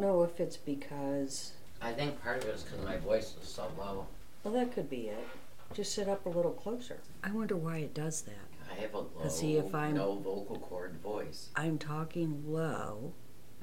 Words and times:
don't 0.00 0.06
know 0.06 0.22
if 0.22 0.40
it's 0.40 0.56
because. 0.56 1.52
I 1.80 1.92
think 1.92 2.22
part 2.22 2.38
of 2.42 2.48
it 2.48 2.54
is 2.54 2.62
because 2.62 2.84
my 2.84 2.96
voice 2.98 3.34
is 3.42 3.48
so 3.48 3.70
low. 3.78 4.06
Well, 4.44 4.54
that 4.54 4.72
could 4.72 4.88
be 4.90 5.08
it. 5.08 5.26
Just 5.74 5.94
sit 5.94 6.08
up 6.08 6.24
a 6.26 6.28
little 6.28 6.52
closer. 6.52 6.98
I 7.24 7.30
wonder 7.32 7.56
why 7.56 7.78
it 7.78 7.94
does 7.94 8.22
that. 8.22 8.34
I 8.70 8.74
have 8.80 8.94
a 8.94 8.98
low, 8.98 9.28
see 9.28 9.56
if 9.56 9.74
I'm- 9.74 9.94
no 9.94 10.14
vocal 10.16 10.58
cord 10.58 10.96
voice. 11.02 11.48
I'm 11.56 11.78
talking 11.78 12.44
low. 12.46 13.12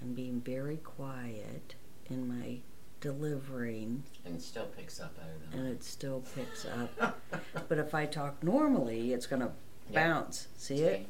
I'm 0.01 0.13
being 0.13 0.41
very 0.41 0.77
quiet 0.77 1.75
in 2.09 2.27
my 2.27 2.59
delivering, 2.99 4.03
And 4.25 4.35
it 4.35 4.41
still 4.41 4.65
picks 4.65 4.99
up 4.99 5.15
better 5.17 5.33
than 5.51 5.59
and 5.59 5.67
it 5.69 5.83
still 5.83 6.23
picks 6.35 6.65
up. 7.01 7.19
But 7.67 7.77
if 7.77 7.93
I 7.93 8.05
talk 8.05 8.41
normally, 8.43 9.13
it's 9.13 9.27
gonna 9.27 9.51
Yeah. 9.89 10.07
bounce. 10.07 10.47
See 10.57 10.77
See? 10.77 10.83
it? 10.83 11.05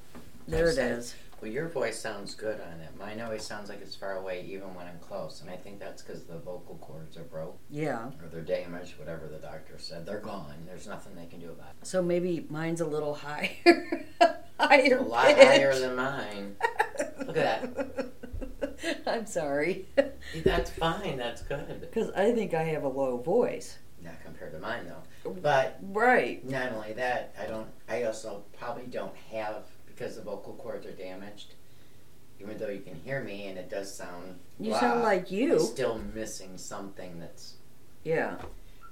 There 0.47 0.69
it 0.69 0.73
said- 0.75 0.97
is. 0.99 1.15
Well, 1.43 1.51
your 1.51 1.67
voice 1.67 1.99
sounds 1.99 2.35
good 2.35 2.61
on 2.61 2.79
it. 2.79 2.97
Mine 2.97 3.19
always 3.19 3.43
sounds 3.43 3.67
like 3.67 3.81
it's 3.81 3.97
far 3.97 4.13
away, 4.13 4.45
even 4.47 4.73
when 4.75 4.87
I'm 4.87 4.97
close. 5.01 5.41
And 5.41 5.49
I 5.49 5.57
think 5.57 5.77
that's 5.77 6.01
because 6.01 6.23
the 6.23 6.37
vocal 6.37 6.77
cords 6.79 7.17
are 7.17 7.23
broke 7.23 7.59
Yeah. 7.69 8.05
or 8.21 8.29
they're 8.31 8.39
damaged, 8.39 8.97
whatever 8.97 9.27
the 9.27 9.39
doctor 9.39 9.77
said. 9.77 10.05
They're 10.05 10.21
gone. 10.21 10.55
There's 10.65 10.87
nothing 10.87 11.15
they 11.17 11.25
can 11.25 11.41
do 11.41 11.49
about 11.49 11.71
it. 11.81 11.85
So 11.85 12.01
maybe 12.01 12.45
mine's 12.49 12.79
a 12.79 12.85
little 12.85 13.13
higher. 13.13 14.05
higher. 14.57 14.99
A 14.99 15.01
lot 15.01 15.35
pitch. 15.35 15.45
higher 15.45 15.77
than 15.77 15.95
mine. 15.97 16.55
Look 17.27 17.35
at 17.35 17.75
that. 17.75 18.09
I'm 19.05 19.25
sorry. 19.25 19.85
That's 20.45 20.69
fine. 20.69 21.17
That's 21.17 21.41
good. 21.41 21.81
Because 21.81 22.09
I 22.11 22.31
think 22.31 22.53
I 22.53 22.63
have 22.63 22.83
a 22.85 22.87
low 22.87 23.17
voice. 23.17 23.79
Not 24.01 24.13
compared 24.23 24.53
to 24.53 24.59
mine, 24.59 24.85
though. 24.87 25.31
But 25.41 25.77
Right. 25.81 26.49
not 26.49 26.71
only 26.71 26.93
that, 26.93 27.35
I 27.37 27.47
don't. 27.47 27.67
I 27.89 28.03
also 28.03 28.43
probably 28.57 28.85
don't 28.85 29.15
have 29.31 29.63
because 29.95 30.15
the 30.15 30.21
vocal 30.21 30.53
cords 30.53 30.85
are 30.85 30.91
damaged. 30.91 31.53
Even 32.39 32.57
though 32.57 32.69
you 32.69 32.81
can 32.81 32.95
hear 32.95 33.23
me 33.23 33.47
and 33.47 33.57
it 33.57 33.69
does 33.69 33.93
sound, 33.93 34.39
You 34.59 34.71
blah, 34.71 34.79
sound 34.79 35.03
like 35.03 35.23
it's 35.23 35.31
you. 35.31 35.59
still 35.59 35.99
missing 36.13 36.57
something 36.57 37.19
that's 37.19 37.53
Yeah. 38.03 38.35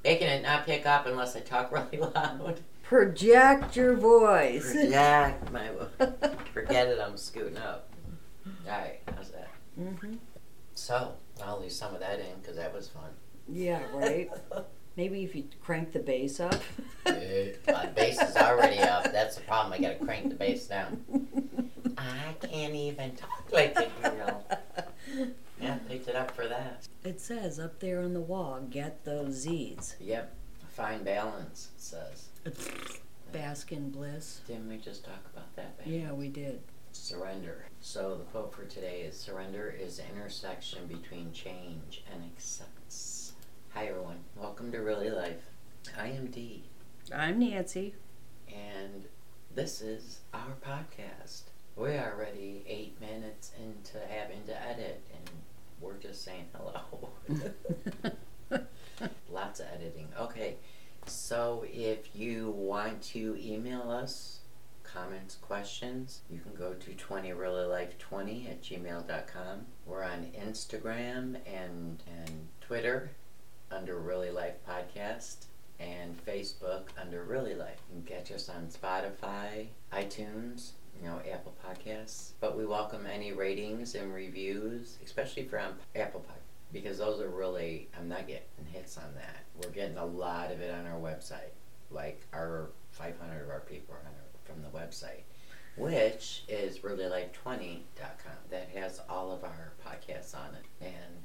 making 0.04 0.28
it 0.28 0.44
not 0.44 0.66
pick 0.66 0.86
up 0.86 1.06
unless 1.06 1.36
I 1.36 1.42
talk 1.42 1.72
really 1.94 1.98
loud. 1.98 2.60
Project 2.84 3.76
your 3.76 3.96
voice. 3.96 4.72
Project 4.72 5.52
my. 5.52 5.70
Forget 6.54 6.88
it. 6.88 7.00
I'm 7.00 7.18
scooting 7.18 7.58
up. 7.58 7.90
All 8.66 8.72
right. 8.72 9.00
How's 9.16 9.32
that? 9.32 9.50
hmm 9.76 10.16
So 10.76 11.14
I'll 11.44 11.60
leave 11.62 11.72
some 11.72 11.94
of 11.94 12.00
that 12.02 12.20
in 12.20 12.40
because 12.42 12.58
that 12.58 12.74
was 12.74 12.88
fun. 12.90 13.10
Yeah, 13.50 13.82
right. 13.94 14.30
Maybe 14.98 15.24
if 15.24 15.36
you 15.36 15.46
crank 15.64 15.94
the 15.94 16.00
bass 16.00 16.40
up. 16.40 16.62
My 17.06 17.86
bass 17.96 18.22
is 18.22 18.36
already 18.36 18.80
up. 18.80 19.12
That's 19.12 19.36
the 19.36 19.42
problem. 19.42 19.74
I 19.74 19.80
gotta 19.80 20.04
crank 20.04 20.30
the 20.30 20.36
bass 20.36 20.68
down. 20.68 21.04
I 21.98 22.34
can't 22.42 22.76
even 22.76 23.16
talk 23.16 23.44
like 23.52 23.76
you 23.78 24.12
know. 24.12 24.44
Yeah, 25.62 25.78
picked 25.88 26.08
it 26.08 26.16
up 26.16 26.32
for 26.36 26.48
that. 26.48 26.88
It 27.04 27.22
says 27.22 27.60
up 27.60 27.80
there 27.80 28.02
on 28.02 28.14
the 28.14 28.22
wall, 28.22 28.66
get 28.70 29.06
those 29.06 29.34
Z's. 29.34 29.96
Yep. 30.00 30.34
Fine 30.70 31.04
balance, 31.04 31.70
it 31.76 31.82
says. 31.82 32.30
Bask 33.32 33.72
in 33.72 33.92
bliss. 33.92 34.42
Didn't 34.48 34.68
we 34.68 34.78
just 34.78 35.06
talk 35.06 35.24
about 35.32 35.56
that? 35.56 35.78
babe? 35.78 36.02
Yeah, 36.02 36.12
we 36.12 36.28
did. 36.28 36.62
Surrender. 36.92 37.66
So 37.80 38.16
the 38.16 38.24
quote 38.26 38.54
for 38.54 38.66
today 38.66 39.02
is 39.02 39.18
surrender 39.18 39.74
is 39.80 39.98
the 39.98 40.04
intersection 40.10 40.88
between 40.88 41.32
change 41.32 42.04
and 42.12 42.24
acceptance. 42.26 43.21
Hi 43.74 43.86
everyone. 43.88 44.20
Welcome 44.36 44.72
to 44.72 44.80
Really 44.80 45.10
Life. 45.10 45.42
I 45.98 46.08
am 46.08 46.28
Dee. 46.28 46.64
I'm 47.14 47.40
Nancy. 47.40 47.96
and 48.50 49.06
this 49.54 49.82
is 49.82 50.20
our 50.34 50.56
podcast. 50.66 51.44
We're 51.76 52.00
already 52.00 52.64
eight 52.68 53.00
minutes 53.00 53.52
into 53.62 53.98
having 54.08 54.44
to 54.48 54.62
edit, 54.68 55.02
and 55.14 55.30
we're 55.80 55.98
just 55.98 56.24
saying 56.24 56.46
hello. 56.56 57.10
Lots 59.32 59.60
of 59.60 59.68
editing. 59.74 60.10
Okay, 60.20 60.56
so 61.06 61.66
if 61.72 62.16
you 62.16 62.52
want 62.52 63.02
to 63.04 63.38
email 63.42 63.90
us 63.90 64.40
comments, 64.84 65.36
questions, 65.36 66.22
you 66.30 66.40
can 66.40 66.54
go 66.54 66.74
to 66.74 66.92
20reallylife20 66.92 68.50
at 68.50 68.62
gmail.com. 68.62 69.66
We're 69.86 70.04
on 70.04 70.28
Instagram 70.38 71.38
and, 71.48 72.04
and 72.08 72.48
Twitter 72.60 73.12
under 73.72 73.98
Really 74.00 74.32
Life 74.32 74.56
Podcast 74.68 75.46
and 75.80 76.24
Facebook 76.26 76.84
under 77.00 77.24
Really 77.24 77.56
Life. 77.56 77.80
You 77.90 78.02
can 78.02 78.18
catch 78.18 78.32
us 78.32 78.50
on 78.50 78.68
Spotify, 78.68 79.68
iTunes, 79.94 80.72
you 81.02 81.08
know, 81.08 81.20
Apple 81.32 81.56
Podcasts. 81.66 82.32
But 82.40 82.58
we 82.58 82.66
welcome 82.66 83.06
any 83.12 83.32
ratings 83.32 83.96
and 83.96 84.14
reviews, 84.14 84.98
especially 85.04 85.44
from 85.44 85.74
Apple 85.96 86.22
Podcasts, 86.22 86.74
because 86.74 86.98
those 87.00 87.20
are 87.22 87.30
really, 87.30 87.88
I'm 87.98 88.08
not 88.08 88.28
getting 88.28 88.44
hits 88.72 88.98
on 88.98 89.14
that. 89.16 89.44
We're 89.62 89.72
getting 89.72 89.98
a 89.98 90.06
lot 90.06 90.52
of 90.52 90.62
it 90.62 90.74
on 90.74 90.86
our 90.86 91.00
website. 91.00 91.54
Like 91.90 92.22
our 92.34 92.70
500 92.92 93.44
of 93.44 93.50
our 93.50 93.62
people 93.62 93.96
are 93.96 93.98
our, 93.98 94.12
from 94.44 94.62
the 94.62 94.70
website, 94.70 95.24
which 95.78 96.44
is 96.48 96.80
reallylife20.com. 96.80 98.38
That 98.50 98.70
has 98.76 99.02
all 99.10 99.32
of 99.32 99.44
our 99.44 99.74
podcasts 99.86 100.36
on 100.36 100.56
it 100.56 100.86
and 100.86 101.16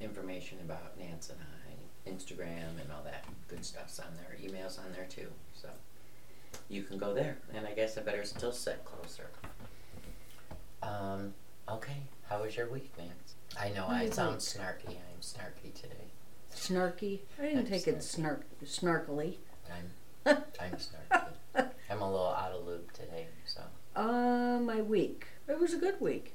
information 0.00 0.58
about 0.64 0.98
Nance 0.98 1.30
and 1.30 1.38
I, 1.40 1.63
Instagram 2.06 2.80
and 2.80 2.90
all 2.92 3.02
that 3.04 3.24
good 3.48 3.64
stuff's 3.64 3.98
on 3.98 4.06
there. 4.16 4.36
Emails 4.42 4.78
on 4.78 4.92
there 4.92 5.06
too. 5.08 5.28
So 5.54 5.68
you 6.68 6.82
can 6.82 6.98
go 6.98 7.14
there. 7.14 7.38
And 7.54 7.66
I 7.66 7.72
guess 7.72 7.96
I 7.98 8.02
better 8.02 8.24
still 8.24 8.52
sit 8.52 8.84
closer. 8.84 9.28
Um, 10.82 11.34
okay. 11.68 11.96
How 12.28 12.42
was 12.42 12.56
your 12.56 12.68
week, 12.68 12.90
Nance? 12.98 13.34
I 13.58 13.70
know 13.70 13.86
I 13.88 14.08
sound 14.10 14.38
snarky. 14.38 14.88
I'm 14.88 15.20
snarky 15.20 15.72
today. 15.74 15.94
Snarky. 16.54 17.20
I 17.40 17.46
didn't 17.46 17.66
take 17.66 17.86
it 17.86 18.02
snark 18.02 18.44
snarkily. 18.64 19.36
I'm 19.72 19.90
I'm 20.60 20.72
snarky. 20.72 21.68
I'm 21.90 22.00
a 22.00 22.10
little 22.10 22.28
out 22.28 22.52
of 22.52 22.66
loop 22.66 22.92
today, 22.92 23.26
so 23.46 23.60
Uh, 23.94 24.58
my 24.60 24.80
week. 24.80 25.26
It 25.46 25.60
was 25.60 25.74
a 25.74 25.78
good 25.78 26.00
week, 26.00 26.32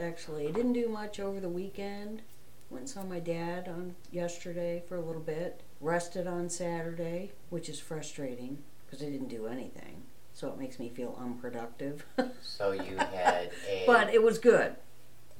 actually. 0.00 0.48
I 0.48 0.50
didn't 0.50 0.72
do 0.72 0.88
much 0.88 1.20
over 1.20 1.38
the 1.40 1.48
weekend. 1.48 2.22
Went 2.70 2.82
and 2.82 2.88
saw 2.90 3.02
my 3.02 3.18
dad 3.18 3.66
on 3.68 3.94
yesterday 4.12 4.82
for 4.88 4.96
a 4.96 5.00
little 5.00 5.22
bit. 5.22 5.62
Rested 5.80 6.26
on 6.26 6.50
Saturday, 6.50 7.32
which 7.50 7.68
is 7.68 7.80
frustrating 7.80 8.58
because 8.86 9.02
I 9.02 9.10
didn't 9.10 9.28
do 9.28 9.46
anything. 9.46 10.02
So 10.34 10.48
it 10.50 10.58
makes 10.58 10.78
me 10.78 10.88
feel 10.88 11.16
unproductive. 11.20 12.04
so 12.42 12.72
you 12.72 12.96
had 12.98 13.50
a 13.68 13.84
but 13.86 14.12
it 14.12 14.22
was 14.22 14.38
good. 14.38 14.76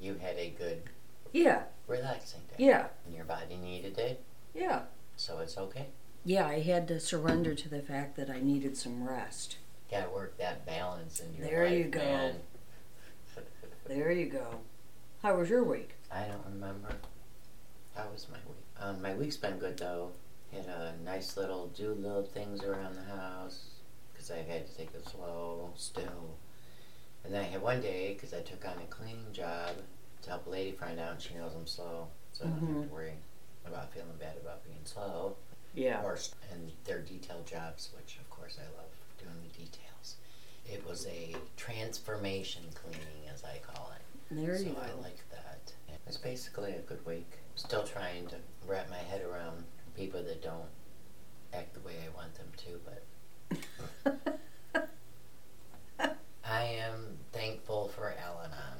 you 0.01 0.15
had 0.15 0.37
a 0.37 0.51
good 0.51 0.83
Yeah, 1.33 1.65
relaxing 1.87 2.41
day. 2.49 2.65
yeah, 2.65 2.87
And 3.07 3.15
your 3.15 3.25
body 3.25 3.57
needed 3.57 3.99
it, 3.99 4.23
yeah. 4.55 4.83
so 5.17 5.39
it's 5.41 5.57
okay. 5.59 5.87
Yeah, 6.25 6.47
I 6.47 6.61
had 6.61 6.89
to 6.89 6.99
surrender 7.01 7.55
to 7.55 7.69
the 7.69 7.81
fact 7.83 8.17
that 8.17 8.29
I 8.31 8.41
needed 8.41 8.77
some 8.77 9.07
rest. 9.07 9.57
Gotta 9.91 10.11
work 10.11 10.37
that 10.39 10.67
balance 10.67 11.21
in 11.21 11.35
your 11.35 11.47
There 11.47 11.63
life, 11.65 11.71
There 11.71 11.79
you 11.79 11.85
go. 11.85 11.99
man. 12.01 12.35
There 13.87 14.11
you 14.13 14.27
go. 14.27 14.61
How 15.23 15.37
was 15.37 15.49
your 15.49 15.65
week? 15.65 15.91
I 16.13 16.25
don't 16.25 16.45
remember. 16.53 16.89
How 17.99 18.05
was 18.13 18.29
my 18.31 18.39
week? 18.47 18.65
Um, 18.81 19.03
my 19.03 19.13
week's 19.15 19.37
been 19.37 19.59
good 19.59 19.77
though. 19.77 20.13
Had 20.53 20.67
a 20.67 20.95
nice 21.05 21.37
little 21.37 21.67
do 21.67 21.95
little 21.95 22.23
things 22.23 22.63
around 22.63 22.95
the 22.95 23.03
house 23.03 23.71
because 24.13 24.31
I 24.31 24.37
had 24.37 24.69
to 24.69 24.77
take 24.77 24.95
it 24.95 25.05
slow 25.09 25.71
still. 25.75 26.37
And 27.25 27.35
then 27.35 27.41
I 27.43 27.49
had 27.49 27.61
one 27.61 27.81
day 27.81 28.15
because 28.15 28.33
I 28.33 28.41
took 28.41 28.65
on 28.65 28.81
a 28.81 28.87
cleaning 28.87 29.33
job 29.33 29.75
to 30.23 30.31
help 30.31 30.47
a 30.47 30.51
lady 30.51 30.71
find 30.71 31.01
out 31.01 31.15
and 31.15 31.21
she 31.21 31.35
knows 31.35 31.51
I'm 31.57 31.67
slow, 31.67 32.07
so 32.33 32.45
I 32.45 32.49
don't 32.49 32.61
have 32.61 32.89
to 32.89 32.95
worry 32.95 33.15
about 33.67 33.93
feeling 33.93 34.09
bad 34.21 34.37
about 34.41 34.65
being 34.65 34.79
slow. 34.85 35.35
Yeah. 35.75 36.01
Or, 36.05 36.17
and 36.53 36.71
they're 36.85 37.01
detailed 37.01 37.47
jobs, 37.47 37.91
which 37.97 38.19
of 38.21 38.31
course 38.31 38.59
I 38.61 38.67
love 38.79 38.93
doing 39.19 39.35
the 39.43 39.59
details. 39.59 40.17
It 40.65 40.87
was 40.87 41.05
a 41.09 41.35
transformation 41.57 42.63
cleaning, 42.75 43.29
as 43.35 43.43
I 43.43 43.59
call 43.59 43.93
it. 43.97 44.35
There 44.37 44.57
so 44.57 44.63
you 44.63 44.71
go. 44.71 44.83
I 44.83 45.03
like 45.03 45.19
that. 45.33 45.73
It's 46.07 46.17
basically 46.17 46.73
a 46.73 46.81
good 46.81 47.05
week. 47.05 47.39
Still 47.59 47.83
trying 47.83 48.29
to 48.29 48.37
wrap 48.69 48.89
my 48.89 48.99
head 48.99 49.21
around 49.23 49.65
people 49.97 50.23
that 50.23 50.41
don't 50.45 50.69
act 51.53 51.75
the 51.75 51.81
way 51.81 51.95
I 52.05 52.17
want 52.17 52.33
them 52.37 52.47
to, 52.57 52.81
but 54.71 54.89
I 56.45 56.63
am 56.63 57.19
thankful 57.33 57.89
for 57.89 58.15
Al 58.25 58.41
Anon. 58.45 58.79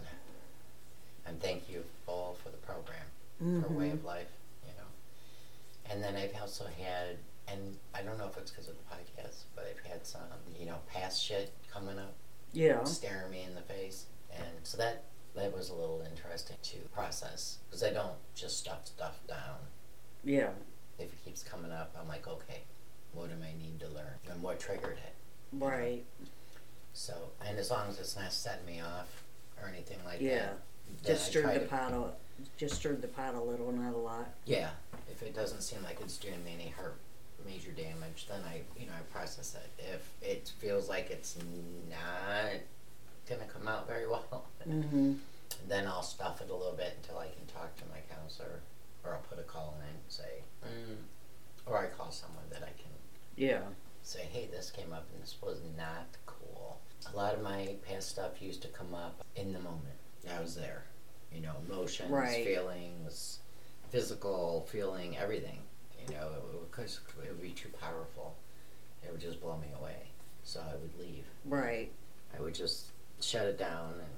I'm 1.27 1.37
thankful 1.39 2.37
for 2.41 2.51
the 2.51 2.57
program, 2.59 3.03
for 3.41 3.75
Way 3.75 3.87
mm-hmm. 3.87 3.95
of 3.95 4.05
Life, 4.05 4.31
you 4.65 4.73
know. 4.79 5.93
And 5.93 6.01
then 6.01 6.15
I've 6.15 6.41
also 6.41 6.65
had, 6.81 7.17
and 7.49 7.77
I 7.93 8.03
don't 8.03 8.17
know 8.17 8.29
if 8.29 8.39
it's 8.39 8.53
because 8.53 8.69
of 8.69 8.77
the 8.77 8.95
podcast, 8.95 9.43
but 9.57 9.67
I've 9.69 9.91
had 9.91 10.07
some, 10.07 10.21
you 10.57 10.67
know, 10.67 10.77
past 10.87 11.21
shit 11.21 11.53
coming 11.73 11.99
up 11.99 12.15
Yeah. 12.53 12.85
staring 12.85 13.33
me 13.33 13.43
in 13.43 13.57
the 13.57 13.61
face, 13.63 14.07
and 14.33 14.47
so 14.63 14.79
that 14.79 15.03
that 15.39 15.55
was 15.57 15.71
a 15.71 15.75
little 15.75 16.05
interesting 16.11 16.57
to 16.63 16.77
process 16.95 17.59
because 17.69 17.83
I 17.83 17.91
don't 17.91 18.17
just 18.35 18.59
stuff 18.59 18.87
stuff 18.87 19.19
down. 19.27 19.57
Yeah. 20.25 20.51
If 20.99 21.07
it 21.13 21.25
keeps 21.25 21.43
coming 21.43 21.71
up, 21.73 21.95
I'm 22.01 22.09
like, 22.09 22.27
okay, 22.29 22.63
what 23.13 23.31
am 23.31 23.43
I 23.43 23.53
need 23.63 23.81
to 23.81 23.87
learn, 23.89 24.19
and 24.31 24.43
what 24.43 24.59
triggered 24.61 24.99
it? 24.99 25.15
Right. 25.53 26.05
So, 26.93 27.15
and 27.47 27.59
as 27.59 27.71
long 27.71 27.89
as 27.89 27.99
it's 28.01 28.17
not 28.17 28.33
setting 28.33 28.67
me 28.67 28.81
off 28.81 29.23
or 29.63 29.69
anything 29.69 29.99
like 30.05 30.21
Yeah. 30.21 30.39
that, 30.39 30.59
Yeah. 31.03 31.09
Just 31.15 31.27
stirred 31.27 31.55
the 31.55 31.67
pot 31.67 31.93
up. 31.93 32.21
just 32.57 32.77
stirred 32.77 33.03
the 33.03 33.09
pot 33.09 33.35
a 33.35 33.41
little, 33.41 33.71
not 33.73 33.95
a 33.95 33.99
lot. 33.99 34.29
Yeah, 34.47 34.71
if 35.11 35.23
it 35.23 35.35
doesn't 35.35 35.61
seem 35.63 35.83
like 35.85 36.01
it's 36.01 36.17
doing 36.17 36.43
me 36.45 36.55
any 36.59 36.69
hurt, 36.71 36.97
major 37.47 37.71
damage, 37.73 38.27
then 38.29 38.41
I, 38.49 38.63
you 38.79 38.87
know, 38.87 38.93
I 38.99 39.03
process 39.13 39.55
it. 39.55 39.71
If 39.95 40.11
it 40.23 40.53
feels 40.59 40.89
like 40.89 41.11
it's 41.11 41.37
not 41.89 42.53
gonna 43.29 43.47
come 43.53 43.69
out 43.69 43.87
very 43.87 44.07
well, 44.09 44.45
Mm-hmm. 44.69 45.15
then 45.69 45.87
I'll 45.87 46.03
stuff 46.03 46.41
it 46.43 46.51
a 46.51 46.55
little 46.55 46.75
bit 46.77 46.95
until 47.01 47.19
I 47.19 47.27
can 47.29 47.47
talk 47.47 47.75
to 47.77 47.85
my 47.87 48.01
counselor, 48.15 48.61
or 49.05 49.15
I'll 49.15 49.21
put 49.23 49.39
a 49.39 49.43
call 49.43 49.75
in 49.81 49.87
and 49.89 49.99
say, 50.09 50.43
mm, 50.65 50.97
or 51.67 51.79
I 51.79 51.87
call 51.87 52.11
someone 52.11 52.45
that 52.51 52.63
I 52.63 52.73
can 52.81 52.91
Yeah. 53.37 53.61
say, 54.03 54.23
hey, 54.31 54.47
this 54.51 54.71
came 54.71 54.93
up 54.93 55.07
and 55.13 55.23
this 55.23 55.37
was 55.43 55.61
not 55.77 56.07
cool. 56.27 56.79
A 57.13 57.17
lot 57.17 57.35
of 57.35 57.43
my 57.43 57.77
past 57.89 58.09
stuff 58.11 58.43
used 58.43 58.61
to 58.63 58.69
come 58.69 58.95
up 58.95 59.25
in 59.37 59.53
the 59.53 59.61
moment. 59.61 59.97
I 60.31 60.41
was 60.41 60.55
there. 60.57 60.85
You 61.33 61.41
know, 61.43 61.55
emotions, 61.67 62.11
Right. 62.11 62.45
feelings, 62.45 63.39
physical, 63.91 64.67
feeling, 64.71 65.17
everything. 65.17 65.61
You 66.07 66.15
know, 66.15 66.31
because 66.71 67.01
it 67.23 67.29
would 67.29 67.41
be 67.43 67.51
too 67.51 67.69
powerful. 67.81 68.35
It 69.05 69.13
would 69.13 69.21
just 69.21 69.41
blow 69.41 69.57
me 69.57 69.69
away. 69.79 70.09
So 70.45 70.61
I 70.61 70.75
would 70.77 70.99
leave. 70.99 71.25
Right. 71.45 71.91
I 72.37 72.41
would 72.41 72.55
just 72.55 72.87
shut 73.21 73.47
it 73.47 73.59
down 73.59 73.95
and 73.95 74.09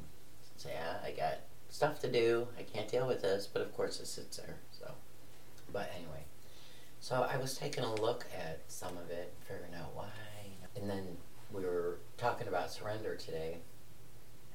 say, 0.56 0.74
ah, 0.82 1.04
I 1.04 1.12
got 1.12 1.38
stuff 1.68 2.00
to 2.00 2.10
do. 2.10 2.46
I 2.58 2.62
can't 2.62 2.88
deal 2.88 3.06
with 3.06 3.22
this. 3.22 3.46
But 3.46 3.62
of 3.62 3.74
course, 3.74 4.00
it 4.00 4.06
sits 4.06 4.36
there. 4.36 4.56
So, 4.78 4.90
but 5.72 5.90
anyway, 5.96 6.24
so 7.00 7.26
I 7.30 7.36
was 7.36 7.56
taking 7.56 7.84
a 7.84 7.94
look 7.94 8.26
at 8.36 8.60
some 8.68 8.96
of 8.98 9.10
it, 9.10 9.32
figuring 9.48 9.74
out 9.74 9.94
why, 9.94 10.08
and 10.76 10.88
then 10.88 11.16
we 11.52 11.62
were 11.64 11.98
talking 12.18 12.46
about 12.48 12.70
surrender 12.70 13.16
today, 13.16 13.58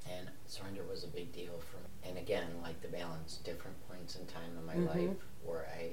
and 0.09 0.29
surrender 0.47 0.81
was 0.89 1.03
a 1.03 1.07
big 1.07 1.31
deal 1.33 1.59
for 1.71 1.77
me. 1.77 2.09
And 2.09 2.17
again, 2.17 2.47
like 2.61 2.81
the 2.81 2.87
balance, 2.87 3.39
different 3.43 3.75
points 3.89 4.15
in 4.15 4.25
time 4.27 4.55
in 4.57 4.65
my 4.65 4.75
Mhm. 4.75 5.09
life 5.09 5.17
where 5.43 5.67
I 5.67 5.91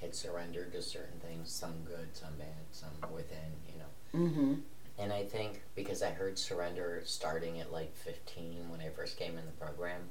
had 0.00 0.14
surrendered 0.14 0.72
to 0.72 0.82
certain 0.82 1.20
things, 1.20 1.50
some 1.52 1.84
good, 1.84 2.16
some 2.16 2.34
bad, 2.36 2.64
some 2.72 2.90
within, 3.12 3.52
you 3.68 3.78
know. 3.78 4.26
Mm-hmm. 4.28 4.54
And 5.00 5.12
I 5.12 5.24
think 5.24 5.62
because 5.74 6.02
I 6.02 6.10
heard 6.10 6.38
surrender 6.38 7.00
starting 7.06 7.58
at 7.58 7.72
like 7.72 7.96
15 7.96 8.68
when 8.68 8.80
I 8.80 8.90
first 8.90 9.16
came 9.18 9.38
in 9.38 9.46
the 9.46 9.52
program, 9.52 10.02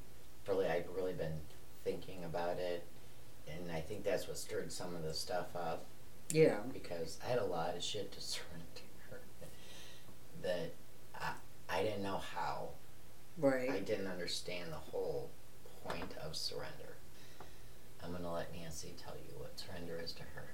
really 0.48 0.66
I've 0.68 0.88
really 0.96 1.14
been 1.14 1.40
thinking 1.84 2.24
about 2.24 2.58
it, 2.58 2.84
and 3.48 3.72
I 3.72 3.82
think 3.82 4.04
that's 4.04 4.28
what 4.28 4.38
stirred 4.38 4.72
some 4.72 4.96
of 4.96 5.04
the 5.04 5.14
stuff 5.14 5.56
up 5.56 5.86
Yeah. 6.32 6.58
because 6.74 7.20
I 7.26 7.30
had 7.30 7.40
a 7.40 7.46
lot 7.46 7.76
of 7.76 7.84
shit 7.84 8.12
to 8.14 8.22
surrender 8.22 8.66
that 10.42 10.74
I, 11.16 11.34
I 11.70 11.84
didn't 11.84 12.02
know 12.04 12.22
how. 12.36 12.70
Right. 13.38 13.70
I 13.70 13.80
didn't 13.80 14.08
understand 14.08 14.72
the 14.72 14.76
whole 14.92 15.30
point 15.86 16.16
of 16.26 16.36
surrender. 16.36 16.98
I'm 18.04 18.12
gonna 18.12 18.34
let 18.34 18.52
Nancy 18.54 18.94
tell 19.02 19.16
you 19.16 19.38
what 19.38 19.60
surrender 19.60 20.00
is 20.04 20.14
to 20.14 20.24
her, 20.24 20.48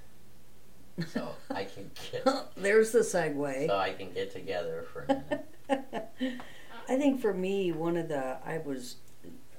so 1.13 1.29
I 1.51 1.65
can 1.65 1.91
get 2.11 2.25
There's 2.57 2.91
the 2.91 2.99
segue. 2.99 3.67
so 3.67 3.77
I 3.77 3.93
can 3.93 4.11
get 4.13 4.31
together 4.31 4.85
for 4.91 5.05
a 5.09 5.23
minute. 5.69 6.41
I 6.89 6.97
think 6.97 7.19
for 7.19 7.33
me, 7.33 7.71
one 7.71 7.97
of 7.97 8.09
the, 8.09 8.37
I 8.45 8.59
was, 8.59 8.97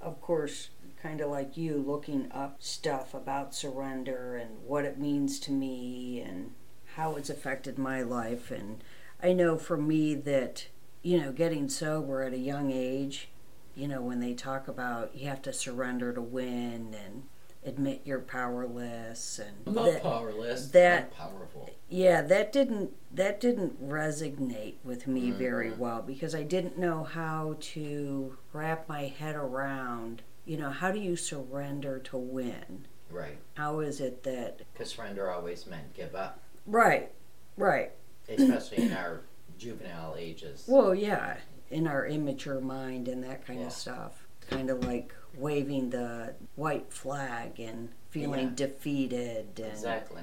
of 0.00 0.20
course, 0.20 0.70
kind 1.02 1.20
of 1.20 1.30
like 1.30 1.56
you, 1.56 1.76
looking 1.76 2.30
up 2.32 2.62
stuff 2.62 3.14
about 3.14 3.54
surrender 3.54 4.36
and 4.36 4.62
what 4.64 4.84
it 4.84 4.98
means 4.98 5.38
to 5.40 5.52
me 5.52 6.20
and 6.20 6.52
how 6.94 7.16
it's 7.16 7.30
affected 7.30 7.78
my 7.78 8.02
life. 8.02 8.50
And 8.50 8.82
I 9.22 9.32
know 9.32 9.58
for 9.58 9.76
me 9.76 10.14
that, 10.14 10.68
you 11.02 11.20
know, 11.20 11.32
getting 11.32 11.68
sober 11.68 12.22
at 12.22 12.32
a 12.32 12.38
young 12.38 12.70
age, 12.70 13.28
you 13.74 13.86
know, 13.88 14.00
when 14.00 14.20
they 14.20 14.32
talk 14.32 14.68
about 14.68 15.14
you 15.14 15.28
have 15.28 15.42
to 15.42 15.52
surrender 15.52 16.12
to 16.12 16.22
win 16.22 16.94
and 17.04 17.24
admit 17.66 18.00
you're 18.04 18.20
powerless 18.20 19.38
and 19.40 19.56
I'm 19.66 19.74
not 19.74 19.84
that- 19.92 20.02
powerless. 20.02 20.68
that- 20.68 21.12
powerful. 21.12 21.68
yeah 21.88 22.22
that 22.22 22.52
didn't 22.52 22.92
that 23.14 23.40
didn't 23.40 23.82
resonate 23.86 24.74
with 24.84 25.06
me 25.06 25.30
very 25.32 25.70
Mhm. 25.72 25.78
well 25.78 26.02
because 26.02 26.34
i 26.34 26.42
didn't 26.42 26.78
know 26.78 27.02
how 27.04 27.56
to 27.60 28.36
wrap 28.52 28.88
my 28.88 29.02
head 29.06 29.34
around 29.36 30.22
you 30.44 30.56
know 30.56 30.70
how 30.70 30.90
do 30.92 30.98
you 31.00 31.16
surrender 31.16 31.98
to 31.98 32.16
win 32.16 32.86
Right. 33.10 33.38
how 33.54 33.80
is 33.80 34.00
it 34.00 34.22
that 34.24 34.58
Because 34.72 34.90
surrender 34.90 35.30
always 35.30 35.66
meant 35.66 35.92
give 35.94 36.14
up, 36.14 36.40
right 36.66 37.10
right 37.56 37.92
especially 38.28 38.84
in 38.84 38.92
our 38.92 39.20
juvenile 39.58 40.14
ages. 40.18 40.64
well 40.68 40.94
yeah 40.94 41.38
in 41.70 41.86
our 41.88 42.06
immature 42.06 42.60
mind 42.60 43.08
and 43.08 43.24
that 43.24 43.44
kind 43.46 43.60
Yeah. 43.60 43.66
of 43.66 43.72
stuff 43.72 44.25
kind 44.50 44.70
of 44.70 44.84
like 44.84 45.14
waving 45.36 45.90
the 45.90 46.34
white 46.54 46.92
flag 46.92 47.58
and 47.60 47.90
feeling 48.10 48.48
Yeah. 48.48 48.54
defeated 48.66 49.46
and 49.58 49.72
Exactly. 49.72 50.22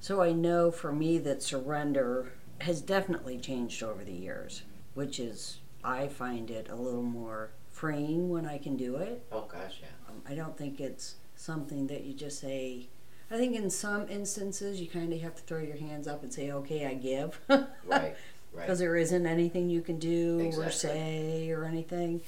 So 0.00 0.22
I 0.22 0.32
know 0.32 0.70
for 0.70 0.92
me 0.92 1.18
that 1.18 1.42
surrender 1.42 2.32
has 2.60 2.80
definitely 2.80 3.38
changed 3.38 3.82
over 3.82 4.04
the 4.04 4.12
years, 4.12 4.62
which 4.94 5.20
is, 5.20 5.58
I 5.84 6.08
find 6.08 6.50
it 6.50 6.68
a 6.70 6.74
little 6.76 7.02
more 7.02 7.50
freeing 7.70 8.28
when 8.30 8.46
I 8.46 8.58
can 8.58 8.76
do 8.76 8.96
it. 8.96 9.24
Oh 9.30 9.42
gosh, 9.42 9.78
yeah. 9.80 9.88
Um, 10.08 10.22
I 10.26 10.34
don't 10.34 10.56
think 10.56 10.80
it's 10.80 11.16
something 11.36 11.86
that 11.88 12.04
you 12.04 12.14
just 12.14 12.40
say. 12.40 12.88
I 13.30 13.36
think 13.36 13.54
in 13.54 13.70
some 13.70 14.08
instances 14.08 14.80
you 14.80 14.88
kind 14.88 15.12
of 15.12 15.20
have 15.20 15.36
to 15.36 15.42
throw 15.42 15.60
your 15.60 15.76
hands 15.76 16.08
up 16.08 16.22
and 16.22 16.32
say, 16.32 16.50
okay, 16.50 16.86
I 16.86 16.94
give. 16.94 17.40
Right. 17.48 18.16
Right. 18.50 18.62
Because 18.66 18.78
there 18.78 18.96
isn't 18.96 19.26
anything 19.26 19.68
you 19.68 19.82
can 19.82 19.98
do 19.98 20.50
or 20.56 20.70
say 20.70 21.50
or 21.50 21.64
anything. 21.64 22.22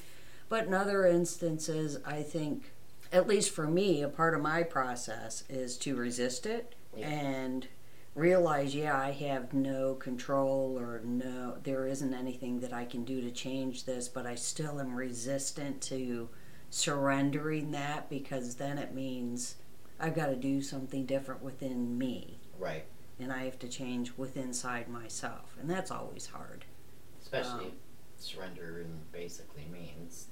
But 0.51 0.67
in 0.67 0.75
other 0.75 1.07
instances, 1.07 1.99
I 2.05 2.23
think, 2.23 2.73
at 3.13 3.27
least 3.29 3.51
for 3.53 3.67
me, 3.67 4.03
a 4.03 4.09
part 4.09 4.35
of 4.35 4.43
my 4.43 4.63
process 4.65 5.45
is 5.49 5.79
to 5.79 5.97
resist 5.97 6.45
it 6.45 6.75
Yeah. 6.95 7.09
and 7.09 7.69
realize, 8.17 8.75
yeah, 8.75 8.99
I 8.99 9.13
have 9.13 9.55
no 9.55 9.95
control 9.95 10.77
or 10.77 11.01
no, 11.05 11.59
there 11.63 11.87
isn't 11.87 12.13
anything 12.13 12.59
that 12.61 12.73
I 12.73 12.85
can 12.85 13.05
do 13.05 13.21
to 13.21 13.31
change 13.31 13.85
this, 13.85 14.09
but 14.09 14.27
I 14.27 14.35
still 14.35 14.81
am 14.81 14.95
resistant 14.97 15.81
to 15.83 16.29
surrendering 16.69 17.71
that 17.71 18.11
because 18.11 18.57
then 18.57 18.77
it 18.77 18.93
means 18.93 19.55
I've 20.01 20.15
got 20.17 20.27
to 20.27 20.37
do 20.37 20.63
something 20.63 21.07
different 21.07 21.43
within 21.43 21.97
me 21.97 22.41
Right. 22.59 22.87
and 23.21 23.33
I 23.33 23.45
have 23.45 23.59
to 23.61 23.69
change 23.69 24.17
within 24.17 24.47
inside 24.47 24.89
myself, 24.89 25.57
and 25.61 25.71
that's 25.71 25.93
always 25.93 26.27
hard. 26.27 26.65
Especially 27.23 27.67
Um, 27.67 27.73
surrender 28.17 28.85
basically 29.13 29.67
means 29.71 30.27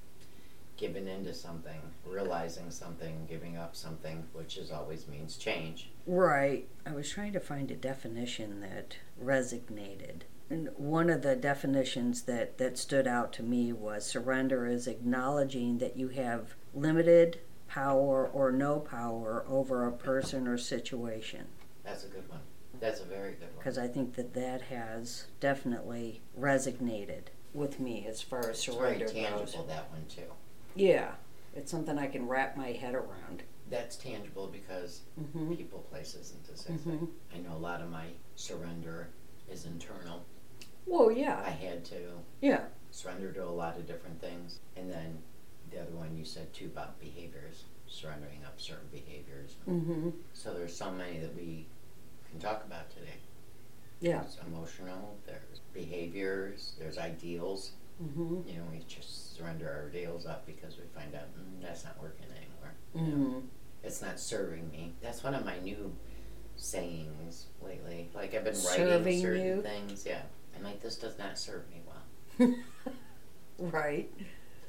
giving 0.79 1.09
into 1.09 1.35
something, 1.35 1.81
realizing 2.07 2.71
something, 2.71 3.27
giving 3.29 3.57
up 3.57 3.77
something, 3.77 4.25
which 4.33 4.57
is 4.57 4.71
always 4.71 5.07
means 5.09 5.37
change. 5.37 5.91
Right. 6.07 6.67
I 6.87 6.93
was 6.93 7.11
trying 7.11 7.33
to 7.35 7.41
find 7.41 7.71
a 7.71 7.77
definition 7.77 8.61
that 8.61 8.97
resignated. 9.19 10.25
And 10.49 10.71
one 10.77 11.11
of 11.11 11.21
the 11.23 11.37
definitions 11.37 12.23
that, 12.23 12.57
that 12.57 12.79
stood 12.79 13.07
out 13.07 13.33
to 13.35 13.43
me 13.43 13.73
was 13.73 14.07
surrender 14.07 14.67
is 14.67 14.87
acknowledging 14.87 15.79
that 15.79 15.97
you 15.97 16.09
have 16.09 16.55
limited 16.73 17.41
power 17.67 18.27
or 18.33 18.51
no 18.51 18.79
power 18.79 19.45
over 19.47 19.87
a 19.87 19.93
person 19.93 20.47
or 20.49 20.57
situation. 20.57 21.45
That's 21.85 22.05
a 22.05 22.09
good 22.09 22.27
one. 22.31 22.41
That's 22.81 23.01
a 23.01 23.05
very 23.05 23.33
good 23.33 23.49
one. 23.49 23.59
Because 23.59 23.77
I 23.77 23.89
think 23.89 24.15
that 24.15 24.33
that 24.35 24.63
has 24.63 25.27
definitely 25.41 26.23
resignated 26.37 27.31
with 27.53 27.81
me 27.81 28.07
as 28.09 28.23
far 28.23 28.41
as 28.41 28.47
It's 28.51 28.65
very 28.67 28.77
surrender 28.77 29.05
goes. 29.07 29.15
tangible 29.15 29.65
that 29.65 29.91
one 29.91 30.05
too. 30.09 30.23
Yeah. 30.79 31.13
It's 31.55 31.71
something 31.71 31.99
I 31.99 32.07
can 32.07 32.27
wrap 32.29 32.57
my 32.57 32.69
head 32.69 32.95
around. 32.95 33.43
That's 33.71 33.97
tangible 33.97 34.47
because 34.47 35.03
hmm 35.33 35.55
people, 35.55 35.81
places, 35.91 36.33
and 36.33 36.45
the 36.45 36.57
same 36.57 36.79
Mhm. 36.79 37.09
I 37.35 37.39
know 37.39 37.57
a 37.57 37.59
lot 37.59 37.83
of 37.83 37.91
my 37.91 38.07
surrender 38.37 39.09
is 39.51 39.67
internal. 39.67 40.25
Well, 40.87 41.11
yeah. 41.11 41.43
I 41.45 41.51
had 41.51 41.85
to 41.87 42.23
Yeah. 42.41 42.69
surrender 42.91 43.33
to 43.33 43.45
a 43.45 43.51
lot 43.51 43.77
of 43.77 43.87
different 43.87 44.21
things, 44.21 44.61
and 44.77 44.91
then 44.91 45.23
the 45.71 45.81
other 45.83 45.91
one 45.93 46.17
you 46.17 46.25
said 46.25 46.53
too 46.55 46.67
about 46.67 46.99
behaviors, 46.99 47.65
surrendering 47.87 48.45
up 48.45 48.59
certain 48.61 48.89
behaviors. 48.89 49.57
Mm-hmm. 49.67 50.11
So 50.33 50.55
there's 50.55 50.75
so 50.75 50.91
many 50.91 51.19
that 51.19 51.35
we 51.35 51.67
can 52.31 52.39
talk 52.39 52.65
about 52.65 52.89
today. 52.91 53.19
Yeah. 54.01 54.21
There's 54.21 54.39
emotional, 54.47 55.19
there's 55.27 55.61
behaviors, 55.75 56.75
there's 56.79 56.97
ideals. 56.99 57.73
Hmm 57.99 58.41
You 58.47 58.57
know, 58.59 58.65
we 58.73 58.81
just 58.87 59.37
surrender 59.37 59.69
our 59.71 59.89
deals 59.89 60.27
up 60.27 60.47
because 60.47 60.77
we 60.77 60.85
find 60.99 61.15
out 61.15 61.25
mm, 61.37 61.63
that's 61.63 61.85
not 61.85 62.01
working 62.01 62.27
anymore. 62.31 62.75
You 62.95 63.01
know? 63.03 63.31
hmm 63.31 63.39
It's 63.85 64.01
not 64.03 64.19
serving 64.21 64.71
me. 64.71 64.95
That's 65.03 65.23
one 65.23 65.35
of 65.35 65.45
my 65.45 65.59
new 65.61 65.95
sayings 66.57 67.47
lately. 67.63 68.11
Like 68.15 68.35
I've 68.35 68.45
been 68.45 68.55
Serving 68.55 69.05
writing 69.05 69.21
certain 69.21 69.45
you? 69.47 69.63
things. 69.63 70.05
Yeah. 70.07 70.23
I'm 70.57 70.65
like, 70.65 70.81
this 70.83 70.97
does 70.97 71.19
not 71.19 71.39
serve 71.39 71.63
me 71.71 71.83
well. 71.87 72.55
right. 73.59 74.11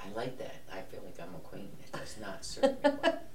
I 0.00 0.12
like 0.16 0.38
that. 0.38 0.56
I 0.72 0.80
feel 0.82 1.00
like 1.04 1.18
I'm 1.20 1.34
a 1.34 1.38
queen. 1.38 1.68
It 1.84 1.92
does 1.92 2.16
not 2.20 2.44
serve 2.44 2.82
me 2.84 2.90
well. 3.02 3.20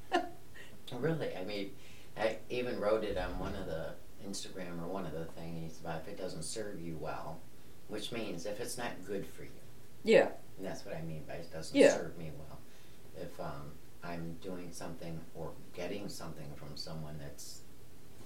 Really, 1.00 1.36
I 1.36 1.44
mean, 1.44 1.72
I 2.16 2.38
even 2.50 2.80
wrote 2.80 3.04
it 3.04 3.18
on 3.18 3.38
one 3.40 3.56
of 3.56 3.66
the 3.66 3.90
Instagram 4.26 4.82
or 4.82 4.88
one 4.88 5.06
of 5.06 5.14
the 5.14 5.26
things 5.26 5.80
about 5.82 6.02
if 6.02 6.08
it 6.08 6.18
doesn't 6.18 6.44
serve 6.44 6.80
you 6.80 6.96
well, 7.02 7.40
which 7.88 8.12
means 8.12 8.46
if 8.46 8.60
it's 8.60 8.78
not 8.78 8.92
good 9.06 9.26
for 9.26 9.44
you. 9.44 9.50
Yeah. 10.06 10.30
And 10.58 10.66
that's 10.66 10.86
what 10.86 10.96
I 10.96 11.02
mean 11.02 11.24
by 11.28 11.34
it 11.36 11.52
doesn't 11.52 11.76
Yeah. 11.78 11.90
serve 11.98 12.18
me 12.18 12.32
well. 12.38 12.60
If 13.18 13.38
um, 13.40 13.72
I'm 14.04 14.38
doing 14.42 14.72
something 14.72 15.20
or 15.34 15.52
getting 15.74 16.08
something 16.08 16.54
from 16.56 16.78
someone 16.78 17.18
that's 17.20 17.62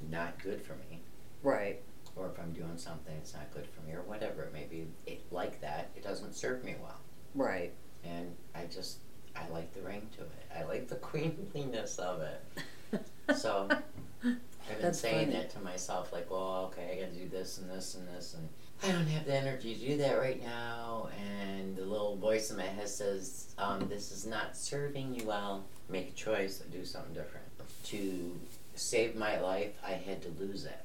not 0.09 0.41
good 0.43 0.61
for 0.61 0.75
me, 0.75 1.01
Right. 1.41 1.81
or 2.15 2.27
if 2.27 2.37
I'm 2.39 2.51
doing 2.53 2.77
something 2.77 3.15
that's 3.15 3.33
not 3.33 3.51
good 3.53 3.65
for 3.67 3.81
me, 3.81 3.93
or 3.93 4.01
whatever 4.03 4.43
it 4.43 4.53
may 4.53 4.65
be, 4.65 4.87
it, 5.07 5.21
like 5.31 5.59
that, 5.61 5.89
it 5.95 6.03
doesn't 6.03 6.33
serve 6.35 6.63
me 6.63 6.75
well. 6.81 6.99
Right. 7.33 7.73
And 8.03 8.35
I 8.53 8.65
just, 8.65 8.97
I 9.35 9.47
like 9.49 9.73
the 9.73 9.81
ring 9.81 10.09
to 10.17 10.23
it. 10.23 10.31
I 10.55 10.63
like 10.63 10.87
the 10.89 10.95
queenliness 11.09 11.97
of 11.97 12.21
it. 12.21 12.43
So 13.35 13.67
I've 13.69 13.79
been 14.23 14.39
That's 14.81 14.99
saying 14.99 15.27
funny. 15.27 15.37
that 15.39 15.51
to 15.51 15.59
myself, 15.59 16.11
like, 16.11 16.31
well, 16.31 16.71
okay, 16.73 16.93
I 16.97 17.05
gotta 17.05 17.15
do 17.15 17.29
this 17.29 17.59
and 17.59 17.69
this 17.69 17.93
and 17.93 18.07
this, 18.07 18.33
and 18.33 18.49
I 18.83 18.91
don't 18.91 19.07
have 19.07 19.25
the 19.25 19.33
energy 19.35 19.75
to 19.75 19.87
do 19.87 19.97
that 19.97 20.19
right 20.19 20.41
now. 20.41 21.09
And 21.19 21.75
the 21.75 21.83
little 21.85 22.15
voice 22.15 22.49
in 22.49 22.57
my 22.57 22.63
head 22.63 22.87
says, 22.87 23.53
um, 23.57 23.87
this 23.89 24.11
is 24.11 24.25
not 24.25 24.55
serving 24.55 25.15
you 25.15 25.25
well. 25.27 25.65
Make 25.89 26.09
a 26.09 26.13
choice 26.13 26.61
and 26.61 26.71
do 26.71 26.85
something 26.85 27.13
different. 27.13 27.45
To 27.85 28.39
save 28.75 29.15
my 29.15 29.39
life, 29.39 29.73
I 29.85 29.91
had 29.91 30.21
to 30.23 30.29
lose 30.39 30.65
it. 30.65 30.79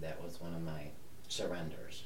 That 0.00 0.22
was 0.22 0.40
one 0.40 0.54
of 0.54 0.62
my 0.62 0.86
surrenders. 1.28 2.04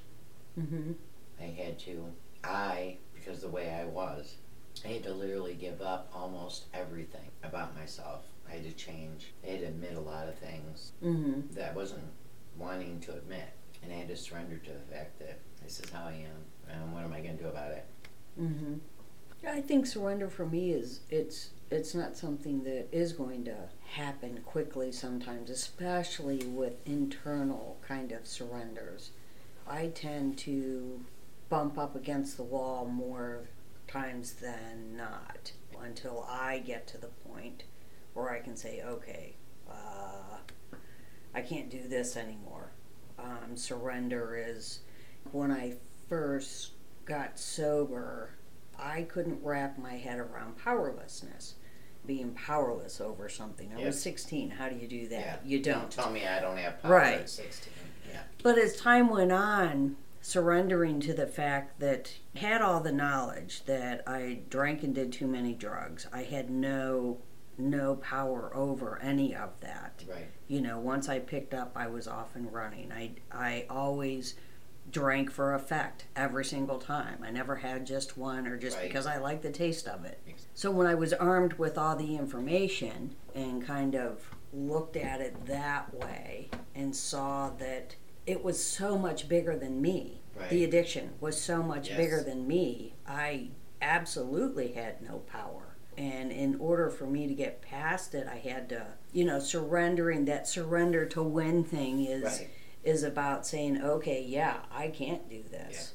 Mm-hmm. 0.59 0.93
I 1.41 1.45
had 1.45 1.79
to, 1.81 2.07
I, 2.43 2.97
because 3.15 3.41
the 3.43 3.49
way 3.49 3.71
I 3.73 3.85
was, 3.85 4.35
I 4.85 4.89
had 4.89 5.03
to 5.05 5.13
literally 5.15 5.55
give 5.55 5.81
up 5.83 6.11
almost 6.15 6.65
everything 6.75 7.31
about 7.43 7.77
myself. 7.77 8.25
I 8.49 8.53
had 8.55 8.65
to 8.65 8.73
change. 8.73 9.33
I 9.47 9.53
had 9.53 9.61
to 9.61 9.67
admit 9.67 9.95
a 9.97 10.01
lot 10.01 10.29
of 10.29 10.35
things 10.37 10.93
Mm-hmm. 11.05 11.55
that 11.55 11.71
I 11.73 11.75
wasn't 11.75 12.05
wanting 12.59 13.01
to 13.01 13.13
admit. 13.13 13.49
And 13.87 13.95
I 13.95 13.99
had 13.99 14.09
to 14.09 14.16
surrender 14.16 14.57
to 14.57 14.71
the 14.73 14.95
fact 14.95 15.19
that 15.21 15.38
this 15.62 15.78
is 15.78 15.90
how 15.90 16.07
I 16.07 16.12
am. 16.12 16.73
And 16.73 16.93
what 16.93 17.05
am 17.05 17.12
I 17.12 17.21
going 17.21 17.37
to 17.37 17.43
do 17.45 17.49
about 17.49 17.71
it? 17.71 17.87
Mm-hmm. 18.40 18.75
I 19.47 19.61
think 19.61 19.87
surrender 19.87 20.28
for 20.28 20.45
me 20.45 20.73
is 20.73 21.00
it's 21.09 21.50
it's 21.71 21.95
not 21.95 22.16
something 22.16 22.64
that 22.64 22.88
is 22.90 23.12
going 23.12 23.45
to 23.45 23.57
happen 23.90 24.40
quickly 24.45 24.90
sometimes, 24.90 25.50
especially 25.50 26.45
with 26.47 26.75
internal 26.87 27.76
kind 27.87 28.11
of 28.12 28.26
surrenders. 28.26 29.11
I 29.69 29.88
tend 29.88 30.37
to 30.38 31.00
bump 31.49 31.78
up 31.78 31.95
against 31.95 32.37
the 32.37 32.43
wall 32.43 32.87
more 32.87 33.49
times 33.87 34.35
than 34.35 34.97
not 34.97 35.52
until 35.81 36.26
I 36.28 36.59
get 36.59 36.87
to 36.88 36.99
the 36.99 37.09
point 37.28 37.64
where 38.14 38.31
I 38.31 38.40
can 38.40 38.57
say, 38.57 38.83
okay, 38.83 39.35
uh, 39.71 40.38
I 41.35 41.40
can't 41.43 41.71
do 41.71 41.87
this 41.87 42.16
anymore. 42.16 42.71
Um, 43.18 43.56
surrender 43.56 44.37
is 44.37 44.80
when 45.32 45.50
I 45.50 45.75
first 46.08 46.73
got 47.04 47.38
sober, 47.38 48.30
I 48.78 49.02
couldn't 49.02 49.42
wrap 49.42 49.78
my 49.78 49.94
head 49.94 50.18
around 50.18 50.58
powerlessness, 50.58 51.54
being 52.06 52.32
powerless 52.32 53.00
over 53.00 53.28
something. 53.28 53.73
I 53.75 53.80
Yeah. 53.80 53.87
was 53.87 54.00
16. 54.00 54.50
How 54.50 54.68
do 54.68 54.76
you 54.76 54.87
do 54.87 55.08
that? 55.08 55.18
Yeah. 55.20 55.37
You 55.44 55.62
don't. 55.62 55.90
tell 55.90 56.11
me 56.11 56.26
I 56.26 56.40
don't 56.40 56.56
have 56.58 56.80
power 56.82 56.92
Right. 56.92 57.20
at 57.20 57.30
16. 57.30 57.73
Yeah. 58.08 58.23
But 58.42 58.58
as 58.58 58.76
time 58.76 59.08
went 59.08 59.32
on, 59.32 59.96
surrendering 60.20 61.00
to 61.00 61.14
the 61.14 61.26
fact 61.26 61.78
that 61.80 62.18
I 62.35 62.38
had 62.40 62.61
all 62.62 62.80
the 62.80 62.92
knowledge 62.92 63.64
that 63.66 64.02
I 64.08 64.40
drank 64.50 64.82
and 64.82 64.94
did 64.94 65.12
too 65.12 65.26
many 65.26 65.54
drugs, 65.54 66.06
I 66.12 66.23
had 66.25 66.50
no 66.50 67.18
no 67.58 67.96
power 67.96 68.54
over 68.54 68.99
any 69.00 69.35
of 69.35 69.58
that. 69.62 70.04
Right. 70.06 70.28
You 70.49 70.61
know, 70.61 70.79
once 70.79 71.09
I 71.09 71.19
picked 71.19 71.55
up, 71.55 71.73
I 71.75 71.88
was 71.88 72.07
off 72.07 72.35
and 72.37 72.53
running. 72.53 72.93
I 72.93 73.12
I 73.33 73.67
always 73.69 74.35
drank 74.93 75.33
for 75.33 75.53
effect 75.55 76.05
every 76.15 76.45
single 76.45 76.79
time. 76.79 77.19
I 77.25 77.31
never 77.31 77.57
had 77.57 77.85
just 77.87 78.17
one 78.17 78.47
or 78.47 78.57
just 78.57 78.76
Right. 78.76 78.87
because 78.87 79.05
I 79.07 79.17
liked 79.19 79.43
the 79.43 79.50
taste 79.50 79.88
of 79.88 80.05
it. 80.05 80.21
So 80.55 80.71
when 80.71 80.87
I 80.87 80.95
was 80.95 81.12
armed 81.12 81.55
with 81.55 81.76
all 81.76 81.97
the 81.97 82.15
information 82.17 83.17
and 83.35 83.67
kind 83.67 83.97
of 83.97 84.31
looked 84.53 84.97
at 84.97 85.21
it 85.21 85.47
that 85.47 85.93
way 85.93 86.50
and 86.75 86.95
saw 86.95 87.50
that 87.59 87.97
it 88.26 88.45
was 88.45 88.62
so 88.62 88.97
much 88.97 89.29
bigger 89.29 89.57
than 89.57 89.83
me. 89.83 90.21
Right. 90.37 90.50
The 90.50 90.62
addiction 90.65 91.15
was 91.21 91.41
so 91.41 91.65
much 91.65 91.88
Yes. 91.88 91.97
bigger 91.97 92.23
than 92.23 92.47
me. 92.47 92.95
I 93.07 93.49
absolutely 93.83 94.69
had 94.73 95.03
no 95.03 95.19
power. 95.26 95.75
And 95.97 96.31
in 96.31 96.57
order 96.57 96.91
for 96.91 97.07
me 97.07 97.26
to 97.26 97.35
get 97.35 97.62
past 97.62 98.15
it, 98.15 98.26
I 98.31 98.37
had 98.37 98.69
to, 98.69 98.87
you 99.12 99.25
know, 99.25 99.38
surrendering 99.38 100.26
that 100.26 100.47
surrender 100.47 101.07
to 101.07 101.23
win 101.23 101.65
thing 101.65 102.05
is 102.05 102.23
Right. 102.25 102.50
is 102.85 103.03
about 103.03 103.47
saying, 103.47 103.81
okay, 103.83 104.23
yeah, 104.23 104.59
I 104.71 104.88
can't 104.88 105.29
do 105.29 105.43
this. 105.43 105.95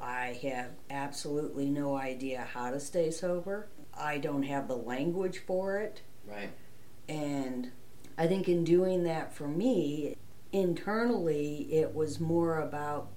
I 0.00 0.38
have 0.42 0.70
absolutely 0.90 1.70
no 1.70 1.96
idea 1.96 2.48
how 2.52 2.70
to 2.70 2.80
stay 2.80 3.10
sober. 3.10 3.68
I 3.96 4.18
don't 4.18 4.42
have 4.44 4.66
the 4.68 4.76
language 4.76 5.38
for 5.46 5.78
it. 5.78 6.00
Right. 6.26 6.50
And 7.08 7.70
I 8.18 8.26
think 8.26 8.48
in 8.48 8.64
doing 8.64 9.04
that 9.04 9.32
for 9.34 9.46
me, 9.46 10.16
internally, 10.50 11.68
it 11.72 11.94
was 11.94 12.18
more 12.18 12.58
about 12.60 13.08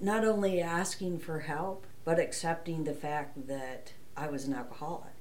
not 0.00 0.24
only 0.24 0.60
asking 0.60 1.18
for 1.20 1.40
help, 1.40 1.86
but 2.04 2.18
accepting 2.18 2.84
the 2.84 2.92
fact 2.94 3.46
that 3.46 3.92
I 4.16 4.28
was 4.28 4.44
an 4.44 4.54
alcoholic. 4.54 5.13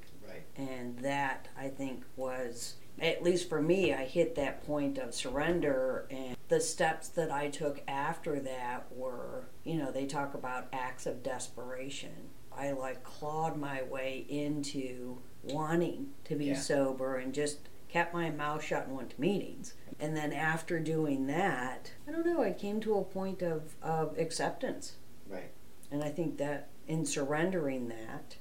And 0.55 0.98
that, 1.00 1.48
I 1.57 1.69
think, 1.69 2.03
was, 2.15 2.75
at 3.00 3.24
least 3.24 3.50
for 3.50 3.62
me, 3.62 3.93
I 3.93 4.05
hit 4.05 4.36
that 4.36 4.65
point 4.65 4.98
of 4.98 5.13
surrender. 5.13 6.05
And 6.12 6.36
the 6.48 6.60
steps 6.62 7.07
that 7.10 7.31
I 7.31 7.50
took 7.50 7.81
after 7.88 8.39
that 8.39 8.86
were, 8.91 9.45
you 9.63 9.75
know, 9.77 9.91
they 9.91 10.05
talk 10.05 10.33
about 10.33 10.67
acts 10.72 11.05
of 11.05 11.24
desperation. 11.24 12.29
I 12.55 12.72
like 12.72 13.03
clawed 13.03 13.57
my 13.57 13.81
way 13.83 14.25
into 14.29 15.17
wanting 15.43 16.12
to 16.25 16.36
be 16.36 16.45
Yeah. 16.45 16.55
sober 16.60 17.15
and 17.15 17.33
just 17.33 17.67
kept 17.89 18.13
my 18.13 18.29
mouth 18.29 18.63
shut 18.63 18.88
and 18.88 18.95
went 18.95 19.12
to 19.12 19.22
meetings. 19.22 19.74
And 20.00 20.15
then 20.15 20.33
after 20.33 20.79
doing 20.79 21.27
that, 21.27 21.91
I 22.07 22.12
don't 22.12 22.25
know, 22.25 22.43
I 22.43 22.51
came 22.51 22.79
to 22.81 22.95
a 22.98 23.03
point 23.03 23.41
of, 23.41 23.75
of 23.81 24.17
acceptance. 24.17 24.98
Right. 25.27 25.51
And 25.91 26.03
I 26.03 26.10
think 26.10 26.38
that 26.38 26.69
in 26.88 27.05
surrendering 27.05 27.88
that, 27.89 28.38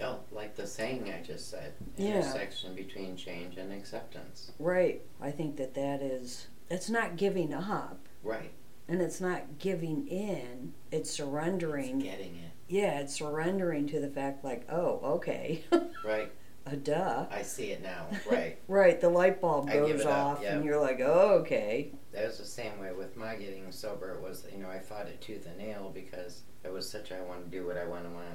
Oh, 0.00 0.20
like 0.30 0.56
the 0.56 0.66
saying 0.66 1.10
I 1.12 1.22
just 1.24 1.50
said. 1.50 1.72
Yeah. 1.96 2.16
Intersection 2.16 2.74
between 2.74 3.16
change 3.16 3.56
and 3.56 3.72
acceptance. 3.72 4.52
right, 4.58 5.00
I 5.20 5.30
think 5.30 5.56
that 5.56 5.74
that 5.74 6.02
is, 6.02 6.48
it's 6.70 6.90
not 6.90 7.16
giving 7.16 7.54
up 7.54 8.06
Right. 8.22 8.50
and 8.88 9.00
it's 9.00 9.20
not 9.20 9.58
giving 9.58 10.06
in, 10.08 10.74
it's 10.90 11.10
surrendering. 11.10 11.98
Getting 12.00 12.36
it. 12.36 12.50
yeah, 12.68 13.00
it's 13.00 13.14
surrendering 13.14 13.86
to 13.88 14.00
the 14.00 14.08
fact, 14.10 14.44
like, 14.44 14.66
oh, 14.70 15.00
okay, 15.16 15.64
Right. 16.04 16.30
a 16.66 16.76
duh. 16.76 17.26
I 17.30 17.40
see 17.42 17.70
it 17.70 17.82
now. 17.82 18.06
Right. 18.30 18.58
Right, 18.68 19.00
the 19.00 19.08
light 19.08 19.40
bulb 19.40 19.70
goes 19.70 20.04
up, 20.04 20.12
off, 20.12 20.40
yeah. 20.42 20.56
and 20.56 20.64
you're 20.64 20.80
like, 20.80 21.00
oh, 21.00 21.38
okay. 21.42 21.92
That 22.12 22.26
was 22.26 22.38
the 22.38 22.44
same 22.44 22.78
way 22.80 22.92
with 22.92 23.16
my 23.16 23.36
getting 23.36 23.70
sober. 23.72 24.10
It 24.14 24.20
was, 24.20 24.44
you 24.52 24.58
know, 24.58 24.68
I 24.68 24.78
fought 24.80 25.06
it 25.06 25.20
tooth 25.20 25.46
and 25.46 25.56
nail 25.58 25.90
because 25.94 26.42
it 26.64 26.72
was 26.72 26.88
such 26.90 27.12
I 27.12 27.20
want 27.20 27.44
to 27.44 27.50
do 27.50 27.64
what 27.66 27.76
I 27.76 27.84
want 27.86 28.04
to 28.04 28.10
want, 28.10 28.26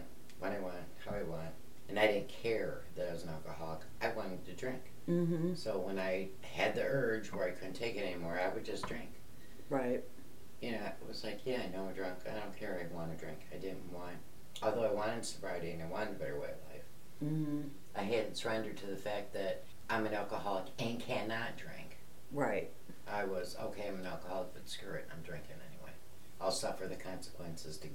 when 0.41 0.51
I 0.51 0.59
want, 0.59 0.75
how 1.05 1.15
I 1.15 1.23
want. 1.23 1.49
And 1.87 1.99
I 1.99 2.07
didn't 2.07 2.29
care 2.29 2.81
that 2.95 3.09
I 3.09 3.13
was 3.13 3.23
an 3.23 3.29
alcoholic. 3.29 3.81
I 4.01 4.09
wanted 4.13 4.45
to 4.45 4.53
drink. 4.53 4.81
Mm-hmm. 5.09 5.55
So 5.55 5.77
when 5.77 5.99
I 5.99 6.29
had 6.41 6.73
the 6.75 6.83
urge 6.83 7.31
where 7.31 7.47
I 7.47 7.51
couldn't 7.51 7.73
take 7.73 7.95
it 7.95 8.05
anymore, 8.05 8.39
I 8.43 8.53
would 8.53 8.65
just 8.65 8.87
drink. 8.87 9.09
Right. 9.69 10.03
You 10.61 10.71
know, 10.71 10.77
it 10.85 11.07
was 11.07 11.23
like, 11.23 11.41
yeah, 11.45 11.61
I 11.65 11.75
know 11.75 11.87
I'm 11.87 11.93
drunk. 11.93 12.19
I 12.29 12.33
don't 12.39 12.57
care. 12.57 12.79
I 12.89 12.95
want 12.95 13.11
to 13.11 13.17
drink. 13.23 13.39
I 13.53 13.57
didn't 13.57 13.91
want, 13.91 14.15
although 14.63 14.83
I 14.83 14.91
wanted 14.91 15.25
sobriety 15.25 15.71
and 15.71 15.83
I 15.83 15.87
wanted 15.87 16.09
a 16.15 16.19
better 16.19 16.35
way 16.39 16.47
of 16.47 16.71
life, 16.71 16.83
Mm-hmm. 17.23 17.61
I 17.95 18.01
hadn't 18.01 18.35
surrendered 18.35 18.77
to 18.77 18.87
the 18.87 18.95
fact 18.95 19.33
that 19.33 19.63
I'm 19.89 20.05
an 20.05 20.13
alcoholic 20.13 20.65
and 20.79 20.99
cannot 20.99 21.57
drink. 21.57 21.97
Right. 22.31 22.71
I 23.07 23.25
was 23.25 23.55
okay. 23.61 23.87
I'm 23.87 23.99
an 23.99 24.05
alcoholic, 24.05 24.53
but 24.53 24.67
screw 24.67 24.93
it. 24.93 25.07
I'm 25.11 25.21
drinking 25.21 25.57
anyway. 25.69 25.91
I'll 26.39 26.51
suffer 26.51 26.87
the 26.87 26.95
consequences 26.95 27.77
to 27.77 27.89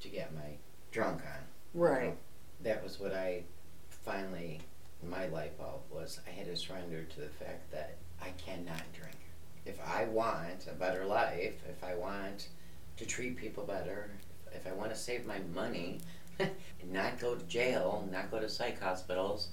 to 0.00 0.08
get 0.08 0.34
my 0.34 0.56
drunk 0.92 1.22
on. 1.22 1.44
You 1.74 1.80
Right. 1.80 2.04
know? 2.10 2.16
That 2.62 2.82
was 2.82 3.00
what 3.00 3.14
I 3.14 3.44
finally 3.88 4.60
my 5.02 5.26
light 5.28 5.56
bulb 5.56 5.82
was. 5.90 6.20
I 6.26 6.30
had 6.30 6.46
to 6.46 6.56
surrender 6.56 7.04
to 7.04 7.20
the 7.20 7.28
fact 7.28 7.70
that 7.70 7.96
I 8.20 8.30
cannot 8.32 8.82
drink. 8.92 9.16
If 9.64 9.80
I 9.80 10.04
want 10.04 10.66
a 10.70 10.74
better 10.74 11.04
life, 11.06 11.62
if 11.68 11.82
I 11.82 11.94
want 11.94 12.48
to 12.96 13.06
treat 13.06 13.36
people 13.36 13.64
better, 13.64 14.10
if 14.52 14.66
I 14.66 14.72
want 14.72 14.90
to 14.90 14.96
save 14.96 15.26
my 15.26 15.38
money, 15.54 16.00
and 16.38 16.92
not 16.92 17.18
go 17.18 17.34
to 17.34 17.44
jail, 17.46 18.06
not 18.10 18.30
go 18.30 18.40
to 18.40 18.48
psych 18.48 18.80
hospitals, 18.80 19.48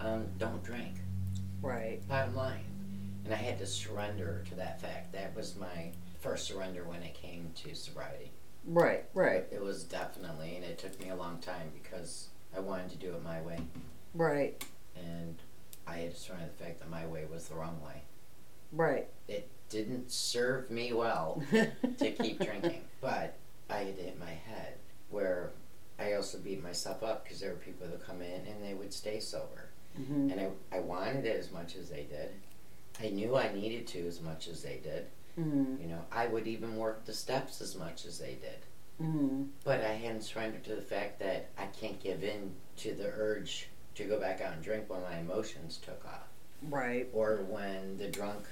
um, 0.00 0.26
don't 0.38 0.62
drink. 0.62 0.96
Right. 1.60 2.06
Bottom 2.08 2.34
line. 2.36 2.64
And 3.24 3.32
I 3.32 3.36
had 3.36 3.58
to 3.58 3.66
surrender 3.66 4.44
to 4.48 4.54
that 4.56 4.80
fact. 4.80 5.12
That 5.12 5.34
was 5.34 5.56
my 5.56 5.92
first 6.20 6.46
surrender 6.46 6.84
when 6.84 7.02
it 7.02 7.14
came 7.14 7.50
to 7.56 7.74
sobriety. 7.74 8.32
Right. 8.66 9.04
Right. 9.14 9.44
It 9.50 9.60
was 9.60 9.84
definitely, 9.84 10.56
and 10.56 10.64
it 10.64 10.78
took 10.78 10.98
me 11.00 11.10
a 11.10 11.16
long 11.16 11.38
time 11.38 11.70
because 11.82 12.28
I 12.56 12.60
wanted 12.60 12.90
to 12.90 12.96
do 12.96 13.14
it 13.14 13.22
my 13.22 13.40
way. 13.42 13.58
Right. 14.14 14.62
And 14.96 15.36
I 15.86 15.96
had 15.96 16.14
to 16.14 16.20
surrender 16.20 16.46
the 16.56 16.64
fact 16.64 16.78
that 16.80 16.90
my 16.90 17.06
way 17.06 17.24
was 17.30 17.48
the 17.48 17.54
wrong 17.54 17.80
way. 17.84 18.02
Right. 18.72 19.08
It 19.28 19.48
didn't 19.68 20.12
serve 20.12 20.70
me 20.70 20.92
well 20.92 21.42
to 21.50 22.10
keep 22.12 22.38
drinking, 22.40 22.82
but 23.00 23.36
I 23.68 23.78
had 23.78 23.96
hit 23.96 24.20
my 24.20 24.30
head 24.30 24.74
where 25.10 25.50
I 25.98 26.14
also 26.14 26.38
beat 26.38 26.62
myself 26.62 27.02
up 27.02 27.24
because 27.24 27.40
there 27.40 27.50
were 27.50 27.56
people 27.56 27.86
that 27.88 28.06
come 28.06 28.22
in 28.22 28.46
and 28.46 28.62
they 28.62 28.74
would 28.74 28.92
stay 28.92 29.18
sober. 29.20 29.70
hmm 29.96 30.30
and 30.30 30.40
I, 30.40 30.76
I 30.76 30.80
wanted 30.80 31.26
it 31.26 31.38
as 31.38 31.50
much 31.50 31.76
as 31.76 31.88
they 31.90 32.04
did. 32.04 32.30
I 33.02 33.08
knew 33.08 33.36
I 33.36 33.52
needed 33.52 33.86
to 33.88 34.06
as 34.06 34.20
much 34.20 34.46
as 34.48 34.62
they 34.62 34.78
did. 34.82 35.06
Hmm 35.36 35.76
You 35.80 35.88
know, 35.88 36.02
I 36.10 36.26
would 36.26 36.46
even 36.46 36.76
work 36.76 37.04
the 37.04 37.12
steps 37.12 37.60
as 37.60 37.76
much 37.76 38.04
as 38.04 38.18
they 38.18 38.34
did. 38.34 38.66
hmm 38.98 39.44
But 39.64 39.80
I 39.82 39.92
hadn't 39.94 40.22
surrendered 40.22 40.64
to 40.64 40.74
the 40.74 40.82
fact 40.82 41.18
that 41.20 41.50
I 41.58 41.66
can't 41.66 42.02
give 42.02 42.22
in 42.22 42.52
to 42.78 42.94
the 42.94 43.08
urge 43.08 43.68
to 43.94 44.04
go 44.04 44.18
back 44.18 44.40
out 44.40 44.54
and 44.54 44.62
drink 44.62 44.88
when 44.88 45.02
my 45.02 45.18
emotions 45.18 45.78
took 45.84 46.04
off. 46.06 46.28
Right. 46.62 47.08
Or 47.12 47.38
when 47.48 47.96
the 47.98 48.08
drunk 48.08 48.44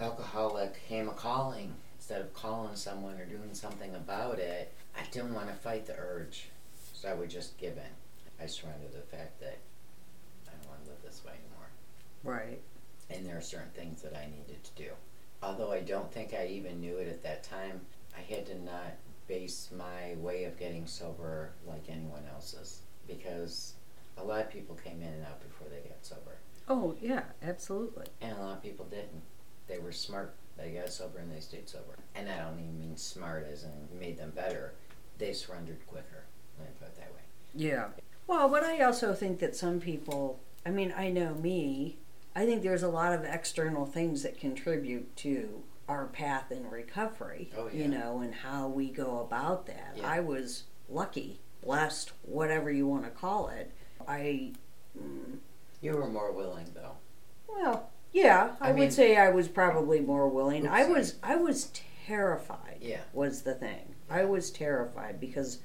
alcoholic 0.00 0.80
came 0.88 1.08
a 1.08 1.12
calling, 1.12 1.74
instead 1.96 2.20
of 2.20 2.32
calling 2.34 2.74
someone 2.76 3.18
or 3.20 3.24
doing 3.26 3.52
something 3.52 3.94
about 3.94 4.38
it, 4.38 4.72
I 4.96 5.02
didn't 5.10 5.34
want 5.34 5.48
to 5.48 5.54
fight 5.54 5.86
the 5.86 5.96
urge. 5.96 6.48
So 6.92 7.08
I 7.08 7.14
would 7.14 7.30
just 7.30 7.56
give 7.58 7.76
in. 7.76 8.42
I 8.42 8.46
surrendered 8.46 8.90
to 8.92 8.96
the 8.98 9.16
fact 9.16 9.40
that 9.40 9.58
I 10.46 10.50
don't 10.56 10.68
want 10.68 10.84
to 10.84 10.90
live 10.90 11.02
this 11.04 11.22
way 11.24 11.32
anymore. 11.32 11.68
Right. 12.24 12.60
And 13.10 13.24
there 13.26 13.36
are 13.36 13.42
certain 13.42 13.70
things 13.74 14.02
that 14.02 14.14
I 14.16 14.26
needed 14.26 14.62
to 14.64 14.70
do. 14.82 14.90
Although 15.42 15.72
I 15.72 15.80
don't 15.80 16.12
think 16.12 16.34
I 16.34 16.46
even 16.46 16.80
knew 16.80 16.96
it 16.98 17.08
at 17.08 17.22
that 17.22 17.44
time, 17.44 17.80
I 18.16 18.20
had 18.20 18.46
to 18.46 18.62
not 18.62 18.94
base 19.26 19.70
my 19.76 20.14
way 20.18 20.44
of 20.44 20.58
getting 20.58 20.86
sober 20.86 21.50
like 21.66 21.84
anyone 21.88 22.24
else's. 22.32 22.80
Because 23.06 23.74
a 24.16 24.22
lot 24.22 24.40
of 24.40 24.50
people 24.50 24.74
came 24.74 25.00
in 25.00 25.08
and 25.08 25.24
out 25.24 25.40
before 25.40 25.68
they 25.68 25.88
got 25.88 26.04
sober. 26.04 26.38
Oh 26.68 26.94
yeah, 27.00 27.22
absolutely. 27.42 28.06
And 28.20 28.36
a 28.36 28.40
lot 28.40 28.56
of 28.56 28.62
people 28.62 28.86
didn't. 28.86 29.22
They 29.68 29.78
were 29.78 29.92
smart. 29.92 30.34
They 30.56 30.70
got 30.70 30.92
sober 30.92 31.18
and 31.18 31.32
they 31.32 31.40
stayed 31.40 31.68
sober. 31.68 31.96
And 32.14 32.28
I 32.28 32.38
don't 32.38 32.58
even 32.58 32.78
mean 32.80 32.96
smart 32.96 33.46
as 33.50 33.64
in 33.64 33.98
made 33.98 34.18
them 34.18 34.32
better. 34.34 34.74
They 35.18 35.32
surrendered 35.32 35.86
quicker. 35.86 36.24
Let 36.58 36.68
me 36.68 36.74
put 36.78 36.88
it 36.88 36.96
that 36.96 37.12
way. 37.14 37.20
Yeah. 37.54 37.88
Well, 38.26 38.48
but 38.48 38.64
I 38.64 38.80
also 38.80 39.14
think 39.14 39.38
that 39.38 39.56
some 39.56 39.80
people, 39.80 40.40
I 40.66 40.70
mean, 40.70 40.92
I 40.96 41.10
know 41.10 41.34
me, 41.34 41.98
I 42.38 42.46
think 42.46 42.62
there's 42.62 42.84
a 42.84 42.88
lot 42.88 43.12
of 43.12 43.24
external 43.24 43.84
things 43.84 44.22
that 44.22 44.38
contribute 44.38 45.16
to 45.16 45.62
our 45.88 46.06
path 46.06 46.52
in 46.52 46.70
recovery, 46.70 47.50
Oh, 47.56 47.68
yeah. 47.72 47.82
you 47.82 47.88
know, 47.88 48.20
and 48.20 48.32
how 48.32 48.68
we 48.68 48.90
go 48.90 49.18
about 49.20 49.66
that. 49.66 49.94
Yeah. 49.96 50.06
I 50.08 50.20
was 50.20 50.64
lucky, 50.88 51.40
blessed, 51.64 52.12
whatever 52.22 52.70
you 52.70 52.86
want 52.86 53.04
to 53.04 53.10
call 53.10 53.48
it. 53.48 53.72
I, 54.06 54.52
mm, 54.96 55.38
You 55.80 55.96
were 55.96 56.06
more 56.06 56.30
willing 56.30 56.66
though. 56.74 56.92
well, 57.48 57.90
yeah, 58.12 58.52
I, 58.60 58.68
I 58.68 58.72
mean- 58.72 58.80
would 58.84 58.92
say 58.92 59.16
I 59.16 59.30
was 59.30 59.48
probably 59.48 59.98
more 60.00 60.28
willing. 60.28 60.62
Oops, 60.64 60.72
I 60.72 60.84
was, 60.84 61.14
I 61.24 61.34
was 61.36 61.72
terrified. 62.06 62.78
Yeah. 62.80 63.00
was 63.12 63.42
the 63.42 63.54
thing. 63.54 63.96
I 64.08 64.24
was 64.24 64.50
terrified 64.52 65.18
because 65.18 65.58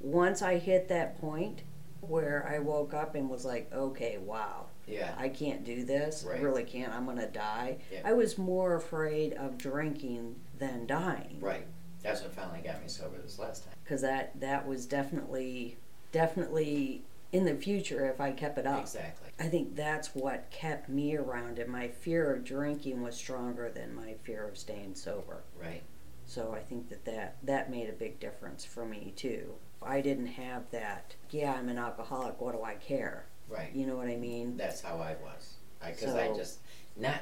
once 0.00 0.42
I 0.42 0.58
hit 0.58 0.88
that 0.88 1.20
point 1.20 1.62
where 2.00 2.46
I 2.48 2.60
woke 2.60 2.94
up 2.94 3.14
and 3.16 3.28
was 3.28 3.44
like, 3.44 3.70
okay, 3.72 4.16
wow, 4.18 4.66
Yeah. 4.90 5.14
I 5.16 5.28
can't 5.28 5.64
do 5.64 5.84
this. 5.84 6.26
I 6.28 6.38
really 6.38 6.64
can't. 6.64 6.92
I'm 6.92 7.04
going 7.04 7.18
to 7.18 7.26
die. 7.26 7.78
Yeah. 7.92 8.00
I 8.04 8.12
was 8.12 8.36
more 8.38 8.74
afraid 8.74 9.32
of 9.34 9.56
drinking 9.58 10.36
than 10.58 10.86
dying 10.86 11.38
Right. 11.40 11.66
That's 12.02 12.22
what 12.22 12.34
finally 12.34 12.60
got 12.60 12.80
me 12.82 12.88
sober 12.88 13.16
this 13.22 13.38
last 13.38 13.64
time. 13.64 13.74
because 13.84 14.00
that, 14.02 14.38
that 14.40 14.66
was 14.66 14.86
definitely, 14.86 15.76
definitely 16.12 17.02
in 17.32 17.44
the 17.44 17.54
future 17.54 18.06
if 18.06 18.20
I 18.20 18.32
kept 18.32 18.58
it 18.58 18.66
up. 18.66 18.80
Exactly. 18.80 19.28
I 19.38 19.48
think 19.48 19.76
that's 19.76 20.14
what 20.14 20.50
kept 20.50 20.88
me 20.88 21.16
around, 21.16 21.58
and 21.58 21.70
my 21.70 21.88
fear 21.88 22.34
of 22.34 22.44
drinking 22.44 23.02
was 23.02 23.16
stronger 23.16 23.70
than 23.70 23.94
my 23.94 24.14
fear 24.24 24.46
of 24.48 24.58
staying 24.58 24.94
sober. 24.94 25.42
Right. 25.60 25.82
So 26.26 26.52
I 26.54 26.60
think 26.60 26.88
that 26.90 27.04
that, 27.06 27.36
that 27.42 27.70
made 27.70 27.88
a 27.88 27.92
big 27.92 28.18
difference 28.20 28.64
for 28.64 28.84
me 28.84 29.12
too. 29.16 29.54
I 29.82 30.00
didn't 30.00 30.26
have 30.26 30.70
that, 30.72 31.14
yeah, 31.30 31.54
I'm 31.54 31.68
an 31.68 31.78
alcoholic, 31.78 32.40
what 32.40 32.52
do 32.54 32.62
I 32.62 32.74
care? 32.74 33.24
Right. 33.50 33.70
You 33.74 33.86
know 33.86 33.96
what 33.96 34.08
I 34.08 34.16
mean? 34.16 34.56
That's 34.56 34.80
how 34.80 34.96
I 34.96 35.16
was. 35.22 35.54
Because 35.84 36.14
I, 36.14 36.28
So- 36.28 36.36
just 36.36 36.58
not 36.96 37.20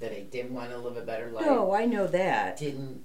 that 0.00 0.12
I 0.12 0.20
didn't 0.20 0.54
want 0.54 0.70
to 0.70 0.78
live 0.78 0.96
a 0.96 1.02
better 1.02 1.30
life. 1.30 1.44
No, 1.44 1.74
I 1.74 1.84
know 1.84 2.06
that. 2.06 2.56
Didn't. 2.56 3.04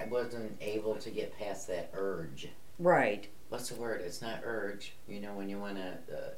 I 0.00 0.06
wasn't 0.06 0.56
able 0.60 0.94
to 0.96 1.10
get 1.10 1.36
past 1.38 1.66
that 1.68 1.90
urge. 1.92 2.48
Right. 2.78 3.28
What's 3.48 3.70
the 3.70 3.80
word? 3.80 4.00
It's 4.00 4.22
not 4.22 4.40
urge. 4.44 4.92
You 5.08 5.20
know 5.20 5.32
when 5.34 5.48
you 5.48 5.58
want 5.58 5.76
to 5.76 5.88
uh, 6.14 6.30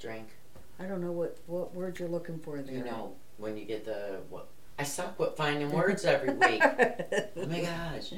drink. 0.00 0.28
I 0.78 0.84
don't 0.84 1.00
know 1.02 1.12
what, 1.12 1.36
what 1.46 1.74
word 1.74 1.98
you're 1.98 2.08
looking 2.08 2.38
for 2.38 2.60
there. 2.62 2.74
You 2.74 2.84
know 2.84 3.12
when 3.36 3.56
you 3.56 3.64
get 3.64 3.84
the 3.84 4.20
what? 4.30 4.48
I 4.78 4.84
suck 4.84 5.18
with 5.18 5.36
finding 5.36 5.70
words 5.70 6.04
every 6.04 6.34
week. 6.34 6.62
Oh 7.36 7.46
my 7.46 7.60
gosh. 7.60 8.12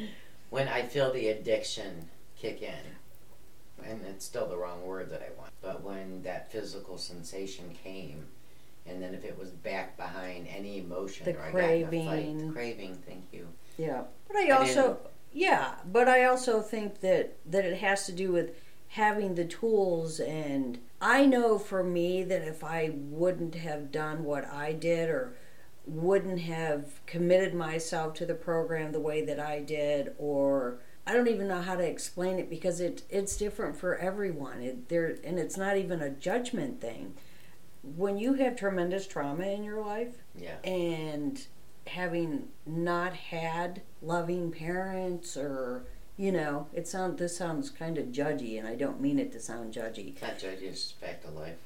When 0.50 0.68
I 0.68 0.82
feel 0.82 1.12
the 1.12 1.28
addiction 1.28 2.08
kick 2.38 2.62
in, 2.62 2.74
and 3.82 4.00
it's 4.06 4.24
still 4.24 4.46
the 4.48 4.56
wrong 4.56 4.82
word 4.86 5.10
that 5.10 5.22
I 5.22 5.38
want, 5.38 5.52
but 5.60 5.82
when 5.82 6.22
that 6.22 6.50
physical 6.52 6.96
sensation 6.98 7.74
came, 7.82 8.26
and 8.86 9.02
then 9.02 9.14
if 9.14 9.24
it 9.24 9.38
was 9.38 9.50
back 9.50 9.96
behind 9.96 10.46
any 10.48 10.78
emotion 10.78 11.24
The 11.24 11.36
or 11.36 11.42
I 11.42 11.50
got 11.52 11.58
in 11.58 11.64
a 11.64 11.82
fight, 11.86 11.90
craving. 12.08 12.46
the 12.48 12.52
craving, 12.52 13.02
thank 13.06 13.24
you. 13.32 13.48
Yeah, 13.78 14.02
but 14.28 14.36
I 14.36 14.48
I 14.48 14.50
also, 14.50 14.82
didn't- 14.82 14.98
yeah, 15.32 15.74
but 15.90 16.08
I 16.08 16.24
also 16.24 16.60
think 16.60 17.00
that 17.00 17.36
that 17.46 17.64
it 17.64 17.78
has 17.78 18.06
to 18.06 18.12
do 18.12 18.30
with 18.32 18.50
having 18.88 19.34
the 19.34 19.44
tools. 19.44 20.20
And 20.20 20.78
I 21.00 21.26
know 21.26 21.58
for 21.58 21.82
me 21.82 22.22
that 22.24 22.42
if 22.46 22.62
I 22.62 22.92
wouldn't 22.94 23.56
have 23.56 23.90
done 23.90 24.22
what 24.24 24.44
I 24.46 24.72
did, 24.72 25.08
or 25.10 25.34
wouldn't 25.86 26.40
have 26.40 27.04
committed 27.06 27.52
myself 27.54 28.14
to 28.14 28.24
the 28.26 28.34
program 28.34 28.92
the 28.92 29.00
way 29.00 29.24
that 29.24 29.40
I 29.40 29.58
did, 29.60 30.14
or 30.18 30.78
I 31.06 31.12
don't 31.12 31.28
even 31.28 31.48
know 31.48 31.60
how 31.60 31.76
to 31.76 31.84
explain 31.84 32.38
it 32.38 32.48
because 32.48 32.80
it 32.80 33.02
it's 33.10 33.36
different 33.36 33.76
for 33.76 33.96
everyone. 33.96 34.62
It, 34.62 34.88
there 34.88 35.16
and 35.24 35.38
it's 35.38 35.56
not 35.56 35.76
even 35.76 36.00
a 36.00 36.10
judgment 36.10 36.80
thing. 36.80 37.14
When 37.82 38.16
you 38.16 38.34
have 38.34 38.56
tremendous 38.56 39.06
trauma 39.06 39.44
in 39.44 39.62
your 39.62 39.80
life, 39.84 40.14
Yeah. 40.34 40.56
and 40.64 41.46
having 41.86 42.48
not 42.64 43.12
had 43.14 43.82
loving 44.00 44.50
parents 44.50 45.36
or 45.36 45.84
you 46.16 46.32
know 46.32 46.66
it 46.72 46.88
sound 46.88 47.18
this 47.18 47.36
sounds 47.36 47.68
kind 47.68 47.98
of 47.98 48.06
judgy 48.06 48.58
and 48.58 48.66
i 48.66 48.74
don't 48.74 49.00
mean 49.02 49.18
it 49.18 49.30
to 49.32 49.38
sound 49.38 49.74
judgy 49.74 50.18
not 50.22 50.38
judging, 50.38 50.68
it's 50.68 50.92
fact 50.92 51.26
of 51.26 51.34
life. 51.34 51.58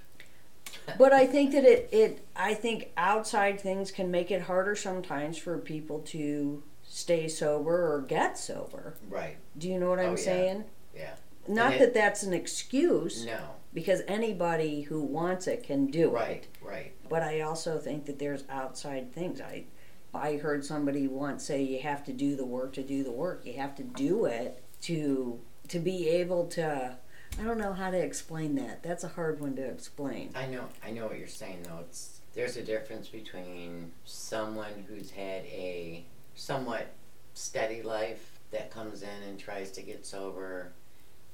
but 0.98 1.12
i 1.12 1.24
think 1.24 1.52
that 1.52 1.62
it, 1.64 1.88
it 1.92 2.26
i 2.34 2.52
think 2.52 2.90
outside 2.96 3.60
things 3.60 3.92
can 3.92 4.10
make 4.10 4.32
it 4.32 4.42
harder 4.42 4.74
sometimes 4.74 5.38
for 5.38 5.56
people 5.56 6.00
to 6.00 6.62
stay 6.98 7.28
sober 7.28 7.94
or 7.94 8.02
get 8.02 8.36
sober 8.36 8.94
Right. 9.08 9.36
do 9.56 9.68
you 9.68 9.78
know 9.78 9.88
what 9.90 10.00
i'm 10.00 10.06
Oh, 10.06 10.10
yeah. 10.10 10.16
saying 10.16 10.64
Yeah. 10.94 11.14
not 11.46 11.74
it- 11.74 11.78
that 11.78 11.94
that's 11.94 12.22
an 12.24 12.32
excuse 12.32 13.24
No. 13.24 13.38
because 13.72 14.02
anybody 14.08 14.82
who 14.82 15.00
wants 15.02 15.46
it 15.46 15.62
can 15.62 15.86
do 15.86 16.10
Right. 16.10 16.30
it 16.30 16.48
Right. 16.60 16.72
Right. 16.74 16.92
But 17.08 17.22
I 17.22 17.40
also 17.40 17.78
think 17.78 18.04
that 18.06 18.18
there's 18.18 18.44
outside 18.50 19.12
things. 19.14 19.40
I 19.40 19.64
I 20.12 20.36
heard 20.36 20.64
somebody 20.64 21.06
once 21.06 21.44
say 21.44 21.62
you 21.62 21.80
have 21.80 22.04
to 22.04 22.12
do 22.12 22.34
the 22.36 22.44
work 22.44 22.72
to 22.74 22.82
do 22.82 23.02
the 23.04 23.10
work. 23.12 23.46
You 23.46 23.54
have 23.54 23.74
to 23.76 23.82
do 23.82 24.26
it 24.26 24.62
to 24.82 25.40
to 25.68 25.78
be 25.78 26.08
able 26.08 26.46
to 26.48 26.98
I 27.38 27.42
don't 27.44 27.56
know 27.58 27.72
how 27.72 27.90
to 27.90 27.96
explain 27.98 28.54
that. 28.56 28.82
That's 28.82 29.04
a 29.04 29.08
hard 29.08 29.40
one 29.40 29.54
to 29.56 29.62
explain. 29.62 30.30
I 30.34 30.46
know. 30.46 30.64
I 30.84 30.90
know 30.90 31.06
what 31.06 31.18
you're 31.18 31.28
saying, 31.28 31.62
though. 31.62 31.78
It's 31.80 32.20
there's 32.34 32.56
a 32.58 32.62
difference 32.62 33.08
between 33.08 33.92
someone 34.04 34.84
who's 34.88 35.10
had 35.10 35.44
a 35.46 36.04
somewhat 36.38 36.94
steady 37.34 37.82
life 37.82 38.38
that 38.52 38.70
comes 38.70 39.02
in 39.02 39.22
and 39.28 39.38
tries 39.38 39.70
to 39.72 39.82
get 39.82 40.06
sober 40.06 40.72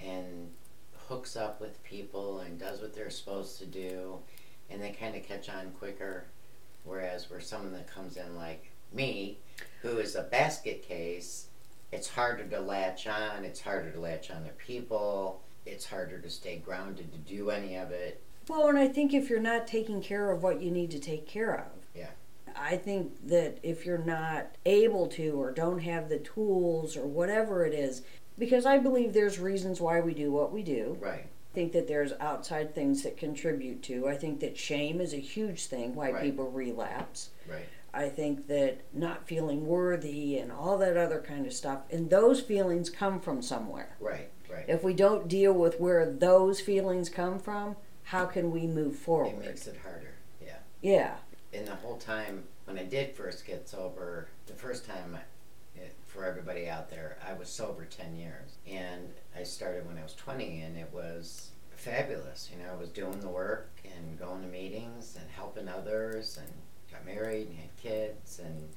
and 0.01 0.51
hooks 1.09 1.37
up 1.37 1.61
with 1.61 1.83
people 1.85 2.41
and 2.41 2.59
does 2.59 2.81
what 2.81 2.95
they're 2.95 3.11
supposed 3.11 3.59
to 3.59 3.67
do, 3.67 4.19
and 4.71 4.83
they 4.83 4.91
kind 4.91 5.15
of 5.15 5.23
catch 5.23 5.49
on 5.49 5.71
quicker. 5.79 6.25
Whereas 6.85 7.31
we're 7.31 7.41
someone 7.41 7.73
that 7.73 7.87
comes 7.87 8.17
in 8.17 8.35
like 8.35 8.71
me, 8.93 9.39
who 9.83 9.99
is 9.99 10.15
a 10.15 10.23
basket 10.23 10.83
case, 10.83 11.49
it's 11.93 12.09
harder 12.09 12.45
to 12.45 12.61
latch 12.61 13.07
on. 13.07 13.45
It's 13.45 13.61
harder 13.61 13.91
to 13.91 14.01
latch 14.01 14.31
on 14.31 14.45
to 14.45 14.51
people. 14.53 15.43
It's 15.67 15.87
harder 15.87 16.19
to 16.19 16.31
stay 16.31 16.57
grounded 16.57 17.13
to 17.13 17.19
do 17.19 17.51
any 17.51 17.77
of 17.77 17.91
it. 17.91 18.23
Well, 18.49 18.69
and 18.69 18.79
I 18.79 18.89
think 18.89 19.15
if 19.15 19.31
you're 19.31 19.41
not 19.41 19.67
taking 19.67 20.03
care 20.03 20.31
of 20.31 20.43
what 20.43 20.61
you 20.61 20.71
need 20.71 20.91
to 20.91 20.99
take 20.99 21.27
care 21.27 21.55
of. 21.55 21.84
I 22.57 22.77
think 22.77 23.29
that 23.29 23.59
if 23.63 23.85
you're 23.85 23.99
not 23.99 24.57
able 24.65 25.07
to 25.09 25.41
or 25.41 25.51
don't 25.51 25.81
have 25.81 26.09
the 26.09 26.19
tools 26.19 26.97
or 26.97 27.07
whatever 27.07 27.65
it 27.65 27.75
is, 27.75 28.03
because 28.39 28.67
I 28.67 28.79
believe 28.79 29.13
there's 29.13 29.39
reasons 29.39 29.81
why 29.81 30.01
we 30.01 30.15
do 30.15 30.31
what 30.33 30.53
we 30.53 30.63
do. 30.63 30.97
Right. 31.01 31.27
I 31.27 31.55
think 31.55 31.73
that 31.73 31.87
there's 31.87 32.13
outside 32.21 32.75
things 32.75 33.03
that 33.05 33.17
contribute 33.17 33.83
to. 33.85 34.09
I 34.09 34.17
think 34.17 34.41
that 34.41 34.59
shame 34.59 35.01
is 35.01 35.13
a 35.15 35.19
huge 35.19 35.67
thing 35.67 35.95
why 35.95 36.11
Right. 36.11 36.23
people 36.23 36.51
relapse. 36.51 37.31
Right. 37.49 37.67
I 37.93 38.09
think 38.09 38.49
that 38.49 38.79
not 38.93 39.29
feeling 39.29 39.69
worthy 39.69 40.37
and 40.39 40.51
all 40.51 40.79
that 40.79 40.97
other 40.97 41.21
kind 41.21 41.47
of 41.47 41.53
stuff, 41.53 41.83
and 41.93 42.11
those 42.11 42.41
feelings 42.41 42.91
come 42.91 43.21
from 43.21 43.41
somewhere. 43.41 43.97
Right. 44.01 44.31
Right. 44.51 44.65
If 44.69 44.83
we 44.83 44.95
don't 44.95 45.29
deal 45.29 45.53
with 45.53 45.79
where 45.81 46.11
those 46.11 46.61
feelings 46.61 47.09
come 47.09 47.39
from, 47.39 47.77
how 48.05 48.27
can 48.27 48.51
we 48.51 48.67
move 48.67 48.97
forward? 48.97 49.43
It 49.45 49.47
makes 49.47 49.67
it 49.69 49.77
harder. 49.83 50.15
Yeah. 50.45 50.57
Yeah, 50.83 51.17
And 51.55 51.67
the 51.67 51.77
whole 51.77 51.97
time 51.97 52.45
when 52.65 52.79
I 52.79 52.85
did 52.85 53.15
first 53.15 53.47
get 53.47 53.69
sober, 53.69 54.29
the 54.47 54.55
first 54.55 54.87
time, 54.87 55.17
I, 55.17 55.81
it, 55.81 55.95
for 56.07 56.25
everybody 56.25 56.69
out 56.69 56.91
there, 56.91 57.17
I 57.27 57.33
was 57.35 57.49
sober 57.49 57.85
ten 57.85 58.17
years, 58.17 58.59
and 58.69 59.09
I 59.39 59.45
started 59.45 59.87
when 59.87 59.99
I 59.99 60.03
was 60.03 60.15
twenty, 60.15 60.63
and 60.63 60.77
it 60.77 60.91
was 60.93 61.51
fabulous. 61.77 62.51
You 62.53 62.63
know, 62.63 62.73
I 62.73 62.77
was 62.77 62.89
doing 62.89 63.21
the 63.21 63.29
work 63.29 63.71
and 63.85 64.19
going 64.19 64.43
to 64.43 64.49
meetings 64.49 65.17
and 65.21 65.31
helping 65.31 65.69
others 65.69 66.39
and 66.39 66.51
got 66.91 67.05
married 67.05 67.49
and 67.49 67.59
had 67.59 67.77
kids 67.77 68.41
and 68.43 68.69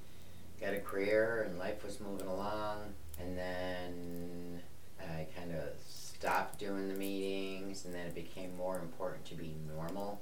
got 0.60 0.74
a 0.74 0.80
career 0.80 1.46
and 1.48 1.58
life 1.58 1.84
was 1.86 2.00
moving 2.00 2.28
along. 2.28 2.94
And 3.20 3.38
then 3.38 4.62
I 5.00 5.28
kind 5.38 5.54
of 5.54 5.64
stopped 5.88 6.60
doing 6.60 6.90
the 6.90 6.96
meetings 6.96 7.86
and 7.86 7.94
then 7.94 8.08
it 8.08 8.16
became 8.16 8.56
more 8.58 8.80
important 8.80 9.26
to 9.26 9.36
be 9.36 9.56
normal, 9.74 10.20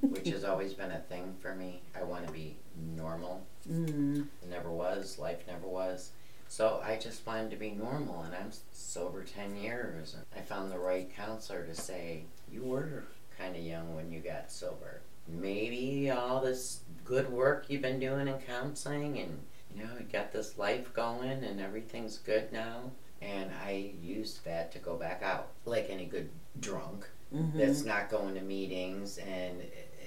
which 0.00 0.28
has 0.28 0.44
always 0.44 0.74
been 0.74 0.90
a 0.90 1.00
thing 1.00 1.34
for 1.40 1.54
me. 1.54 1.82
I 1.98 2.02
want 2.02 2.26
to 2.26 2.32
be 2.32 2.56
normal. 2.96 3.46
Mm-hmm. 3.70 4.22
Never 4.48 4.70
was. 4.70 5.18
Life 5.18 5.44
never 5.46 5.66
was. 5.66 6.10
So 6.48 6.82
I 6.84 6.96
just 6.96 7.26
wanted 7.26 7.50
to 7.52 7.56
be 7.56 7.70
normal, 7.70 8.22
and 8.22 8.34
I'm 8.34 8.50
sober 8.72 9.24
10 9.24 9.56
years. 9.56 10.14
And 10.14 10.24
I 10.36 10.42
found 10.44 10.70
the 10.70 10.78
right 10.78 11.10
counselor 11.16 11.64
to 11.64 11.74
say, 11.74 12.24
You 12.50 12.62
were 12.62 13.04
kind 13.38 13.56
of 13.56 13.62
young 13.62 13.94
when 13.94 14.12
you 14.12 14.20
got 14.20 14.52
sober. 14.52 15.00
Maybe 15.26 16.10
all 16.10 16.40
this 16.40 16.80
good 17.04 17.30
work 17.30 17.66
you've 17.68 17.82
been 17.82 18.00
doing 18.00 18.28
in 18.28 18.38
counseling, 18.40 19.18
and 19.18 19.38
you 19.74 19.82
know, 19.82 19.90
you 19.98 20.04
got 20.12 20.32
this 20.32 20.58
life 20.58 20.92
going, 20.92 21.42
and 21.42 21.58
everything's 21.58 22.18
good 22.18 22.52
now. 22.52 22.90
And 23.22 23.50
I 23.64 23.92
used 24.02 24.44
that 24.44 24.72
to 24.72 24.78
go 24.78 24.96
back 24.96 25.22
out, 25.22 25.52
like 25.64 25.86
any 25.88 26.04
good 26.04 26.28
drunk 26.60 27.08
Mm-hmm. 27.34 27.58
that's 27.58 27.84
not 27.84 28.10
going 28.10 28.34
to 28.34 28.40
meetings 28.42 29.18
and 29.18 29.62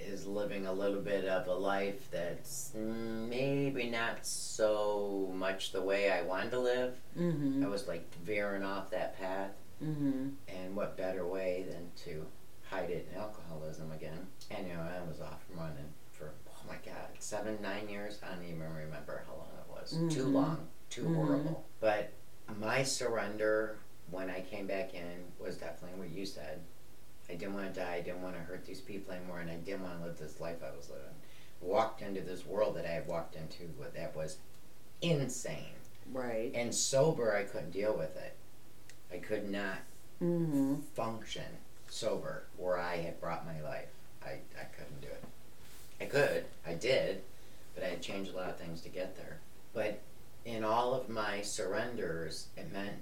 is 0.08 0.28
living 0.28 0.68
a 0.68 0.72
little 0.74 1.02
bit 1.02 1.26
of 1.26 1.48
a 1.48 1.54
life 1.54 2.10
that's 2.12 2.72
mm, 2.78 3.28
maybe 3.28 3.90
not 3.90 4.26
so 4.26 5.32
much 5.34 5.72
the 5.72 5.82
way 5.82 6.12
I 6.12 6.22
wanted 6.22 6.52
to 6.52 6.60
live. 6.60 6.96
Mm-hmm. 7.18 7.66
I 7.66 7.68
was 7.68 7.88
like 7.88 8.06
veering 8.24 8.64
off 8.64 8.90
that 8.92 9.18
path, 9.20 9.52
Mm-hmm. 9.84 10.30
and 10.48 10.74
what 10.76 10.96
better 10.96 11.26
way 11.28 11.66
than 11.70 11.92
to 12.06 12.26
hide 12.70 12.90
it 12.90 13.10
in 13.12 13.20
alcoholism 13.20 13.92
again? 13.92 14.26
And 14.50 14.66
you 14.68 14.74
know, 14.74 14.80
I 14.82 15.06
was 15.06 15.20
off 15.20 15.44
and 15.50 15.60
running 15.60 15.90
for 16.14 16.32
oh 16.48 16.62
my 16.68 16.76
god, 16.86 17.10
seven, 17.20 17.58
nine 17.62 17.90
years. 17.90 18.20
I 18.24 18.34
don't 18.36 18.46
even 18.46 18.62
remember 18.62 19.24
how 19.28 19.34
long 19.36 19.50
it 19.60 19.70
was. 19.72 19.92
Too 20.16 20.26
Mhm. 20.28 20.34
long, 20.34 20.68
too 20.90 21.04
Mhm. 21.04 21.16
horrible. 21.16 21.66
But 21.82 22.12
my 22.58 22.84
surrender 22.84 23.80
when 24.12 24.30
I 24.30 24.42
came 24.42 24.66
back 24.68 24.94
in 24.94 25.26
was 25.40 25.58
definitely 25.58 26.00
what 26.00 26.10
you 26.10 26.26
said. 26.26 26.62
I 27.30 27.34
didn't 27.36 27.54
want 27.56 27.74
to 27.74 27.80
die. 27.80 27.96
I 27.96 28.02
didn't 28.02 28.22
want 28.22 28.36
to 28.36 28.42
hurt 28.42 28.66
these 28.66 28.82
people 28.82 29.14
anymore, 29.14 29.40
and 29.40 29.50
I 29.50 29.56
didn't 29.56 29.82
want 29.84 30.00
to 30.00 30.06
live 30.06 30.18
this 30.18 30.40
life 30.40 30.58
I 30.64 30.76
was 30.76 30.90
living. 30.90 31.06
Walked 31.62 32.02
into 32.02 32.22
this 32.22 32.46
world 32.46 32.76
that 32.76 32.86
I 32.86 32.90
had 32.94 33.08
walked 33.08 33.36
into 33.36 33.64
that 33.96 34.16
was 34.16 34.38
insane. 35.02 35.74
Right. 36.14 36.52
And 36.54 36.74
sober, 36.74 37.36
I 37.36 37.44
couldn't 37.44 37.72
deal 37.72 37.96
with 37.98 38.16
it. 38.18 38.36
I 39.12 39.18
could 39.18 39.50
not 39.50 39.78
Mm-hmm. 40.24 40.76
function 40.96 41.44
sober 41.90 42.44
where 42.58 42.78
I 42.80 42.96
had 42.98 43.20
brought 43.20 43.46
my 43.46 43.60
life. 43.62 43.90
I, 44.26 44.40
I 44.60 44.64
couldn't 44.78 45.02
do 45.02 45.08
it. 45.08 45.24
I 46.00 46.06
could, 46.06 46.46
I 46.66 46.74
did, 46.74 47.22
but 47.74 47.84
I 47.84 47.88
had 47.88 48.02
changed 48.02 48.34
a 48.34 48.38
lot 48.38 48.50
of 48.50 48.58
things 48.58 48.80
to 48.82 48.90
get 48.90 49.18
there. 49.18 49.40
But 49.74 50.00
in 50.46 50.64
all 50.64 50.94
of 50.94 51.10
my 51.10 51.42
surrenders, 51.42 52.48
it 52.56 52.72
meant 52.72 52.96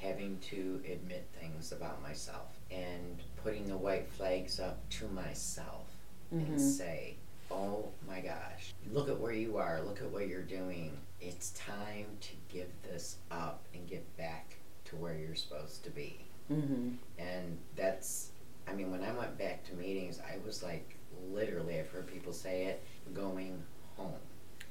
having 0.00 0.38
to 0.50 0.80
admit 0.90 1.26
things 1.40 1.72
about 1.72 2.02
myself 2.02 2.58
and 2.70 3.22
putting 3.42 3.66
the 3.66 3.76
white 3.76 4.08
flags 4.10 4.60
up 4.60 4.88
to 4.90 5.06
myself 5.08 5.86
and 6.30 6.40
Mm-hmm. 6.46 6.58
say, 6.58 7.14
oh 7.52 7.88
my 8.08 8.20
gosh, 8.20 8.74
look 8.92 9.08
at 9.08 9.18
where 9.18 9.32
you 9.32 9.56
are, 9.58 9.80
look 9.82 10.00
at 10.02 10.10
what 10.10 10.26
you're 10.26 10.42
doing. 10.42 10.96
It's 11.20 11.50
time 11.50 12.06
to 12.20 12.30
give 12.52 12.66
this 12.82 13.16
up 13.30 13.62
and 13.74 13.86
get 13.88 14.04
back 14.16 14.56
to 14.86 14.96
where 14.96 15.14
you're 15.14 15.36
supposed 15.36 15.84
to 15.84 15.90
be. 15.90 16.18
Mm-hmm. 16.52 16.90
And 17.18 17.58
that's, 17.76 18.30
I 18.68 18.72
mean, 18.72 18.90
when 18.90 19.02
I 19.04 19.12
went 19.12 19.38
back 19.38 19.64
to 19.68 19.74
meetings, 19.74 20.20
I 20.20 20.38
was 20.44 20.62
like, 20.62 20.96
literally, 21.32 21.78
I've 21.78 21.90
heard 21.90 22.06
people 22.08 22.32
say 22.32 22.64
it, 22.64 22.84
going 23.14 23.62
home. 23.96 24.12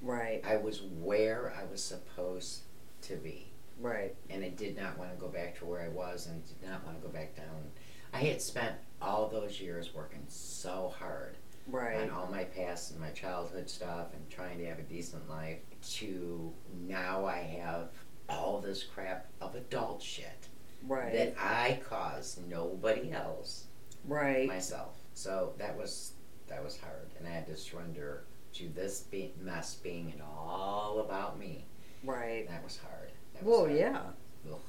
Right. 0.02 0.42
I 0.46 0.58
was 0.58 0.82
where 1.02 1.54
I 1.58 1.64
was 1.72 1.82
supposed 1.82 2.64
to 3.04 3.16
be. 3.16 3.48
Right. 3.80 4.16
And 4.30 4.44
I 4.44 4.50
did 4.50 4.78
not 4.78 4.98
want 4.98 5.12
to 5.12 5.18
go 5.20 5.28
back 5.28 5.58
to 5.60 5.66
where 5.66 5.82
I 5.82 5.90
was, 5.90 6.28
and 6.28 6.42
I 6.42 6.48
did 6.48 6.70
not 6.70 6.86
want 6.86 7.00
to 7.02 7.06
go 7.06 7.12
back 7.14 7.36
down. 7.36 7.72
I 8.14 8.20
had 8.20 8.42
spent 8.42 8.76
all 9.02 9.28
those 9.28 9.60
years 9.60 9.94
working 9.94 10.24
so 10.28 10.94
hard 10.98 11.38
Right. 11.68 12.00
on 12.02 12.10
all 12.12 12.28
my 12.28 12.44
past 12.46 12.92
and 12.92 13.00
my 13.00 13.10
childhood 13.10 13.70
stuff 13.70 14.14
and 14.14 14.30
trying 14.30 14.58
to 14.60 14.66
have 14.68 14.80
a 14.80 14.84
decent 14.84 15.28
life 15.30 15.60
to 15.96 16.54
now 16.88 17.26
I 17.26 17.40
have 17.40 17.90
all 18.30 18.62
this 18.62 18.84
crap 18.84 19.28
of 19.42 19.56
adult 19.56 20.02
shit 20.02 20.48
Right. 20.88 21.12
that 21.12 21.36
I 21.38 21.82
caused 21.88 22.48
nobody 22.50 23.12
else 23.12 23.66
Right. 24.06 24.48
myself. 24.48 24.96
So 25.14 25.54
that 25.58 25.76
was 25.78 26.14
that 26.48 26.64
was 26.64 26.78
hard, 26.80 27.10
and 27.18 27.28
I 27.28 27.32
had 27.32 27.48
to 27.48 27.58
surrender 27.58 28.24
to 28.54 28.70
this 28.70 29.02
be- 29.02 29.34
mess 29.42 29.74
being 29.76 30.22
all 30.22 31.00
about 31.00 31.40
me. 31.40 31.66
Right. 32.04 32.48
That 32.48 32.64
was 32.64 32.78
hard. 32.78 33.05
Well, 33.42 33.70
yeah. 33.70 34.02
Ugh, 34.50 34.60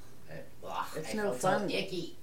ugh, 0.66 0.87
It's 0.96 1.11
I 1.11 1.16
no 1.16 1.33
fun. 1.33 1.68
So 1.68 1.74
icky. 1.76 2.16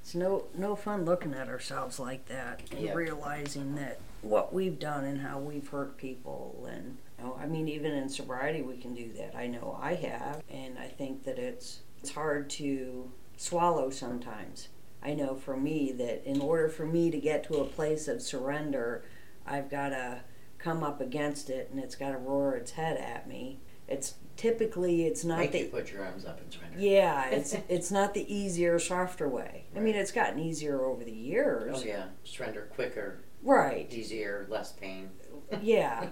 It's 0.00 0.14
no 0.14 0.44
no 0.56 0.76
fun 0.76 1.04
looking 1.04 1.34
at 1.34 1.48
ourselves 1.48 1.98
like 1.98 2.26
that 2.26 2.60
and 2.70 2.80
Yep. 2.80 2.94
realizing 2.96 3.74
that 3.76 3.98
what 4.22 4.52
we've 4.54 4.78
done 4.78 5.04
and 5.04 5.20
how 5.20 5.38
we've 5.38 5.68
hurt 5.68 5.96
people 5.96 6.66
and 6.70 6.96
you 7.18 7.24
know, 7.24 7.38
I 7.40 7.46
mean 7.46 7.68
even 7.68 7.92
in 7.92 8.08
sobriety 8.08 8.62
we 8.62 8.76
can 8.76 8.94
do 8.94 9.12
that. 9.14 9.34
I 9.36 9.46
know 9.48 9.78
I 9.80 9.94
have 9.94 10.42
and 10.48 10.78
I 10.78 10.86
think 10.88 11.24
that 11.24 11.38
it's 11.38 11.80
it's 12.00 12.10
hard 12.12 12.48
to 12.50 13.10
swallow 13.36 13.90
sometimes. 13.90 14.68
I 15.02 15.14
know 15.14 15.34
for 15.34 15.56
me 15.56 15.92
that 15.92 16.24
in 16.28 16.40
order 16.40 16.68
for 16.68 16.86
me 16.86 17.10
to 17.10 17.18
get 17.18 17.44
to 17.44 17.56
a 17.58 17.64
place 17.64 18.06
of 18.08 18.22
surrender, 18.22 19.02
I've 19.46 19.70
got 19.70 19.90
to 19.90 20.20
come 20.58 20.82
up 20.82 21.00
against 21.00 21.50
it 21.50 21.68
and 21.70 21.78
it's 21.80 21.94
got 21.96 22.10
to 22.12 22.18
roar 22.18 22.54
its 22.56 22.72
head 22.72 22.96
at 22.96 23.28
me. 23.28 23.58
It's 23.88 24.14
typically 24.36 25.06
it's 25.06 25.24
not 25.24 25.38
Make 25.38 25.52
the 25.52 25.58
you 25.60 25.66
put 25.66 25.90
your 25.92 26.04
arms 26.04 26.24
up 26.24 26.40
and 26.40 26.52
surrender. 26.52 26.78
yeah, 26.78 27.26
it's 27.30 27.54
it's 27.68 27.90
not 27.90 28.14
the 28.14 28.32
easier, 28.34 28.78
softer 28.78 29.28
way. 29.28 29.64
I 29.76 29.80
mean, 29.80 29.94
it's 29.94 30.12
gotten 30.12 30.38
easier 30.38 30.84
over 30.84 31.04
the 31.04 31.12
years. 31.12 31.78
Oh 31.82 31.84
yeah, 31.84 32.06
surrender 32.24 32.68
quicker, 32.74 33.20
Right. 33.42 33.92
easier, 33.92 34.46
less 34.48 34.72
pain. 34.72 35.10
Yeah. 35.62 36.08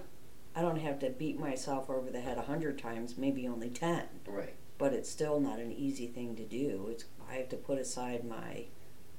I 0.57 0.61
don't 0.61 0.79
have 0.79 0.99
to 0.99 1.09
beat 1.09 1.37
myself 1.37 1.89
over 1.89 2.09
the 2.09 2.21
head 2.21 2.37
a 2.37 2.43
hundred 2.43 2.79
times, 2.79 3.17
maybe 3.17 3.45
only 3.45 3.69
ten. 3.69 4.03
Right. 4.25 4.55
But 4.77 4.93
it's 4.93 5.09
still 5.09 5.41
not 5.41 5.59
an 5.59 5.73
easy 5.73 6.07
thing 6.07 6.35
to 6.37 6.43
do. 6.45 6.87
It's 6.91 7.03
I 7.29 7.35
have 7.35 7.49
to 7.49 7.57
put 7.57 7.77
aside 7.77 8.23
my 8.23 8.65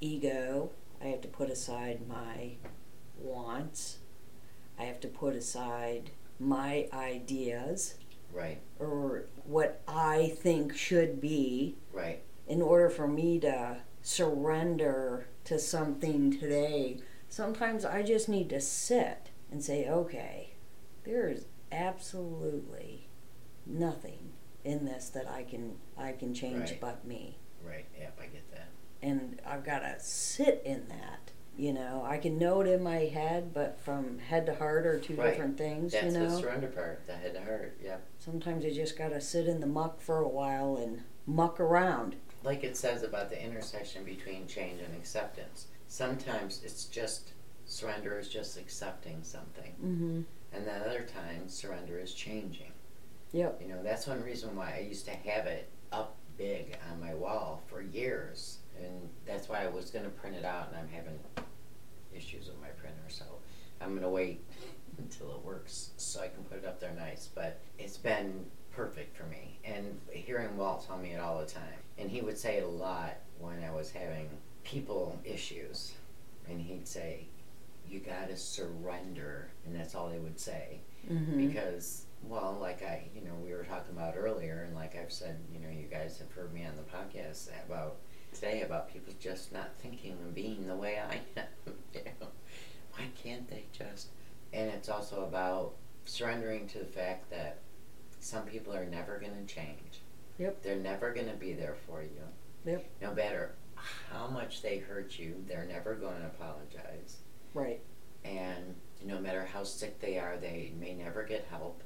ego. 0.00 0.70
I 1.02 1.08
have 1.08 1.20
to 1.20 1.28
put 1.28 1.50
aside 1.50 2.08
my 2.08 2.52
wants. 3.18 3.98
I 4.78 4.84
have 4.84 5.00
to 5.00 5.08
put 5.08 5.34
aside 5.34 6.10
my 6.40 6.88
ideas 6.92 7.94
Right. 8.32 8.60
or 8.78 9.24
what 9.44 9.82
I 9.88 10.34
think 10.40 10.76
should 10.76 11.20
be 11.20 11.76
Right. 11.92 12.22
in 12.46 12.60
order 12.62 12.90
for 12.90 13.06
me 13.08 13.38
to 13.40 13.78
surrender 14.02 15.26
to 15.44 15.58
something 15.58 16.30
today, 16.38 17.00
sometimes 17.28 17.84
I 17.84 18.02
just 18.02 18.28
need 18.28 18.48
to 18.50 18.60
sit 18.60 19.30
and 19.50 19.62
say, 19.64 19.88
okay, 19.88 20.54
there 21.04 21.28
is 21.28 21.46
absolutely 21.72 23.08
nothing 23.64 24.32
in 24.64 24.84
this 24.84 25.08
that 25.10 25.28
I 25.28 25.44
can 25.44 25.76
I 25.96 26.12
can 26.12 26.34
change 26.34 26.70
Right. 26.72 26.80
but 26.80 27.04
me. 27.06 27.38
Right. 27.64 27.86
Yep, 27.98 28.18
I 28.20 28.26
get 28.26 28.50
that. 28.52 28.68
And 29.02 29.40
I've 29.46 29.64
got 29.64 29.80
to 29.80 29.96
sit 30.00 30.62
in 30.64 30.88
that. 30.88 31.30
You 31.58 31.72
know, 31.72 32.04
I 32.06 32.18
can 32.18 32.38
know 32.38 32.60
it 32.60 32.66
in 32.66 32.82
my 32.82 32.96
head, 33.06 33.54
but 33.54 33.80
from 33.80 34.18
head 34.18 34.44
to 34.46 34.54
heart 34.54 34.84
are 34.86 34.98
two 35.00 35.14
Right. 35.14 35.30
different 35.30 35.56
things. 35.56 35.92
That's 35.92 36.06
you 36.06 36.12
know, 36.12 36.28
the 36.28 36.36
surrender 36.36 36.66
part, 36.68 37.06
the 37.06 37.14
head 37.14 37.32
to 37.34 37.40
heart. 37.42 37.78
yeah 37.82 37.96
sometimes 38.18 38.64
you 38.64 38.72
just 38.72 38.98
got 38.98 39.08
to 39.08 39.20
sit 39.20 39.48
in 39.48 39.60
the 39.60 39.66
muck 39.66 40.00
for 40.00 40.18
a 40.18 40.28
while 40.28 40.76
and 40.76 41.02
muck 41.26 41.58
around. 41.58 42.16
like 42.44 42.62
it 42.62 42.76
says 42.76 43.02
about 43.02 43.30
the 43.30 43.42
intersection 43.42 44.04
between 44.04 44.46
change 44.46 44.80
and 44.82 44.94
acceptance. 44.94 45.66
Sometimes 45.88 46.60
it's 46.64 46.84
just 46.84 47.32
surrender 47.64 48.18
is 48.18 48.28
just 48.28 48.58
accepting 48.58 49.18
something, 49.22 49.72
Mm-hmm. 49.82 50.20
and 50.52 50.66
then 50.66 50.82
other 50.82 51.02
times 51.04 51.54
surrender 51.54 51.98
is 51.98 52.12
changing. 52.12 52.72
Yep. 53.32 53.60
You 53.62 53.68
know, 53.68 53.82
that's 53.82 54.06
one 54.06 54.22
reason 54.22 54.54
why 54.54 54.74
I 54.76 54.80
used 54.80 55.04
to 55.06 55.12
have 55.12 55.46
it 55.46 55.68
up 55.90 56.16
big 56.36 56.76
on 56.92 57.00
my 57.00 57.14
wall 57.14 57.62
for 57.66 57.80
years, 57.80 58.58
and 58.78 59.08
that's 59.26 59.48
why 59.48 59.62
I 59.64 59.68
was 59.68 59.90
going 59.90 60.04
to 60.04 60.10
print 60.10 60.36
it 60.36 60.44
out, 60.44 60.68
and 60.68 60.76
I'm 60.78 60.88
having 60.88 61.18
issues 62.16 62.46
with 62.48 62.60
my 62.60 62.68
printer, 62.68 62.96
so 63.08 63.24
I'm 63.80 63.98
to 64.00 64.08
wait 64.08 64.42
until 64.98 65.34
it 65.34 65.44
works 65.44 65.90
so 65.96 66.20
I 66.20 66.28
can 66.28 66.42
put 66.44 66.58
it 66.58 66.64
up 66.64 66.80
there 66.80 66.92
nice. 66.98 67.28
But 67.34 67.60
it's 67.78 67.96
been 67.98 68.44
perfect 68.72 69.16
for 69.16 69.24
me, 69.24 69.58
and 69.64 69.98
hearing 70.10 70.56
Walt 70.56 70.86
tell 70.86 70.98
me 70.98 71.10
it 71.12 71.20
all 71.20 71.38
the 71.40 71.46
time, 71.46 71.62
and 71.98 72.10
he 72.10 72.20
would 72.20 72.38
say 72.38 72.56
it 72.56 72.64
a 72.64 72.68
lot 72.68 73.16
when 73.38 73.62
I 73.64 73.70
was 73.70 73.90
having 73.90 74.28
people 74.64 75.18
issues, 75.24 75.92
and 76.48 76.60
he'd 76.60 76.86
say, 76.88 77.26
"You 77.88 78.00
got 78.00 78.28
to 78.28 78.36
surrender," 78.36 79.48
and 79.64 79.74
that's 79.78 79.94
all 79.94 80.08
he 80.10 80.18
would 80.18 80.38
say 80.40 80.80
Mm-hmm. 81.10 81.46
because 81.46 82.06
well 82.28 82.58
like 82.60 82.82
i 82.82 83.04
you 83.14 83.20
know 83.20 83.34
we 83.44 83.52
were 83.52 83.62
talking 83.62 83.94
about 83.96 84.14
earlier 84.16 84.64
and 84.66 84.74
like 84.74 84.96
i've 84.96 85.12
said 85.12 85.38
you 85.52 85.60
know 85.60 85.68
you 85.72 85.86
guys 85.88 86.18
have 86.18 86.32
heard 86.32 86.52
me 86.52 86.64
on 86.66 86.72
the 86.74 86.82
podcast 86.82 87.48
about 87.64 87.98
today 88.40 88.62
about 88.62 88.92
people 88.92 89.12
just 89.18 89.52
not 89.52 89.70
thinking 89.78 90.12
and 90.12 90.34
being 90.34 90.66
the 90.66 90.76
way 90.76 90.98
I 90.98 91.14
am. 91.40 91.74
You 91.94 92.00
know, 92.04 92.28
why 92.92 93.04
can't 93.22 93.48
they 93.48 93.64
just? 93.72 94.08
And 94.52 94.70
it's 94.70 94.88
also 94.88 95.24
about 95.24 95.74
surrendering 96.04 96.66
to 96.68 96.78
the 96.78 96.84
fact 96.84 97.30
that 97.30 97.58
some 98.20 98.44
people 98.44 98.74
are 98.74 98.84
never 98.84 99.18
going 99.18 99.34
to 99.34 99.54
change. 99.54 100.00
Yep. 100.38 100.62
They're 100.62 100.76
never 100.76 101.12
going 101.12 101.28
to 101.28 101.36
be 101.36 101.52
there 101.52 101.76
for 101.86 102.02
you. 102.02 102.22
Yep. 102.64 102.84
No 103.00 103.14
matter 103.14 103.54
how 104.10 104.28
much 104.28 104.62
they 104.62 104.78
hurt 104.78 105.18
you, 105.18 105.42
they're 105.46 105.66
never 105.66 105.94
going 105.94 106.20
to 106.20 106.26
apologize. 106.26 107.18
Right. 107.54 107.80
And 108.24 108.74
no 109.04 109.18
matter 109.18 109.44
how 109.44 109.64
sick 109.64 110.00
they 110.00 110.18
are, 110.18 110.36
they 110.36 110.72
may 110.78 110.94
never 110.94 111.22
get 111.22 111.46
help. 111.50 111.82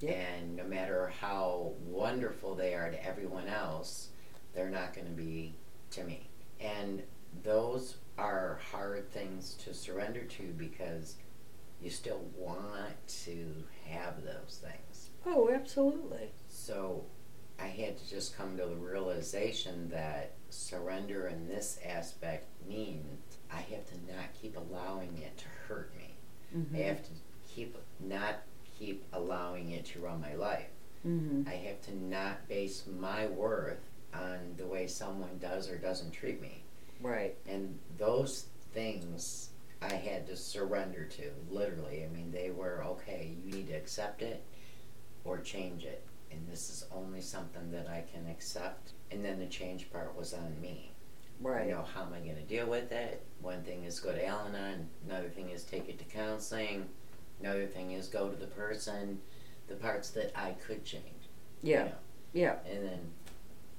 Yep. 0.00 0.14
And 0.14 0.56
no 0.56 0.64
matter 0.64 1.12
how 1.20 1.72
wonderful 1.86 2.54
they 2.54 2.74
are 2.74 2.90
to 2.90 3.06
everyone 3.06 3.48
else, 3.48 4.10
they're 4.56 4.70
not 4.70 4.94
going 4.94 5.06
to 5.06 5.12
be 5.12 5.54
to 5.90 6.02
me. 6.02 6.28
And 6.58 7.02
those 7.44 7.98
are 8.18 8.58
hard 8.72 9.12
things 9.12 9.54
to 9.64 9.74
surrender 9.74 10.22
to 10.22 10.42
because 10.56 11.16
you 11.80 11.90
still 11.90 12.22
want 12.34 13.06
to 13.24 13.52
have 13.86 14.24
those 14.24 14.60
things. 14.64 15.10
Oh, 15.26 15.50
absolutely. 15.52 16.30
So 16.48 17.04
I 17.60 17.66
had 17.66 17.98
to 17.98 18.08
just 18.08 18.36
come 18.36 18.56
to 18.56 18.64
the 18.64 18.74
realization 18.74 19.90
that 19.90 20.32
surrender 20.48 21.28
in 21.28 21.46
this 21.46 21.78
aspect 21.86 22.46
means 22.66 23.20
I 23.52 23.60
have 23.60 23.86
to 23.86 23.94
not 24.12 24.32
keep 24.40 24.56
allowing 24.56 25.18
it 25.18 25.36
to 25.38 25.44
hurt 25.68 25.92
me. 25.96 26.16
Mm-hmm. 26.56 26.76
I 26.76 26.78
have 26.80 27.02
to 27.02 27.10
keep 27.46 27.76
not 28.00 28.42
keep 28.78 29.04
allowing 29.12 29.70
it 29.70 29.84
to 29.86 30.00
run 30.00 30.20
my 30.20 30.34
life. 30.34 30.68
Mm-hmm. 31.06 31.48
I 31.48 31.54
have 31.54 31.80
to 31.82 31.96
not 31.96 32.48
base 32.48 32.84
my 32.98 33.26
worth 33.26 33.80
on 34.18 34.54
the 34.56 34.66
way 34.66 34.86
someone 34.86 35.38
does 35.40 35.68
or 35.70 35.76
doesn't 35.76 36.12
treat 36.12 36.40
me. 36.40 36.62
Right. 37.00 37.36
And 37.46 37.78
those 37.98 38.46
things 38.72 39.50
I 39.82 39.92
had 39.94 40.26
to 40.28 40.36
surrender 40.36 41.04
to, 41.04 41.30
literally. 41.50 42.04
I 42.04 42.08
mean, 42.14 42.30
they 42.32 42.50
were 42.50 42.82
okay, 42.84 43.34
you 43.44 43.52
need 43.52 43.68
to 43.68 43.74
accept 43.74 44.22
it 44.22 44.42
or 45.24 45.38
change 45.38 45.84
it. 45.84 46.04
And 46.32 46.46
this 46.48 46.70
is 46.70 46.86
only 46.92 47.20
something 47.20 47.70
that 47.72 47.88
I 47.88 48.04
can 48.12 48.28
accept. 48.30 48.92
And 49.10 49.24
then 49.24 49.38
the 49.38 49.46
change 49.46 49.90
part 49.92 50.16
was 50.16 50.32
on 50.34 50.60
me. 50.60 50.92
Right. 51.40 51.66
You 51.68 51.74
know, 51.74 51.84
how 51.94 52.02
am 52.02 52.12
I 52.14 52.20
going 52.20 52.36
to 52.36 52.42
deal 52.42 52.66
with 52.66 52.90
it? 52.92 53.22
One 53.42 53.62
thing 53.62 53.84
is 53.84 54.00
go 54.00 54.12
to 54.12 54.26
Al 54.26 54.46
Anon, 54.46 54.88
another 55.06 55.28
thing 55.28 55.50
is 55.50 55.64
take 55.64 55.88
it 55.88 55.98
to 55.98 56.04
counseling, 56.06 56.86
another 57.40 57.66
thing 57.66 57.92
is 57.92 58.08
go 58.08 58.28
to 58.30 58.36
the 58.36 58.46
person, 58.46 59.20
the 59.68 59.74
parts 59.74 60.10
that 60.10 60.32
I 60.34 60.52
could 60.52 60.84
change. 60.84 61.04
you 61.62 61.72
Yeah. 61.74 61.84
know, 61.84 61.92
Yeah. 62.32 62.56
And 62.68 62.84
then, 62.84 63.12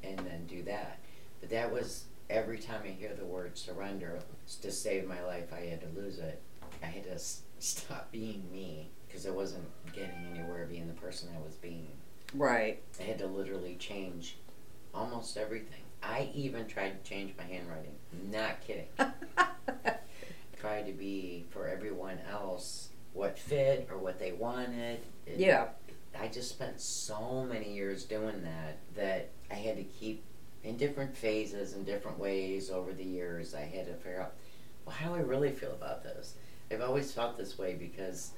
and 0.08 0.20
then 0.20 0.46
do 0.48 0.64
that. 0.64 1.00
But 1.40 1.50
that 1.50 1.72
was 1.72 2.06
every 2.30 2.58
time 2.58 2.82
I 2.86 2.90
hear 2.90 3.14
the 3.14 3.26
word 3.26 3.58
surrender, 3.58 4.20
to 4.62 4.72
save 4.72 5.08
my 5.08 5.22
life, 5.24 5.54
I 5.54 5.62
had 5.66 5.82
to 5.82 6.00
lose 6.00 6.20
it. 6.20 6.42
I 6.84 6.88
had 6.88 7.04
to 7.06 7.14
s- 7.14 7.42
stop 7.60 8.12
being 8.12 8.44
me 8.52 8.90
because 9.08 9.26
I 9.26 9.32
wasn't 9.32 9.66
getting 9.94 10.26
anywhere 10.34 10.66
being 10.66 10.88
the 10.88 10.94
person 10.94 11.30
I 11.36 11.44
was 11.46 11.56
being. 11.56 11.88
Right. 12.34 12.82
I 13.00 13.04
had 13.04 13.20
to 13.20 13.28
literally 13.28 13.76
change 13.80 14.38
almost 14.94 15.38
everything. 15.38 15.82
I 16.04 16.30
even 16.36 16.68
tried 16.68 17.02
to 17.04 17.10
change 17.10 17.34
my 17.38 17.44
handwriting. 17.46 17.96
Not 18.32 18.62
kidding. 18.62 18.88
Tried 20.60 20.88
to 20.88 20.92
be 20.94 21.46
for 21.52 21.68
everyone 21.68 22.20
else 22.32 22.90
what 23.14 23.38
fit 23.38 23.88
or 23.92 23.98
what 23.98 24.20
they 24.20 24.32
wanted. 24.32 25.00
It- 25.26 25.38
yeah. 25.40 25.68
I 26.20 26.28
just 26.28 26.50
spent 26.50 26.82
so 26.82 27.44
many 27.48 27.74
years 27.74 28.04
doing 28.04 28.44
that 28.44 28.78
that 28.96 29.30
I 29.52 29.56
had 29.56 29.78
to 29.78 29.84
keep 29.84 30.24
in 30.64 30.78
different 30.78 31.16
phases 31.16 31.74
and 31.74 31.86
different 31.86 32.20
ways 32.20 32.70
over 32.70 32.94
the 32.94 33.04
years. 33.04 33.54
I 33.54 33.62
had 33.62 33.88
to 33.88 33.94
figure 33.94 34.22
out, 34.22 34.34
well, 34.86 34.96
how 34.96 35.10
do 35.10 35.16
I 35.16 35.20
really 35.20 35.52
feel 35.52 35.72
about 35.72 36.04
this? 36.04 36.36
I've 36.72 36.82
always 36.82 37.12
felt 37.12 37.38
this 37.38 37.58
way 37.58 37.76
because 37.76 38.32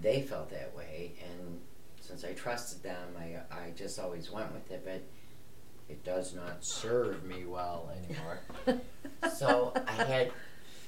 they 0.00 0.22
felt 0.22 0.50
that 0.50 0.74
way, 0.76 1.12
and 1.22 1.60
since 2.00 2.24
I 2.24 2.32
trusted 2.32 2.82
them, 2.82 3.14
I 3.18 3.36
I 3.54 3.70
just 3.76 3.98
always 3.98 4.30
went 4.30 4.52
with 4.52 4.70
it. 4.70 4.82
But 4.84 5.02
it 5.88 6.02
does 6.04 6.34
not 6.34 6.64
serve 6.64 7.24
me 7.24 7.44
well 7.44 7.92
anymore. 8.04 8.80
so 9.36 9.72
I 9.86 9.92
had 10.04 10.32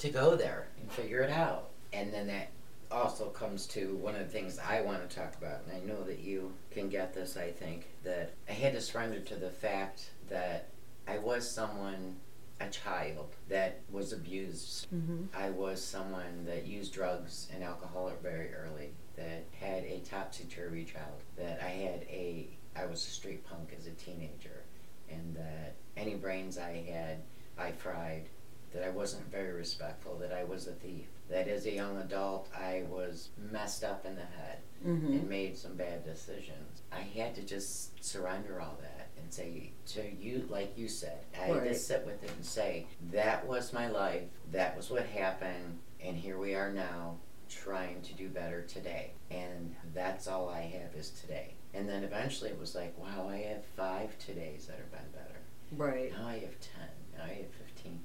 to 0.01 0.09
go 0.09 0.35
there 0.35 0.69
and 0.81 0.91
figure 0.91 1.21
it 1.21 1.31
out, 1.31 1.71
and 1.93 2.13
then 2.13 2.27
that 2.29 2.49
also 2.95 3.27
comes 3.27 3.67
to 3.67 3.97
one 3.97 4.15
of 4.15 4.21
the 4.21 4.33
things 4.33 4.59
I 4.59 4.81
want 4.81 5.09
to 5.09 5.17
talk 5.17 5.37
about, 5.37 5.63
and 5.67 5.77
I 5.77 5.85
know 5.85 6.03
that 6.05 6.21
you 6.21 6.53
can 6.71 6.89
get 6.89 7.13
this, 7.13 7.37
I 7.37 7.51
think, 7.51 7.89
that 8.05 8.33
I 8.49 8.53
had 8.53 8.73
to 8.75 8.81
surrender 8.81 9.21
to 9.21 9.37
the 9.37 9.51
fact 9.51 10.11
that 10.29 10.69
I 11.07 11.19
was 11.19 11.51
someone, 11.51 12.17
a 12.61 12.69
child, 12.69 13.35
that 13.49 13.81
was 13.91 14.13
abused. 14.13 14.87
mm-hmm. 14.95 15.25
I 15.37 15.51
was 15.51 15.83
someone 15.83 16.45
that 16.47 16.67
used 16.67 16.95
drugs 16.95 17.49
and 17.53 17.63
alcohol 17.63 18.11
very 18.23 18.55
early, 18.55 18.91
that 19.17 19.45
had 19.61 19.85
a 19.85 20.01
topsy 20.01 20.45
turvy 20.45 20.85
child, 20.85 21.23
that 21.37 21.61
I 21.63 21.69
had 21.69 22.03
a, 22.09 22.49
I 22.77 22.87
was 22.87 23.05
a 23.05 23.11
street 23.11 23.45
punk 23.47 23.75
as 23.79 23.87
a 23.87 23.91
teenager, 23.91 24.63
and 25.11 25.37
that 25.37 25.75
any 25.97 26.15
brains 26.15 26.59
I 26.59 26.85
had, 26.89 27.23
I 27.59 27.73
fried, 27.73 28.29
that 28.73 28.85
I 28.85 28.91
wasn't 28.91 29.31
very 29.31 29.53
respectful, 29.53 30.17
that 30.19 30.33
I 30.33 30.45
was 30.45 30.67
a 30.67 30.73
thief, 30.73 31.07
that 31.31 31.49
as 31.49 31.67
a 31.67 31.73
young 31.73 31.97
adult 31.99 32.49
I 32.55 32.85
was 32.89 33.31
messed 33.51 33.85
up 33.85 34.05
in 34.07 34.15
the 34.17 34.23
head 34.23 34.59
Mm-hmm. 34.87 35.13
and 35.15 35.29
made 35.31 35.57
some 35.57 35.77
bad 35.77 36.05
decisions. 36.05 36.83
I 36.93 37.01
had 37.01 37.35
to 37.37 37.43
just 37.43 38.05
surrender 38.05 38.61
all 38.61 38.77
that 38.83 39.09
and 39.19 39.33
say 39.33 39.73
to 39.95 40.03
you, 40.15 40.47
like 40.51 40.77
you 40.77 40.89
said, 40.89 41.21
I 41.41 41.47
had 41.47 41.65
to 41.65 41.75
sit 41.75 42.05
with 42.05 42.23
it 42.23 42.31
and 42.37 42.45
say, 42.45 42.87
that 43.11 43.47
was 43.47 43.73
my 43.73 43.89
life, 43.89 44.25
that 44.53 44.77
was 44.77 44.91
what 44.91 45.07
happened, 45.07 45.79
and 46.05 46.15
here 46.19 46.37
we 46.37 46.55
are 46.55 46.71
now 46.71 47.17
trying 47.49 48.03
to 48.03 48.13
do 48.13 48.29
better 48.29 48.61
today. 48.61 49.13
And 49.31 49.75
that's 49.95 50.29
all 50.29 50.51
I 50.51 50.61
have 50.61 50.95
is 50.95 51.09
today. 51.09 51.55
And 51.73 51.89
then 51.89 52.05
eventually 52.05 52.51
it 52.51 52.61
was 52.61 52.75
like, 52.75 52.93
wow, 52.99 53.27
I 53.27 53.39
have 53.39 53.65
five 53.65 54.11
todays 54.19 54.67
that 54.67 54.77
have 54.77 54.93
been 54.93 55.11
better. 55.15 55.41
Right. 55.73 56.13
Now 56.13 56.29
I 56.29 56.35
have 56.41 56.61
10. 56.61 56.83
Now 57.17 57.25
I 57.25 57.29
have 57.39 57.51
15. 57.75 58.01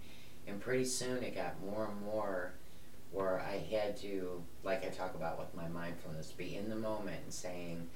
And 0.48 0.62
pretty 0.62 0.86
soon 0.86 1.24
it 1.24 1.36
got 1.36 1.62
more 1.62 1.90
and 1.92 2.02
more 2.06 2.54
where 3.12 3.40
I 3.40 3.58
had 3.72 3.98
to, 3.98 4.44
like 4.64 4.86
I 4.86 4.90
talk 4.90 5.16
about 5.16 5.40
with 5.40 5.54
my 5.56 5.68
mindfulness, 5.68 6.32
be 6.32 6.56
in 6.56 6.70
the 6.70 6.76
moment 6.76 7.18
and 7.24 7.34
saying, 7.34 7.88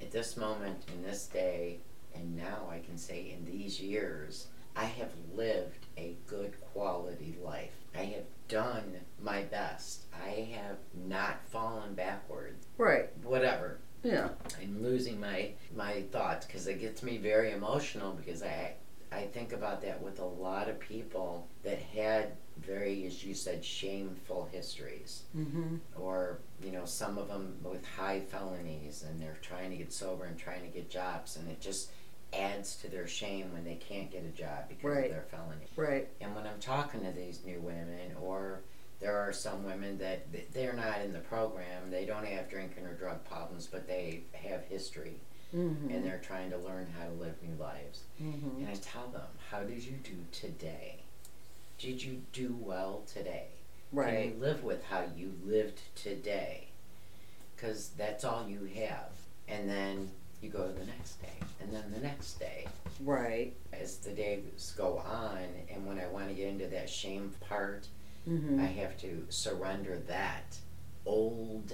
at 0.00 0.10
this 0.10 0.36
moment, 0.36 0.84
in 0.92 1.02
this 1.02 1.26
day, 1.26 1.78
and 2.14 2.36
now 2.36 2.68
I 2.70 2.78
can 2.78 2.96
say 2.96 3.34
in 3.36 3.44
these 3.44 3.80
years, 3.80 4.48
I 4.74 4.84
have 4.84 5.12
lived 5.34 5.86
a 5.96 6.16
good 6.26 6.54
quality 6.72 7.36
life. 7.42 7.72
I 7.94 8.04
have 8.04 8.24
done 8.48 8.92
my 9.22 9.42
best. 9.42 10.02
I 10.14 10.48
have 10.54 10.76
not 11.06 11.40
fallen 11.48 11.94
backwards. 11.94 12.66
Right. 12.76 13.08
Whatever. 13.22 13.78
Yeah. 14.02 14.28
I'm 14.60 14.82
losing 14.82 15.18
my 15.18 15.52
my 15.74 16.02
thoughts 16.12 16.46
because 16.46 16.66
it 16.66 16.80
gets 16.80 17.02
me 17.02 17.16
very 17.16 17.52
emotional 17.52 18.12
because 18.12 18.42
I 18.42 18.74
I 19.10 19.22
think 19.22 19.52
about 19.52 19.82
that 19.82 20.02
with 20.02 20.20
a 20.20 20.24
lot 20.24 20.68
of 20.68 20.78
people 20.78 21.48
that 21.64 21.80
had 21.80 22.36
very, 22.58 23.04
as 23.06 23.24
you 23.24 23.34
said, 23.34 23.64
shameful 23.64 24.48
histories, 24.52 25.22
Mm-hmm. 25.36 25.76
or 26.00 26.38
you 26.64 26.72
know, 26.72 26.84
some 26.86 27.18
of 27.18 27.28
them 27.28 27.56
with 27.62 27.84
high 27.86 28.20
felonies, 28.20 29.04
and 29.08 29.20
they're 29.20 29.36
trying 29.42 29.70
to 29.70 29.76
get 29.76 29.92
sober 29.92 30.24
and 30.24 30.38
trying 30.38 30.62
to 30.62 30.68
get 30.68 30.88
jobs, 30.90 31.36
and 31.36 31.48
it 31.50 31.60
just 31.60 31.90
adds 32.32 32.76
to 32.76 32.88
their 32.88 33.06
shame 33.06 33.52
when 33.52 33.64
they 33.64 33.74
can't 33.76 34.10
get 34.10 34.24
a 34.24 34.28
job 34.36 34.68
because 34.68 34.84
Right. 34.84 35.04
of 35.06 35.10
their 35.12 35.26
felony. 35.30 35.66
Right. 35.76 36.08
And 36.20 36.34
when 36.34 36.46
I'm 36.46 36.58
talking 36.60 37.02
to 37.04 37.12
these 37.12 37.44
new 37.44 37.60
women, 37.60 38.16
or 38.20 38.60
there 39.00 39.16
are 39.18 39.32
some 39.32 39.64
women 39.64 39.98
that 39.98 40.26
they're 40.52 40.72
not 40.72 41.02
in 41.02 41.12
the 41.12 41.20
program, 41.20 41.90
they 41.90 42.04
don't 42.06 42.26
have 42.26 42.48
drinking 42.50 42.84
or 42.86 42.94
drug 42.94 43.24
problems, 43.26 43.66
but 43.66 43.86
they 43.86 44.22
have 44.32 44.64
history 44.64 45.20
Mm-hmm. 45.54 45.90
and 45.90 46.04
they're 46.04 46.18
trying 46.18 46.50
to 46.50 46.58
learn 46.58 46.88
how 46.98 47.06
to 47.06 47.12
live 47.12 47.34
new 47.42 47.54
lives. 47.54 48.02
mm-hmm. 48.20 48.58
And 48.64 48.68
I 48.68 48.74
tell 48.74 49.06
them, 49.08 49.28
how 49.50 49.60
did 49.60 49.82
you 49.84 49.92
do 50.02 50.12
today? 50.32 51.04
Did 51.78 52.02
you 52.02 52.22
do 52.32 52.56
well 52.58 53.02
today? 53.12 53.48
Can 53.90 53.98
Right. 53.98 54.28
you 54.34 54.40
live 54.40 54.64
with 54.64 54.84
how 54.84 55.04
you 55.16 55.34
lived 55.44 55.80
today? 55.94 56.68
Because 57.54 57.90
that's 57.90 58.24
all 58.24 58.48
you 58.48 58.64
have. 58.64 59.12
And 59.48 59.68
then 59.68 60.10
you 60.42 60.48
go 60.50 60.66
to 60.66 60.72
the 60.72 60.84
next 60.86 61.20
day, 61.22 61.32
and 61.60 61.72
then 61.72 61.90
the 61.92 62.00
next 62.00 62.34
day. 62.38 62.66
Right. 63.00 63.54
As 63.72 63.98
the 63.98 64.10
days 64.12 64.74
go 64.76 64.98
on, 64.98 65.44
and 65.70 65.86
when 65.86 65.98
I 65.98 66.06
want 66.08 66.28
to 66.28 66.34
get 66.34 66.48
into 66.48 66.66
that 66.68 66.88
shame 66.90 67.32
part, 67.40 67.88
Mm-hmm. 68.28 68.58
I 68.60 68.64
have 68.66 68.98
to 69.02 69.24
surrender 69.28 69.98
that 70.08 70.56
old 71.06 71.72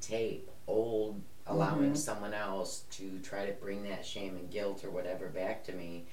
tape, 0.00 0.50
old 0.66 1.22
allowing 1.46 1.92
Mhm. 1.92 1.96
someone 1.96 2.34
else 2.34 2.80
to 2.90 3.20
try 3.20 3.46
to 3.46 3.52
bring 3.52 3.84
that 3.84 4.04
shame 4.04 4.34
and 4.34 4.50
guilt 4.50 4.84
or 4.84 4.90
whatever 4.90 5.28
back 5.28 5.62
to 5.66 5.72
me. 5.72 6.06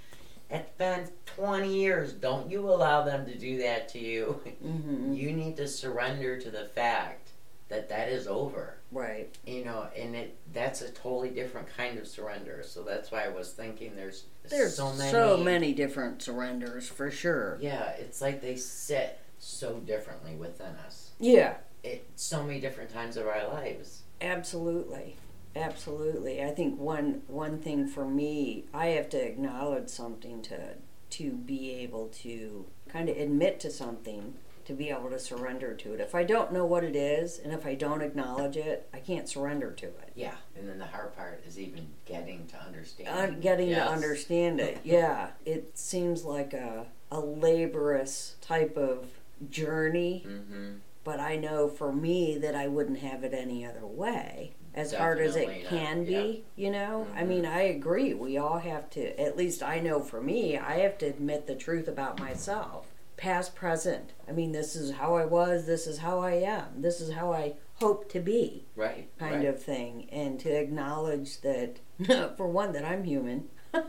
It's 0.51 0.71
been 0.77 1.07
20 1.37 1.73
years. 1.73 2.13
Don't 2.13 2.49
you 2.51 2.69
allow 2.69 3.03
them 3.03 3.25
to 3.25 3.37
do 3.37 3.57
that 3.59 3.89
to 3.89 3.99
you. 3.99 4.41
Mm-hmm. 4.63 5.13
You 5.13 5.31
need 5.31 5.57
to 5.57 5.67
surrender 5.67 6.39
to 6.39 6.51
the 6.51 6.65
fact 6.65 7.29
that 7.69 7.89
that 7.89 8.09
is 8.09 8.27
over. 8.27 8.75
Right. 8.91 9.33
You 9.45 9.63
know, 9.63 9.87
and 9.97 10.15
it 10.15 10.37
that's 10.51 10.81
a 10.81 10.91
totally 10.91 11.29
different 11.29 11.67
kind 11.77 11.97
of 11.97 12.05
surrender. 12.07 12.61
So 12.65 12.83
that's 12.83 13.09
why 13.11 13.23
I 13.23 13.29
was 13.29 13.51
thinking 13.53 13.95
there's 13.95 14.25
There's 14.49 14.75
so 14.75 14.91
many 14.93 15.11
so 15.11 15.37
many 15.37 15.73
different 15.73 16.21
surrenders 16.21 16.89
for 16.89 17.09
sure. 17.09 17.57
Yeah, 17.61 17.91
it's 17.91 18.19
like 18.21 18.41
they 18.41 18.57
sit 18.57 19.19
so 19.39 19.75
differently 19.79 20.35
within 20.35 20.75
us. 20.85 21.11
Yeah, 21.19 21.55
It 21.83 22.05
so 22.17 22.43
many 22.43 22.59
different 22.59 22.91
times 22.93 23.15
of 23.15 23.25
our 23.27 23.47
lives. 23.47 24.01
absolutely. 24.19 25.15
Absolutely. 25.55 26.43
I 26.43 26.49
think 26.51 26.79
one 26.79 27.21
one 27.27 27.59
thing 27.59 27.87
for 27.87 28.05
me, 28.05 28.65
I 28.73 28.87
have 28.87 29.09
to 29.09 29.17
acknowledge 29.25 29.89
something 29.89 30.41
to 30.43 30.75
to 31.11 31.31
be 31.31 31.71
able 31.71 32.07
to 32.07 32.65
kind 32.87 33.09
of 33.09 33.17
admit 33.17 33.59
to 33.59 33.69
something, 33.69 34.33
to 34.65 34.73
be 34.73 34.89
able 34.89 35.09
to 35.09 35.19
surrender 35.19 35.73
to 35.73 35.93
it. 35.93 35.99
If 35.99 36.15
I 36.15 36.23
don't 36.23 36.53
know 36.53 36.65
what 36.65 36.85
it 36.85 36.95
is 36.95 37.37
and 37.37 37.51
if 37.51 37.65
I 37.65 37.75
don't 37.75 38.01
acknowledge 38.01 38.55
it, 38.55 38.87
I 38.93 38.99
can't 38.99 39.27
surrender 39.27 39.71
to 39.71 39.87
it. 39.87 40.11
Yeah, 40.15 40.35
and 40.57 40.69
then 40.69 40.79
the 40.79 40.85
hard 40.85 41.13
part 41.15 41.43
is 41.45 41.59
even 41.59 41.87
getting 42.05 42.47
to 42.47 42.57
understand. 42.63 43.09
Uh, 43.09 43.39
getting 43.39 43.69
Yes. 43.69 43.87
to 43.87 43.91
understand 43.93 44.59
it. 44.61 44.79
Yeah, 44.85 45.31
it 45.45 45.77
seems 45.77 46.23
like 46.23 46.53
a 46.53 46.85
a 47.11 47.19
laborious 47.19 48.35
type 48.41 48.77
of 48.77 49.05
journey, 49.49 50.23
Mm-hmm. 50.25 50.75
but 51.03 51.19
I 51.19 51.35
know 51.35 51.67
for 51.67 51.91
me 51.91 52.37
that 52.37 52.55
I 52.55 52.67
wouldn't 52.67 52.99
have 52.99 53.23
it 53.25 53.33
any 53.33 53.65
other 53.65 53.85
way. 53.85 54.53
As 54.73 54.93
hard 54.93 55.19
as 55.19 55.35
it 55.35 55.47
not, 55.47 55.65
can 55.69 56.05
be, 56.05 56.45
you 56.55 56.71
know? 56.71 57.05
I 57.15 57.23
Mhm. 57.23 57.27
mean, 57.27 57.45
I 57.45 57.63
agree. 57.63 58.13
We 58.13 58.37
all 58.37 58.59
have 58.59 58.89
to, 58.91 59.19
at 59.19 59.35
least 59.35 59.61
I 59.61 59.79
know 59.79 59.99
for 59.99 60.21
me, 60.21 60.57
I 60.57 60.77
have 60.79 60.97
to 60.99 61.05
admit 61.07 61.45
the 61.47 61.55
truth 61.55 61.87
about 61.89 62.19
myself. 62.19 62.87
Past, 63.17 63.53
present. 63.53 64.11
I 64.27 64.31
mean, 64.31 64.51
this 64.53 64.75
is 64.75 64.91
how 64.93 65.15
I 65.15 65.25
was, 65.25 65.65
this 65.65 65.85
is 65.87 65.97
how 65.99 66.19
I 66.21 66.31
am, 66.35 66.81
this 66.81 67.01
is 67.01 67.11
how 67.13 67.33
I 67.33 67.53
hope 67.75 68.09
to 68.11 68.19
be, 68.19 68.65
Right. 68.75 69.09
kind 69.19 69.35
right. 69.37 69.45
of 69.45 69.61
thing. 69.61 70.07
And 70.11 70.39
to 70.39 70.49
acknowledge 70.49 71.41
that, 71.41 71.77
for 72.37 72.47
one, 72.47 72.71
that 72.73 72.85
I'm 72.85 73.03
human. 73.03 73.49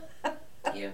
Yeah. 0.75 0.91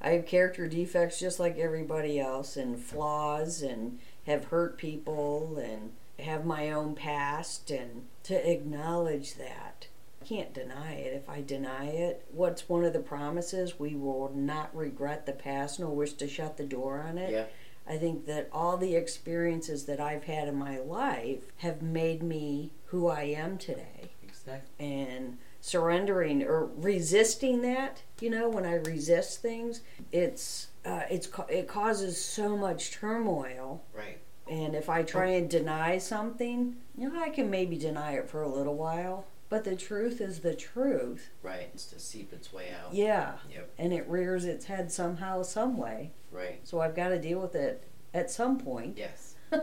I 0.00 0.10
have 0.10 0.26
character 0.26 0.68
defects 0.68 1.18
just 1.18 1.40
like 1.40 1.58
everybody 1.58 2.20
else 2.20 2.56
and 2.56 2.78
flaws 2.78 3.62
and 3.62 3.98
have 4.26 4.46
hurt 4.46 4.76
people 4.76 5.56
and 5.58 5.92
have 6.24 6.44
my 6.44 6.70
own 6.70 6.94
past 6.94 7.70
and 7.70 8.06
to 8.26 8.50
acknowledge 8.50 9.34
that. 9.36 9.88
I 10.20 10.24
can't 10.24 10.52
deny 10.52 10.94
it. 10.94 11.14
If 11.14 11.28
I 11.28 11.40
deny 11.42 11.86
it, 11.86 12.24
what's 12.32 12.68
one 12.68 12.84
of 12.84 12.92
the 12.92 12.98
promises? 13.00 13.78
We 13.78 13.94
will 13.94 14.32
not 14.34 14.74
regret 14.74 15.26
the 15.26 15.32
past 15.32 15.78
nor 15.80 15.90
wish 15.90 16.14
to 16.14 16.28
shut 16.28 16.56
the 16.56 16.64
door 16.64 17.00
on 17.06 17.18
it. 17.18 17.30
Yeah. 17.32 17.44
I 17.88 17.96
think 17.98 18.26
that 18.26 18.48
all 18.52 18.76
the 18.76 18.96
experiences 18.96 19.84
that 19.84 20.00
I've 20.00 20.24
had 20.24 20.48
in 20.48 20.56
my 20.56 20.78
life 20.78 21.44
have 21.58 21.82
made 21.82 22.22
me 22.22 22.72
who 22.86 23.06
I 23.06 23.22
am 23.22 23.58
today 23.58 24.10
Exactly. 24.24 24.84
and 24.84 25.38
surrendering 25.60 26.42
or 26.42 26.66
resisting 26.76 27.60
that 27.62 28.00
you 28.20 28.30
know 28.30 28.48
when 28.48 28.64
i 28.64 28.74
resist 28.74 29.42
things 29.42 29.80
it's 30.12 30.68
uh, 30.84 31.00
it's 31.10 31.28
it 31.48 31.66
causes 31.66 32.22
so 32.24 32.56
much 32.56 32.92
turmoil 32.92 33.82
Right. 33.92 34.18
And 34.48 34.74
if 34.74 34.88
i 34.88 35.02
try 35.02 35.26
and 35.30 35.48
deny 35.50 35.98
something 35.98 36.76
you 36.96 37.08
know 37.10 37.20
i 37.22 37.28
can 37.28 37.50
maybe 37.50 37.76
deny 37.76 38.12
it 38.12 38.28
for 38.28 38.42
a 38.42 38.48
little 38.48 38.76
while 38.76 39.24
but 39.48 39.64
the 39.64 39.76
truth 39.76 40.20
is 40.20 40.40
the 40.40 40.54
truth 40.54 41.30
Right. 41.42 41.68
It's 41.72 41.86
to 41.86 42.00
seep 42.00 42.32
its 42.32 42.52
way 42.52 42.70
out. 42.70 42.92
yeah 42.94 43.34
Yep. 43.52 43.70
and 43.78 43.92
it 43.92 44.08
rears 44.08 44.44
its 44.44 44.66
head 44.66 44.90
somehow 44.92 45.42
some 45.42 45.76
way 45.76 46.12
Right. 46.32 46.60
so 46.64 46.80
i've 46.80 46.94
got 46.96 47.08
to 47.08 47.18
deal 47.20 47.40
with 47.40 47.54
it 47.54 47.84
at 48.14 48.30
some 48.30 48.58
point 48.58 48.96
Yes. 48.98 49.34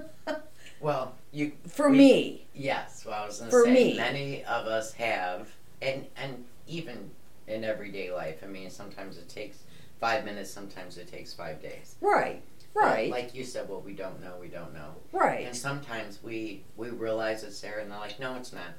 Well, 0.80 1.16
you. 1.32 1.54
for 1.68 1.90
we- 1.90 1.98
me 1.98 2.46
Yes. 2.54 3.06
Well, 3.06 3.24
I 3.24 3.26
was 3.26 3.38
going 3.40 3.50
to 3.50 3.58
For 3.58 3.64
say 3.66 3.74
me. 3.74 3.98
many 3.98 4.44
of 4.44 4.66
us 4.68 4.92
have, 4.94 5.50
and 5.82 6.06
and 6.18 6.44
even 6.68 7.10
in 7.48 7.64
everyday 7.64 8.12
life. 8.12 8.42
I 8.44 8.48
mean, 8.48 8.70
sometimes 8.70 9.18
it 9.18 9.28
takes 9.30 9.60
five 10.00 10.26
minutes. 10.26 10.50
Sometimes 10.52 10.98
it 10.98 11.10
takes 11.10 11.34
five 11.34 11.62
days. 11.62 11.96
right 12.02 12.42
But 12.74 12.82
right 12.84 13.10
Like 13.12 13.36
you 13.36 13.44
said, 13.44 13.70
what 13.70 13.84
we 13.86 13.94
don't 13.94 14.20
know, 14.22 14.36
we 14.40 14.48
don't 14.48 14.74
know. 14.74 14.96
right 15.12 15.46
And 15.46 15.56
sometimes 15.56 16.20
we 16.24 16.64
we 16.76 16.90
realize 16.90 17.44
it's 17.44 17.60
there, 17.62 17.80
and 17.80 17.92
they're 17.92 18.00
like, 18.00 18.20
no, 18.20 18.36
it's 18.36 18.54
not. 18.54 18.74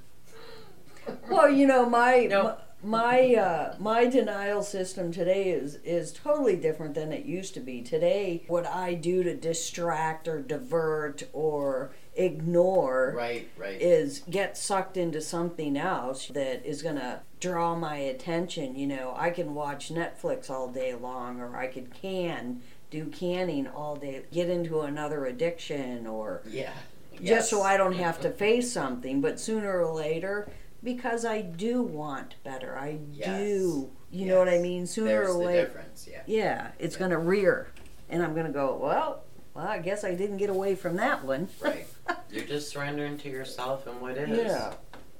Well, 1.28 1.50
you 1.50 1.66
know, 1.66 1.86
my 1.88 2.26
No. 2.30 2.56
my 2.82 3.34
uh, 3.34 3.76
my 3.78 4.06
denial 4.06 4.62
system 4.62 5.12
today 5.12 5.50
is 5.50 5.76
is 5.84 6.12
totally 6.12 6.56
different 6.56 6.94
than 6.94 7.12
it 7.12 7.24
used 7.26 7.54
to 7.54 7.60
be. 7.60 7.82
Today, 7.82 8.44
what 8.48 8.66
I 8.66 8.94
do 8.94 9.22
to 9.22 9.34
distract 9.36 10.26
or 10.28 10.40
divert 10.40 11.24
or 11.32 11.92
ignore 12.14 13.12
Right. 13.16 13.48
Right. 13.58 13.80
is 13.80 14.20
get 14.30 14.56
sucked 14.56 14.96
into 14.96 15.20
something 15.20 15.76
else 15.76 16.28
that 16.28 16.64
is 16.64 16.80
going 16.82 16.96
to 16.96 17.20
draw 17.40 17.74
my 17.76 17.96
attention. 17.96 18.76
You 18.76 18.86
know, 18.86 19.14
I 19.16 19.30
can 19.30 19.54
watch 19.54 19.90
Netflix 19.92 20.48
all 20.48 20.68
day 20.68 20.94
long, 20.94 21.40
or 21.40 21.56
I 21.56 21.66
could 21.66 21.92
can 21.92 22.62
do 22.94 23.06
canning 23.06 23.66
all 23.66 23.96
day, 23.96 24.22
get 24.32 24.48
into 24.48 24.82
another 24.82 25.26
addiction, 25.26 26.06
or 26.06 26.42
yeah. 26.46 26.72
just 27.20 27.50
so 27.50 27.60
I 27.60 27.76
don't 27.76 27.94
have 27.94 28.20
to 28.20 28.30
face 28.30 28.70
something. 28.72 29.20
But 29.20 29.40
sooner 29.40 29.82
or 29.82 29.92
later, 29.92 30.48
because 30.84 31.24
I 31.24 31.40
do 31.42 31.82
want 31.82 32.36
better, 32.44 32.78
I 32.78 33.00
Yes. 33.12 33.40
do. 33.40 33.90
You 34.12 34.26
know 34.26 34.38
what 34.38 34.48
I 34.48 34.58
mean? 34.58 34.86
Sooner 34.86 35.08
There's 35.08 35.34
or 35.34 35.44
later, 35.44 35.66
difference. 35.66 36.08
Yeah. 36.08 36.22
yeah, 36.26 36.70
it's 36.78 36.94
Yeah. 36.94 37.00
gonna 37.00 37.18
rear, 37.18 37.66
and 38.08 38.22
I'm 38.22 38.32
gonna 38.32 38.52
go. 38.52 38.76
Well, 38.80 39.24
well, 39.54 39.66
I 39.66 39.78
guess 39.78 40.04
I 40.04 40.14
didn't 40.14 40.36
get 40.36 40.50
away 40.50 40.76
from 40.76 40.94
that 40.96 41.24
one. 41.24 41.48
Right. 41.60 41.86
You're 42.30 42.44
just 42.44 42.68
surrendering 42.68 43.18
to 43.18 43.28
yourself 43.28 43.86
and 43.88 44.00
what 44.00 44.16
is. 44.16 44.28
yeah, 44.38 44.74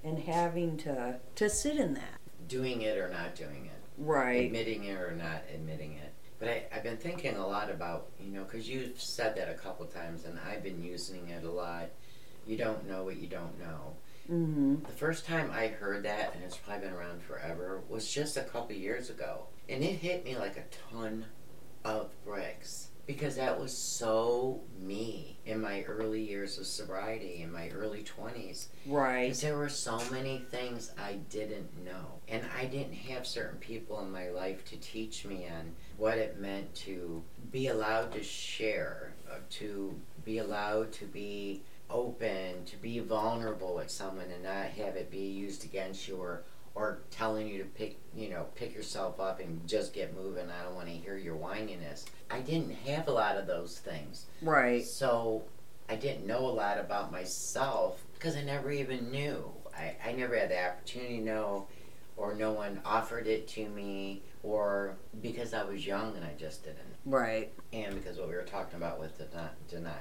and 0.05 0.19
having 0.21 0.77
to 0.79 1.19
to 1.35 1.51
sit 1.51 1.77
in 1.77 1.95
that. 1.95 2.21
Doing 2.47 2.83
it 2.83 2.97
or 2.99 3.09
not 3.09 3.35
doing 3.35 3.67
it. 3.67 3.81
Right. 3.99 4.47
Admitting 4.47 4.85
it 4.85 5.01
or 5.01 5.11
not 5.13 5.43
admitting 5.53 5.95
it. 5.95 6.14
But 6.45 6.53
I, 6.53 6.77
I've 6.77 6.83
been 6.83 6.99
thinking 6.99 7.37
a 7.37 7.47
lot 7.47 7.71
about, 7.71 8.09
you 8.21 8.31
know, 8.31 8.45
because 8.45 8.69
you've 8.69 9.01
said 9.01 9.35
that 9.37 9.49
a 9.49 9.55
couple 9.55 9.87
times 9.87 10.27
and 10.27 10.39
I've 10.47 10.63
been 10.63 10.85
using 10.85 11.29
it 11.31 11.43
a 11.43 11.51
lot. 11.51 11.89
You 12.47 12.59
don't 12.59 12.87
know 12.87 13.03
what 13.05 13.17
you 13.17 13.29
don't 13.29 13.59
know. 13.59 13.97
Mm-hmm. 14.31 14.83
The 14.83 14.93
first 14.93 15.25
time 15.25 15.51
I 15.51 15.69
heard 15.69 16.03
that, 16.03 16.35
and 16.35 16.45
it's 16.45 16.59
probably 16.59 16.89
been 16.89 16.95
around 16.95 17.23
forever, 17.23 17.81
was 17.89 18.13
just 18.13 18.37
a 18.37 18.43
couple 18.43 18.77
years 18.77 19.09
ago. 19.09 19.47
And 19.71 19.83
it 19.83 19.95
hit 19.95 20.23
me 20.23 20.37
like 20.37 20.59
a 20.59 20.65
ton 20.93 21.25
of 21.83 22.11
bricks. 22.27 22.89
Because 23.07 23.37
that 23.37 23.59
was 23.59 23.75
so 23.75 24.61
me 24.79 25.39
in 25.47 25.63
my 25.63 25.83
early 25.85 26.23
years 26.23 26.59
of 26.59 26.67
sobriety, 26.67 27.41
in 27.43 27.53
my 27.53 27.71
early 27.71 28.03
20s. 28.03 28.67
Right. 28.87 29.25
Because 29.25 29.41
there 29.41 29.57
were 29.57 29.71
so 29.71 29.99
many 30.11 30.45
things 30.51 30.93
I 30.99 31.15
didn't 31.31 31.85
know. 31.85 32.21
And 32.29 32.45
I 32.59 32.67
didn't 32.67 32.95
have 32.95 33.27
certain 33.27 33.59
people 33.59 34.01
in 34.01 34.11
my 34.11 34.29
life 34.29 34.63
to 34.67 34.77
teach 34.77 35.25
me 35.25 35.47
on 35.49 35.73
what 35.97 36.19
it 36.19 36.41
meant 36.41 36.75
to 36.75 37.23
be 37.53 37.69
allowed 37.69 38.13
to 38.13 38.23
share, 38.23 39.13
uh, 39.31 39.37
to 39.51 39.95
be 40.25 40.39
allowed 40.39 40.93
to 40.93 41.05
be 41.05 41.63
open, 41.91 42.65
to 42.65 42.77
be 42.79 42.99
vulnerable 42.99 43.75
with 43.77 43.91
someone 43.91 44.31
and 44.31 44.43
not 44.43 44.67
have 44.67 44.97
it 44.97 45.11
be 45.11 45.19
used 45.19 45.65
against 45.65 46.09
you 46.09 46.17
or, 46.17 46.43
or 46.75 46.99
telling 47.11 47.49
you 47.49 47.59
to 47.59 47.65
pick, 47.65 47.97
you 48.17 48.31
know, 48.31 48.47
pick 48.55 48.75
yourself 48.75 49.21
up 49.21 49.41
and 49.41 49.67
just 49.69 49.93
get 49.93 50.17
moving. 50.17 50.47
I 50.51 50.65
don't 50.65 50.75
want 50.75 50.89
to 50.89 50.95
hear 50.95 51.17
your 51.17 51.37
whininess. 51.37 52.05
I 52.31 52.41
didn't 52.41 52.75
have 52.87 53.07
a 53.09 53.13
lot 53.13 53.37
of 53.37 53.47
those 53.47 53.79
things. 53.79 54.27
Right. 54.43 54.85
So 54.85 55.45
I 55.89 55.97
didn't 55.97 56.27
know 56.27 56.41
a 56.41 56.51
lot 56.51 56.79
about 56.79 57.13
myself 57.13 58.03
because 58.15 58.37
I 58.37 58.43
never 58.43 58.71
even 58.71 59.11
knew. 59.11 59.53
I, 59.77 59.95
I 60.05 60.13
never 60.13 60.37
had 60.37 60.51
the 60.51 60.65
opportunity 60.65 61.19
to 61.19 61.25
know, 61.25 61.67
or 62.17 62.35
no 62.35 62.53
one 62.53 62.81
offered 62.85 63.27
it 63.27 63.47
to 63.49 63.69
me, 63.69 64.23
or 64.45 64.97
because 65.23 65.53
I 65.55 65.65
was 65.65 65.85
young 65.87 66.15
and 66.17 66.25
I 66.25 66.35
just 66.39 66.63
didn't. 66.63 66.79
Right. 67.07 67.51
And 67.73 67.95
because 67.95 68.19
what 68.19 68.29
we 68.29 68.35
were 68.35 68.43
talking 68.43 68.77
about 68.77 69.01
with 69.01 69.19
the 69.19 69.25
den- 69.25 69.49
denial, 69.69 69.95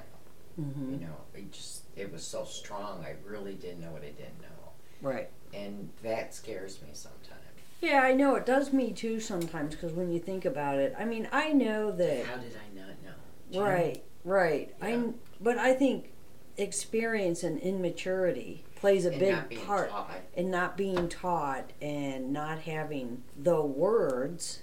Mm-hmm. 0.60 0.92
you 0.92 1.00
know, 1.00 1.16
it 1.34 1.50
just 1.50 1.82
it 1.96 2.12
was 2.12 2.22
so 2.22 2.44
strong. 2.44 3.04
I 3.04 3.16
really 3.28 3.54
didn't 3.54 3.80
know 3.80 3.90
what 3.90 4.02
I 4.02 4.10
didn't 4.10 4.40
know, 4.40 4.70
Right. 5.02 5.28
and 5.52 5.90
that 6.04 6.32
scares 6.32 6.80
me 6.80 6.90
sometimes. 6.92 7.40
Yeah, 7.80 8.02
I 8.02 8.12
know 8.12 8.36
it 8.36 8.46
does 8.46 8.72
me 8.72 8.92
too 8.92 9.18
sometimes 9.18 9.74
because 9.74 9.90
when 9.92 10.12
you 10.12 10.20
think 10.20 10.44
about 10.44 10.78
it, 10.78 10.94
I 10.96 11.06
mean, 11.06 11.28
I 11.32 11.52
know 11.52 11.90
that. 11.90 12.24
How 12.26 12.36
did 12.36 12.52
I 12.54 12.78
not 12.78 13.02
know? 13.02 13.58
Know? 13.58 13.64
Right, 13.66 14.04
right. 14.24 14.72
Yeah. 14.80 14.86
I, 14.86 15.04
but 15.40 15.58
I 15.58 15.74
think 15.74 16.12
experience 16.56 17.42
and 17.42 17.58
immaturity 17.60 18.64
plays 18.76 19.04
a 19.06 19.10
And 19.10 19.18
big 19.48 19.64
part 19.66 19.90
taught. 19.90 20.10
in 20.36 20.50
not 20.50 20.76
being 20.76 21.08
taught 21.08 21.70
and 21.80 22.32
not 22.32 22.60
having 22.60 23.22
the 23.40 23.60
words 23.62 24.60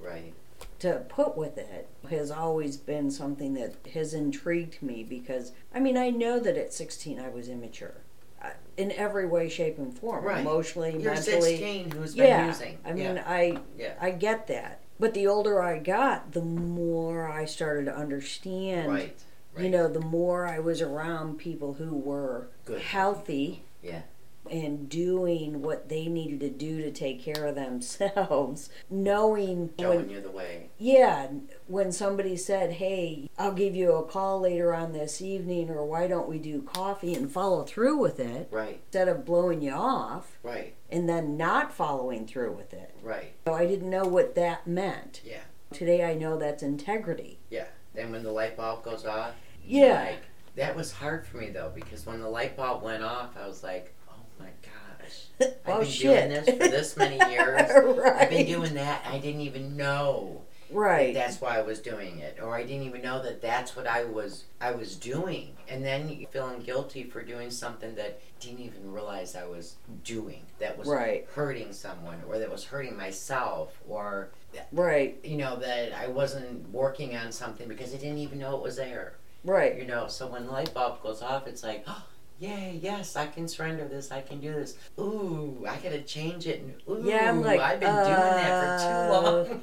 Right. 0.00 0.32
to 0.80 1.04
put 1.08 1.36
with 1.36 1.58
it 1.58 1.88
has 2.10 2.30
always 2.30 2.76
been 2.76 3.10
something 3.10 3.54
that 3.54 3.74
has 3.94 4.14
intrigued 4.14 4.82
me 4.82 5.02
because 5.04 5.52
I 5.74 5.80
mean 5.80 5.96
I 5.96 6.10
know 6.10 6.38
that 6.40 6.56
at 6.56 6.72
16 6.72 7.18
I 7.20 7.28
was 7.28 7.48
immature 7.48 7.94
uh, 8.42 8.50
in 8.76 8.92
every 8.92 9.26
way 9.26 9.48
shape 9.48 9.78
and 9.78 9.96
form 9.96 10.24
Right. 10.24 10.40
emotionally 10.40 10.92
You're 11.00 11.14
mentally 11.14 11.56
16 11.58 11.90
who's 11.90 12.14
been 12.14 12.26
yeah 12.28 12.46
using. 12.46 12.78
I 12.84 12.92
mean 12.92 13.16
yeah. 13.16 13.24
I 13.26 13.58
Yeah. 13.76 13.94
I 14.00 14.10
get 14.12 14.46
that 14.48 14.80
but 15.00 15.14
the 15.14 15.26
older 15.26 15.60
I 15.62 15.78
got 15.78 16.32
the 16.32 16.42
more 16.42 17.28
I 17.28 17.44
started 17.44 17.84
to 17.86 17.96
understand 17.96 18.88
right. 18.92 19.16
You 19.58 19.70
know, 19.70 19.88
the 19.88 20.00
more 20.00 20.46
I 20.46 20.58
was 20.58 20.80
around 20.80 21.38
people 21.38 21.74
who 21.74 21.94
were 21.96 22.48
Good. 22.64 22.80
healthy 22.80 23.64
Yeah. 23.82 24.02
and 24.50 24.88
doing 24.88 25.60
what 25.62 25.88
they 25.88 26.06
needed 26.06 26.40
to 26.40 26.48
do 26.50 26.80
to 26.82 26.90
take 26.90 27.20
care 27.22 27.46
of 27.46 27.54
themselves, 27.54 28.70
knowing 28.90 29.70
Showing 29.78 29.98
when, 30.02 30.10
you 30.10 30.20
the 30.20 30.30
way. 30.30 30.70
yeah, 30.78 31.28
when 31.66 31.92
somebody 31.92 32.34
said, 32.36 32.72
"Hey, 32.74 33.28
I'll 33.36 33.52
give 33.52 33.74
you 33.76 33.92
a 33.92 34.02
call 34.04 34.40
later 34.40 34.72
on 34.72 34.92
this 34.92 35.20
evening," 35.20 35.68
or 35.70 35.84
"Why 35.84 36.06
don't 36.06 36.28
we 36.28 36.38
do 36.38 36.62
coffee?" 36.62 37.14
and 37.14 37.30
follow 37.30 37.64
through 37.64 37.98
with 37.98 38.18
it 38.20 38.48
Right. 38.50 38.80
instead 38.86 39.08
of 39.08 39.24
blowing 39.26 39.60
you 39.60 39.72
off 39.72 40.38
Right. 40.42 40.74
and 40.90 41.08
then 41.08 41.36
not 41.36 41.72
following 41.74 42.26
through 42.26 42.52
with 42.52 42.72
it. 42.72 42.94
Right. 43.02 43.32
So 43.46 43.52
I 43.52 43.66
didn't 43.66 43.90
know 43.90 44.06
what 44.06 44.34
that 44.36 44.66
meant. 44.66 45.20
Yeah. 45.24 45.42
Today 45.72 46.04
I 46.04 46.14
know 46.14 46.38
that's 46.38 46.62
integrity. 46.62 47.38
Yeah. 47.50 47.66
Then 47.94 48.12
when 48.12 48.22
the 48.22 48.32
light 48.32 48.56
bulb 48.56 48.82
goes 48.84 49.04
off, 49.04 49.34
Yeah. 49.68 50.04
like 50.10 50.22
that 50.56 50.74
was 50.74 50.90
hard 50.92 51.26
for 51.26 51.36
me 51.36 51.50
though 51.50 51.70
because 51.74 52.04
when 52.06 52.20
the 52.20 52.28
light 52.28 52.56
bulb 52.56 52.82
went 52.82 53.02
off, 53.04 53.36
I 53.36 53.46
was 53.46 53.62
like, 53.62 53.94
"Oh 54.08 54.14
my 54.40 54.48
gosh, 54.62 55.26
I've 55.40 55.54
oh 55.66 55.80
been 55.80 55.88
shit! 55.88 56.28
doing 56.30 56.44
this 56.44 56.46
for 56.56 56.68
this 56.68 56.96
many 56.96 57.16
years. 57.32 57.70
right. 57.96 58.22
I've 58.22 58.30
been 58.30 58.46
doing 58.46 58.74
that. 58.74 59.06
I 59.08 59.18
didn't 59.18 59.42
even 59.42 59.76
know 59.76 60.42
that 60.68 60.74
right. 60.76 61.14
that's 61.14 61.40
why 61.40 61.56
I 61.58 61.62
was 61.62 61.78
doing 61.80 62.18
it, 62.18 62.38
or 62.42 62.54
I 62.56 62.62
didn't 62.64 62.82
even 62.82 63.02
know 63.02 63.22
that 63.22 63.40
that's 63.40 63.76
what 63.76 63.86
I 63.86 64.04
was 64.04 64.44
I 64.60 64.72
was 64.72 64.96
doing. 64.96 65.54
And 65.68 65.84
then 65.84 66.26
feeling 66.32 66.60
guilty 66.60 67.04
for 67.04 67.22
doing 67.22 67.50
something 67.50 67.94
that 67.94 68.20
didn't 68.40 68.60
even 68.60 68.90
realize 68.92 69.36
I 69.36 69.44
was 69.46 69.76
doing. 70.02 70.42
That 70.58 70.76
was 70.78 70.88
Right. 70.88 71.26
hurting 71.34 71.72
someone, 71.72 72.20
or 72.28 72.38
that 72.38 72.50
was 72.50 72.64
hurting 72.64 72.96
myself, 72.96 73.78
or 73.88 74.30
right. 74.72 75.18
you 75.22 75.36
know 75.36 75.56
that 75.56 75.92
I 75.92 76.08
wasn't 76.08 76.68
working 76.70 77.14
on 77.16 77.30
something 77.32 77.68
because 77.68 77.94
I 77.94 77.98
didn't 77.98 78.18
even 78.18 78.38
know 78.40 78.56
it 78.56 78.62
was 78.62 78.76
there. 78.76 79.14
Right. 79.44 79.76
You 79.78 79.86
know, 79.86 80.08
so 80.08 80.26
when 80.26 80.46
the 80.46 80.52
light 80.52 80.74
bulb 80.74 81.02
goes 81.02 81.22
off, 81.22 81.46
it's 81.46 81.62
like, 81.62 81.84
oh, 81.86 82.04
yay, 82.38 82.78
yes, 82.82 83.16
I 83.16 83.26
can 83.26 83.48
surrender 83.48 83.86
this, 83.88 84.10
I 84.12 84.20
can 84.20 84.40
do 84.40 84.52
this. 84.52 84.76
Ooh, 84.98 85.64
I 85.68 85.76
gotta 85.76 86.02
change 86.02 86.46
it. 86.46 86.60
And, 86.60 86.74
ooh, 86.88 87.08
Yeah, 87.08 87.30
I'm 87.30 87.42
like, 87.42 87.60
I've 87.60 87.80
been 87.80 87.94
doing 87.94 88.04
that 88.04 88.80
for 88.80 88.84
too 88.84 89.16
uh, 89.16 89.22
long. 89.48 89.62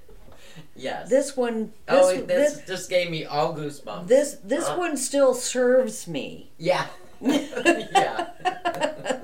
yes. 0.76 1.08
This 1.10 1.36
one. 1.36 1.72
This, 1.86 2.06
oh, 2.06 2.16
this, 2.22 2.52
this 2.56 2.66
just 2.66 2.90
gave 2.90 3.10
me 3.10 3.24
all 3.24 3.54
goosebumps. 3.54 4.06
this 4.06 4.38
this 4.44 4.66
Uh. 4.66 4.76
one 4.76 4.96
still 4.96 5.34
serves 5.34 6.06
me. 6.08 6.50
yeah. 6.58 6.86
yeah. 7.20 8.30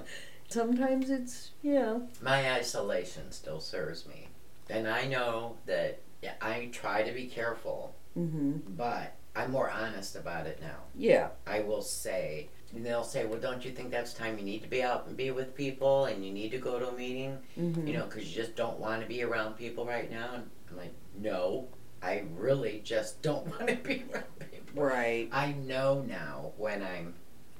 Sometimes 0.48 1.10
it's 1.10 1.50
you 1.62 1.74
know. 1.74 2.08
My 2.22 2.52
isolation 2.52 3.30
still 3.32 3.60
serves 3.60 4.06
me. 4.06 4.28
And 4.68 4.86
I 4.88 5.06
know 5.06 5.56
that 5.66 6.00
I 6.42 6.68
try 6.72 7.02
to 7.02 7.12
be 7.12 7.26
careful, 7.26 7.94
hmm 8.16 8.52
but 8.76 9.14
I'm 9.36 9.52
more 9.52 9.70
honest 9.70 10.16
about 10.16 10.46
it 10.46 10.60
now. 10.62 10.78
Yeah. 10.94 11.28
I 11.46 11.60
will 11.60 11.82
say, 11.82 12.48
and 12.74 12.84
they'll 12.84 13.04
say, 13.04 13.26
well, 13.26 13.38
don't 13.38 13.62
you 13.64 13.70
think 13.70 13.90
that's 13.90 14.14
time 14.14 14.38
you 14.38 14.44
need 14.44 14.62
to 14.62 14.68
be 14.68 14.82
out 14.82 15.06
and 15.06 15.14
be 15.16 15.30
with 15.30 15.54
people 15.54 16.06
and 16.06 16.24
you 16.24 16.32
need 16.32 16.50
to 16.52 16.58
go 16.58 16.78
to 16.78 16.88
a 16.88 16.92
meeting, 16.96 17.36
hmm 17.54 17.86
you 17.86 17.92
know, 17.92 18.06
because 18.06 18.26
you 18.28 18.34
just 18.34 18.56
don't 18.56 18.78
want 18.80 19.02
to 19.02 19.06
be 19.08 19.22
around 19.22 19.58
people 19.58 19.84
right 19.84 20.10
now? 20.10 20.30
And 20.34 20.50
I'm 20.70 20.76
like, 20.78 20.94
no, 21.18 21.68
I 22.02 22.24
really 22.34 22.80
just 22.82 23.20
don't 23.20 23.46
want 23.58 23.68
to 23.68 23.76
be 23.76 24.04
around 24.10 24.24
people. 24.50 24.82
Right. 24.82 25.28
I 25.32 25.52
know 25.52 26.02
now 26.08 26.52
when 26.56 26.82
I'm 26.82 27.12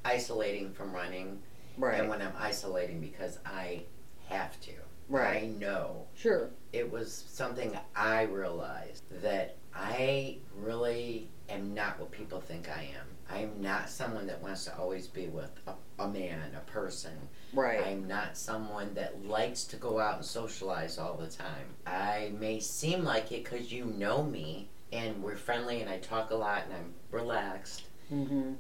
isolating 0.05 0.73
from 0.73 0.93
running 0.95 1.41
right. 1.77 2.01
and 2.01 2.09
when 2.09 2.23
I'm 2.23 2.33
isolating 2.39 3.01
because 3.01 3.39
I 3.45 3.83
have 4.29 4.59
to. 4.63 4.73
Right. 5.09 5.43
I 5.45 5.47
know 5.47 6.07
Sure. 6.15 6.51
it 6.73 6.91
was 6.91 7.25
something 7.29 7.79
I 7.95 8.23
realized 8.23 9.05
that 9.23 9.57
I 9.77 10.39
really 10.59 11.29
am 11.49 11.75
not 11.75 12.01
what 12.01 12.11
people 12.11 12.41
think 12.41 12.69
I 12.69 12.89
am. 12.99 13.07
I 13.29 13.41
am 13.41 13.61
not 13.61 13.91
someone 13.91 14.27
that 14.29 14.41
wants 14.43 14.65
to 14.65 14.77
always 14.79 15.07
be 15.09 15.27
with 15.27 15.51
a, 15.67 15.75
a 16.03 16.09
man, 16.09 16.55
a 16.57 16.71
person. 16.71 17.13
Right. 17.53 17.85
I'm 17.85 18.07
not 18.07 18.37
someone 18.37 18.95
that 18.95 19.25
likes 19.27 19.65
to 19.65 19.77
go 19.77 19.99
out 19.99 20.17
and 20.17 20.25
socialize 20.25 20.99
all 20.99 21.17
the 21.17 21.27
time. 21.29 21.75
I 21.87 22.33
may 22.39 22.61
seem 22.61 23.05
like 23.05 23.33
it 23.33 23.45
because 23.45 23.73
you 23.73 23.85
know 23.85 24.23
me 24.23 24.69
and 24.93 25.23
we're 25.23 25.37
friendly 25.37 25.81
and 25.81 25.91
I 25.91 25.99
talk 25.99 26.31
a 26.31 26.37
lot 26.37 26.63
and 26.65 26.73
I'm 26.75 26.95
relaxed. 27.11 27.85
Mm-hmm. 28.13 28.53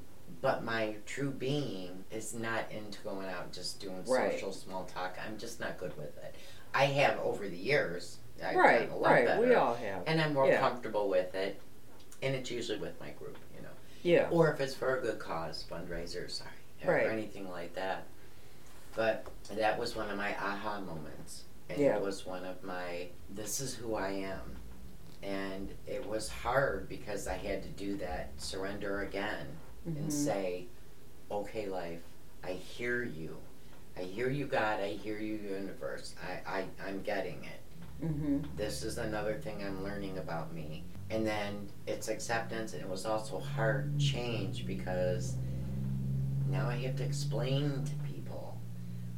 But 0.42 0.64
my 0.64 0.96
true 1.06 1.30
being 1.30 2.04
is 2.10 2.34
not 2.34 2.70
into 2.72 3.00
going 3.02 3.28
out 3.28 3.44
and 3.44 3.52
just 3.52 3.80
doing 3.80 4.02
Right. 4.06 4.32
social 4.32 4.52
small 4.52 4.84
talk. 4.84 5.16
I'm 5.24 5.38
just 5.38 5.60
not 5.60 5.78
good 5.78 5.96
with 5.96 6.16
it. 6.18 6.34
I 6.74 6.86
have 6.86 7.18
over 7.20 7.48
the 7.48 7.56
years. 7.56 8.18
I've 8.45 8.57
Right. 8.57 8.91
a 8.91 8.95
lot 8.97 9.11
Right. 9.12 9.24
better, 9.26 9.41
We 9.47 9.55
all 9.55 9.74
have. 9.74 10.03
and 10.07 10.20
I'm 10.20 10.34
more 10.34 10.47
yeah. 10.47 10.59
comfortable 10.61 11.09
with 11.09 11.34
it. 11.34 11.61
And 12.22 12.34
it's 12.34 12.51
usually 12.51 12.78
with 12.78 12.99
my 13.01 13.11
group, 13.11 13.37
you 13.55 13.62
know, 13.62 13.68
Yeah. 14.03 14.28
or 14.30 14.53
if 14.53 14.61
it's 14.61 14.74
for 14.74 14.97
a 14.99 15.01
good 15.01 15.18
cause, 15.18 15.64
fundraisers, 15.70 16.30
sorry, 16.32 16.51
or 16.84 16.95
Right. 16.95 17.07
anything 17.11 17.51
like 17.51 17.74
that. 17.74 18.05
But 18.95 19.26
that 19.51 19.78
was 19.78 19.95
one 19.95 20.11
of 20.11 20.16
my 20.16 20.34
aha 20.37 20.80
moments, 20.80 21.45
and 21.68 21.78
Yeah. 21.78 21.97
it 21.97 22.03
was 22.03 22.24
one 22.24 22.45
of 22.45 22.62
my 22.62 23.09
this 23.28 23.61
is 23.61 23.74
who 23.74 23.95
I 23.95 24.11
am. 24.11 24.57
And 25.22 25.74
it 25.87 26.07
was 26.07 26.28
hard 26.28 26.89
because 26.89 27.26
I 27.26 27.34
had 27.34 27.62
to 27.64 27.68
do 27.70 27.97
that 27.99 28.30
surrender 28.37 29.01
again 29.03 29.59
and 29.84 30.09
Mhm. 30.09 30.12
say, 30.12 30.66
okay, 31.30 31.66
life, 31.66 32.03
I 32.45 32.53
hear 32.53 33.03
you. 33.03 33.37
I 33.97 34.03
hear 34.03 34.28
you, 34.30 34.47
God. 34.47 34.80
I 34.80 34.91
hear 34.91 35.18
you, 35.18 35.34
universe. 35.37 36.14
I, 36.22 36.59
I, 36.61 36.68
I'm 36.87 37.03
getting 37.03 37.45
it. 37.45 37.61
Hmm 38.01 38.38
This 38.57 38.82
is 38.82 38.99
another 38.99 39.34
thing 39.34 39.62
I'm 39.64 39.82
learning 39.82 40.18
about 40.18 40.53
me. 40.55 40.84
And 41.11 41.26
then 41.26 41.68
it's 41.86 42.09
acceptance, 42.09 42.72
and 42.72 42.82
it 42.82 42.88
was 42.88 43.07
also 43.07 43.38
hard 43.38 43.99
change 43.99 44.66
because 44.66 45.36
now 46.51 46.68
I 46.68 46.76
have 46.78 46.97
to 46.97 47.05
explain 47.05 47.84
to 47.84 47.94
people 48.12 48.59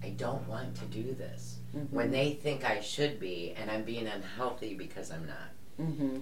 I 0.03 0.11
don't 0.11 0.47
want 0.49 0.75
to 0.77 0.85
do 0.87 1.15
this. 1.15 1.59
Mm-hmm. 1.77 1.95
When 1.97 2.11
they 2.11 2.33
think 2.35 2.65
I 2.65 2.81
should 2.81 3.19
be, 3.19 3.55
and 3.57 3.71
I'm 3.71 3.83
being 3.83 4.07
unhealthy 4.07 4.75
because 4.75 5.11
I'm 5.11 5.27
not. 5.27 5.51
hmm 5.87 6.19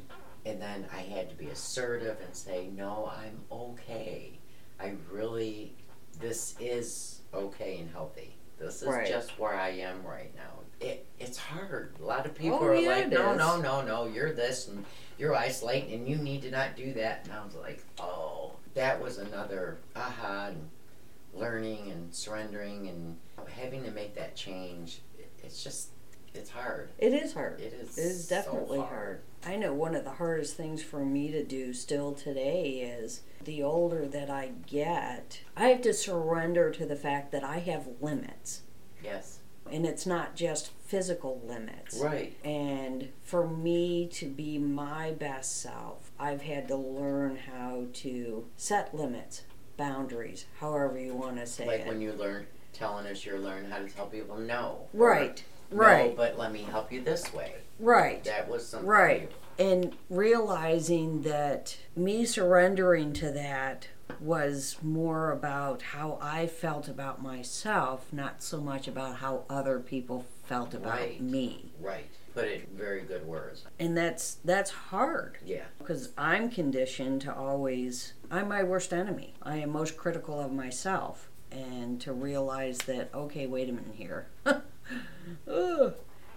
And 0.46 0.60
then 0.62 0.86
I 0.92 1.00
had 1.00 1.28
to 1.30 1.36
be 1.36 1.46
assertive 1.48 2.18
and 2.24 2.34
say, 2.34 2.68
no, 2.74 3.12
I'm 3.14 3.40
okay. 3.50 4.38
I 4.80 4.94
really, 5.10 5.74
this 6.20 6.54
is 6.60 7.20
okay 7.34 7.78
and 7.78 7.90
healthy. 7.90 8.36
This 8.58 8.82
is 8.82 8.88
Right. 8.88 9.06
just 9.08 9.38
where 9.38 9.54
I 9.54 9.70
am 9.70 10.02
right 10.04 10.34
now. 10.34 10.60
It, 10.80 11.05
it's 11.18 11.38
hard. 11.38 11.94
A 12.00 12.04
lot 12.04 12.26
of 12.26 12.34
people 12.34 12.58
Oh, 12.60 12.66
are 12.66 12.74
yeah, 12.74 12.88
like, 12.88 13.08
no, 13.08 13.34
no, 13.34 13.60
no, 13.60 13.82
no, 13.82 14.06
you're 14.06 14.32
this 14.32 14.68
and 14.68 14.84
you're 15.18 15.34
isolating 15.34 15.92
and 15.94 16.08
you 16.08 16.16
need 16.16 16.42
to 16.42 16.50
not 16.50 16.76
do 16.76 16.92
that. 16.94 17.22
And 17.24 17.32
I 17.32 17.44
was 17.44 17.54
like, 17.54 17.82
oh, 17.98 18.52
that 18.74 19.00
was 19.00 19.18
another 19.18 19.78
aha 19.94 20.48
and 20.48 20.68
learning 21.34 21.90
and 21.90 22.14
surrendering 22.14 22.88
and 22.88 23.16
having 23.48 23.82
to 23.84 23.90
make 23.90 24.14
that 24.16 24.36
change. 24.36 25.00
It's 25.42 25.62
just, 25.62 25.90
it's 26.34 26.50
hard. 26.50 26.90
It 26.98 27.14
is 27.14 27.32
hard. 27.32 27.60
It 27.60 27.72
is. 27.72 27.96
It 27.96 28.02
is 28.02 28.28
so 28.28 28.34
definitely 28.36 28.78
hard. 28.78 29.20
I 29.46 29.56
know 29.56 29.72
one 29.72 29.94
of 29.94 30.04
the 30.04 30.10
hardest 30.10 30.56
things 30.56 30.82
for 30.82 31.04
me 31.04 31.30
to 31.30 31.44
do 31.44 31.72
still 31.72 32.12
today 32.12 32.80
is 32.80 33.22
the 33.44 33.62
older 33.62 34.06
that 34.08 34.28
I 34.28 34.50
get, 34.66 35.40
I 35.56 35.68
have 35.68 35.82
to 35.82 35.94
surrender 35.94 36.70
to 36.72 36.84
the 36.84 36.96
fact 36.96 37.30
that 37.32 37.44
I 37.44 37.58
have 37.60 37.86
limits. 38.00 38.62
Yes. 39.04 39.35
And 39.70 39.84
it's 39.86 40.06
not 40.06 40.36
just 40.36 40.70
physical 40.86 41.40
limits. 41.46 41.98
Right. 41.98 42.36
And 42.44 43.08
for 43.22 43.46
me 43.46 44.06
to 44.12 44.26
be 44.26 44.58
my 44.58 45.10
best 45.12 45.60
self, 45.60 46.10
I've 46.18 46.42
had 46.42 46.68
to 46.68 46.76
learn 46.76 47.36
how 47.36 47.86
to 47.94 48.46
set 48.56 48.94
limits, 48.94 49.42
boundaries, 49.76 50.46
however 50.60 50.98
you 50.98 51.14
want 51.14 51.36
to 51.36 51.46
say 51.46 51.66
like 51.66 51.76
it. 51.76 51.78
Like 51.80 51.88
when 51.88 52.00
you 52.00 52.12
learn 52.12 52.46
telling 52.72 53.06
us 53.06 53.24
you're 53.24 53.38
learning 53.38 53.70
how 53.70 53.78
to 53.78 53.88
tell 53.88 54.06
people 54.06 54.36
no. 54.36 54.86
right, 54.92 55.42
Or, 55.72 55.78
right, 55.78 56.10
No, 56.10 56.16
but 56.16 56.38
let 56.38 56.52
me 56.52 56.62
help 56.62 56.92
you 56.92 57.00
this 57.02 57.32
way. 57.32 57.54
right. 57.80 58.22
That 58.24 58.48
was 58.48 58.66
something. 58.66 58.88
Right. 58.88 59.32
And 59.58 59.96
realizing 60.10 61.22
that 61.22 61.78
me 61.96 62.26
surrendering 62.26 63.14
to 63.14 63.30
that 63.32 63.88
was 64.20 64.76
more 64.82 65.32
about 65.32 65.82
how 65.82 66.18
I 66.22 66.46
felt 66.46 66.88
about 66.88 67.22
myself, 67.22 68.12
not 68.12 68.42
so 68.42 68.60
much 68.60 68.86
about 68.88 69.16
how 69.16 69.44
other 69.50 69.78
people 69.80 70.24
felt 70.44 70.74
about 70.74 70.92
Right. 70.98 71.20
me. 71.20 71.72
Right. 71.80 72.06
Put 72.34 72.44
it 72.44 72.68
very 72.74 73.00
good 73.00 73.26
words. 73.26 73.64
And 73.78 73.96
that's 73.96 74.34
that's 74.44 74.70
hard 74.70 75.38
Yeah. 75.44 75.64
because 75.78 76.10
I'm 76.18 76.50
conditioned 76.50 77.22
to 77.22 77.34
always 77.34 78.12
I'm 78.30 78.48
my 78.48 78.62
worst 78.62 78.92
enemy. 78.92 79.34
I 79.42 79.56
am 79.56 79.70
most 79.70 79.96
critical 79.96 80.38
of 80.40 80.52
myself 80.52 81.28
and 81.50 82.00
to 82.02 82.12
realize 82.12 82.78
that 82.80 83.08
okay, 83.14 83.46
wait 83.46 83.68
a 83.68 83.72
minute 83.72 83.94
here. 83.94 84.26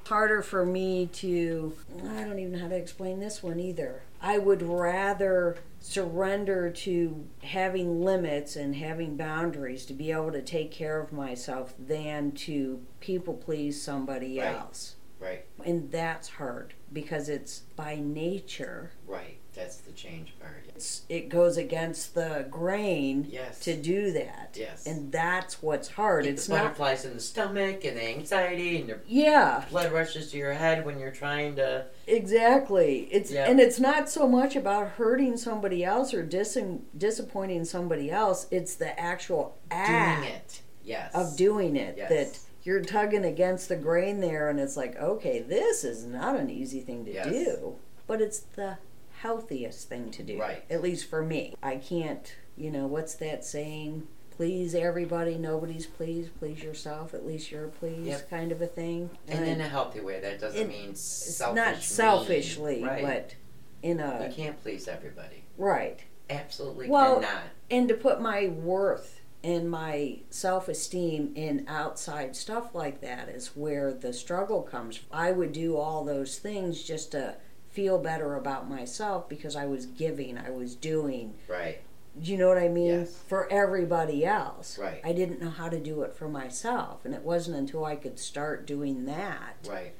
Harder 0.07 0.41
for 0.41 0.65
me 0.65 1.05
to 1.05 1.73
I 2.09 2.23
don't 2.23 2.39
even 2.39 2.53
know 2.53 2.59
how 2.59 2.67
to 2.69 2.75
explain 2.75 3.19
this 3.19 3.43
one 3.43 3.59
either. 3.59 4.01
I 4.21 4.37
would 4.37 4.61
rather 4.61 5.57
surrender 5.79 6.69
to 6.69 7.25
having 7.43 8.01
limits 8.03 8.55
and 8.55 8.75
having 8.75 9.15
boundaries 9.15 9.85
to 9.85 9.93
be 9.93 10.11
able 10.11 10.31
to 10.33 10.41
take 10.41 10.71
care 10.71 10.99
of 10.99 11.13
myself 11.13 11.73
than 11.79 12.33
to 12.33 12.81
people 12.99 13.33
please 13.33 13.81
somebody 13.81 14.39
Right. 14.39 14.55
else. 14.55 14.95
Right. 15.19 15.45
And 15.65 15.91
that's 15.91 16.29
hard 16.29 16.73
because 16.91 17.29
it's 17.29 17.59
by 17.75 17.95
nature 17.95 18.91
Right. 19.07 19.37
That's 19.55 19.77
the 19.77 19.91
change 19.91 20.33
part. 20.39 20.63
It's, 20.75 21.01
it 21.09 21.27
goes 21.27 21.57
against 21.57 22.13
the 22.15 22.45
grain 22.49 23.27
Yes. 23.29 23.59
to 23.61 23.75
do 23.75 24.11
that. 24.13 24.55
yes. 24.57 24.85
And 24.85 25.11
that's 25.11 25.61
what's 25.61 25.89
hard. 25.89 26.23
Get 26.23 26.33
It's 26.35 26.47
the 26.47 26.53
not. 26.55 26.63
butterflies 26.63 27.03
in 27.03 27.13
the 27.15 27.19
stomach 27.19 27.83
and 27.83 27.97
the 27.97 28.07
anxiety 28.07 28.79
and 28.79 28.89
the 28.89 28.99
Yeah, 29.07 29.65
blood 29.69 29.91
rushes 29.91 30.31
to 30.31 30.37
your 30.37 30.53
head 30.53 30.85
when 30.85 30.99
you're 30.99 31.11
trying 31.11 31.55
to. 31.57 31.85
exactly. 32.07 33.09
It's 33.11 33.31
Yeah. 33.31 33.49
and 33.49 33.59
it's 33.59 33.79
not 33.79 34.09
so 34.09 34.27
much 34.27 34.55
about 34.55 34.87
hurting 34.91 35.35
somebody 35.37 35.83
else 35.83 36.13
or 36.13 36.23
dis- 36.23 36.57
disappointing 36.97 37.65
somebody 37.65 38.11
else. 38.11 38.47
It's 38.51 38.75
the 38.75 38.97
actual 38.99 39.57
act 39.71 40.21
Doing 40.23 40.33
it. 40.35 40.61
Yes. 40.83 41.11
of 41.13 41.35
doing 41.35 41.75
it 41.75 41.95
Yes. 41.97 42.09
that 42.09 42.39
you're 42.63 42.81
tugging 42.81 43.25
against 43.25 43.67
the 43.69 43.75
grain 43.75 44.21
there, 44.21 44.49
and 44.49 44.59
it's 44.59 44.77
like, 44.77 44.95
okay, 44.97 45.39
this 45.39 45.83
is 45.83 46.05
not 46.05 46.35
an 46.39 46.49
easy 46.49 46.81
thing 46.81 47.05
to 47.05 47.11
Yes. 47.13 47.27
do, 47.27 47.75
but 48.07 48.21
it's 48.21 48.39
the 48.55 48.77
healthiest 49.21 49.89
thing 49.89 50.11
to 50.11 50.23
do. 50.23 50.39
Right. 50.39 50.63
At 50.69 50.81
least 50.81 51.09
for 51.09 51.21
me. 51.23 51.55
I 51.61 51.75
can't, 51.77 52.33
you 52.55 52.71
know, 52.71 52.87
what's 52.87 53.15
that 53.15 53.43
saying? 53.43 54.07
Please 54.31 54.73
everybody, 54.73 55.37
nobody's 55.37 55.85
pleased. 55.85 56.37
Please 56.39 56.63
yourself, 56.63 57.13
at 57.13 57.25
least 57.25 57.51
you're 57.51 57.67
pleased, 57.67 58.05
Yep. 58.07 58.29
kind 58.29 58.51
of 58.53 58.61
a 58.61 58.67
thing. 58.67 59.09
And 59.27 59.43
I- 59.43 59.47
in 59.49 59.59
a 59.61 59.67
healthy 59.67 59.99
way. 59.99 60.21
That 60.21 60.39
doesn't 60.39 60.61
It- 60.61 60.67
mean 60.69 60.95
selfish. 60.95 61.55
not 61.55 61.73
mean, 61.73 61.81
selfishly, 61.81 62.83
right. 62.83 63.03
but 63.03 63.35
in 63.83 63.99
a. 63.99 64.27
you 64.27 64.33
can't 64.33 64.61
please 64.61 64.87
everybody. 64.87 65.43
right. 65.57 65.99
Absolutely 66.29 66.87
Well, 66.87 67.15
cannot. 67.15 67.41
and 67.71 67.87
to 67.89 67.95
put 67.95 68.21
my 68.21 68.47
worth 68.47 69.19
and 69.43 69.69
my 69.69 70.19
self-esteem 70.29 71.31
in 71.35 71.65
outside 71.67 72.35
stuff 72.35 72.75
like 72.75 73.01
that 73.01 73.27
is 73.29 73.55
where 73.55 73.91
the 73.91 74.13
struggle 74.13 74.61
comes 74.61 74.97
from. 74.97 75.07
i 75.17 75.31
would 75.31 75.51
do 75.53 75.75
all 75.77 76.03
those 76.05 76.37
things 76.37 76.83
just 76.83 77.11
to 77.13 77.35
feel 77.79 77.97
better 77.97 78.35
about 78.35 78.69
myself 78.69 79.29
because 79.29 79.55
i 79.55 79.65
was 79.65 79.85
giving 79.85 80.37
i 80.37 80.49
was 80.49 80.75
doing 80.75 81.33
Right. 81.47 81.79
do 82.21 82.29
you 82.29 82.37
know 82.37 82.49
what 82.49 82.57
i 82.57 82.67
mean 82.67 82.87
Yes. 82.99 83.15
for 83.15 83.49
everybody 83.49 84.25
else 84.25 84.77
Right. 84.77 84.99
i 85.05 85.13
didn't 85.13 85.41
know 85.41 85.49
how 85.49 85.69
to 85.69 85.79
do 85.79 86.01
it 86.01 86.13
for 86.13 86.27
myself 86.27 87.05
and 87.05 87.13
it 87.15 87.21
wasn't 87.23 87.55
until 87.55 87.85
i 87.85 87.95
could 87.95 88.19
start 88.19 88.67
doing 88.67 89.05
that 89.05 89.65
Right. 89.65 89.93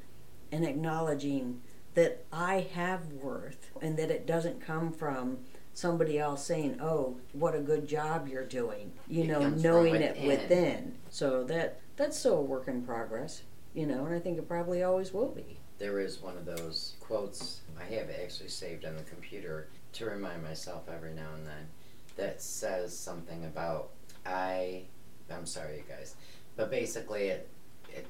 and 0.52 0.66
acknowledging 0.66 1.62
that 1.96 2.24
I 2.32 2.68
have 2.76 3.12
worth 3.14 3.72
and 3.82 3.98
that 3.98 4.12
it 4.12 4.26
doesn't 4.28 4.62
come 4.62 4.92
from 4.94 5.40
somebody 5.74 6.20
else 6.20 6.46
saying, 6.46 6.78
"Oh, 6.80 7.18
what 7.34 7.56
a 7.56 7.60
good 7.60 7.88
job 7.88 8.28
you're 8.28 8.46
doing." 8.46 8.92
You 9.08 9.24
It 9.24 9.28
know, 9.28 9.50
knowing 9.50 9.96
it 9.96 10.16
within. 10.16 10.28
within. 10.28 10.96
So 11.10 11.44
that 11.46 11.80
that's 11.98 12.18
still 12.18 12.38
a 12.38 12.42
work 12.42 12.68
in 12.68 12.84
progress, 12.84 13.42
you 13.74 13.86
know, 13.88 14.06
and 14.06 14.14
I 14.14 14.20
think 14.20 14.38
it 14.38 14.48
probably 14.48 14.84
always 14.84 15.14
will 15.14 15.30
be. 15.32 15.60
There 15.80 16.00
is 16.00 16.22
one 16.22 16.38
of 16.38 16.46
those 16.46 16.94
quotes 17.02 17.62
I 17.80 17.94
have 17.96 18.10
actually 18.10 18.50
saved 18.50 18.86
on 18.86 18.96
the 18.96 19.04
computer 19.04 19.68
to 19.94 20.06
remind 20.06 20.44
myself 20.44 20.84
every 20.94 21.14
now 21.14 21.34
and 21.36 21.46
then 21.46 21.68
that 22.18 22.42
says 22.42 22.98
something 22.98 23.46
about 23.46 23.90
I. 24.26 24.84
I'm 25.32 25.46
sorry, 25.46 25.78
you 25.78 25.84
guys, 25.88 26.16
but 26.56 26.72
basically 26.72 27.28
it, 27.28 27.50
it 27.90 28.08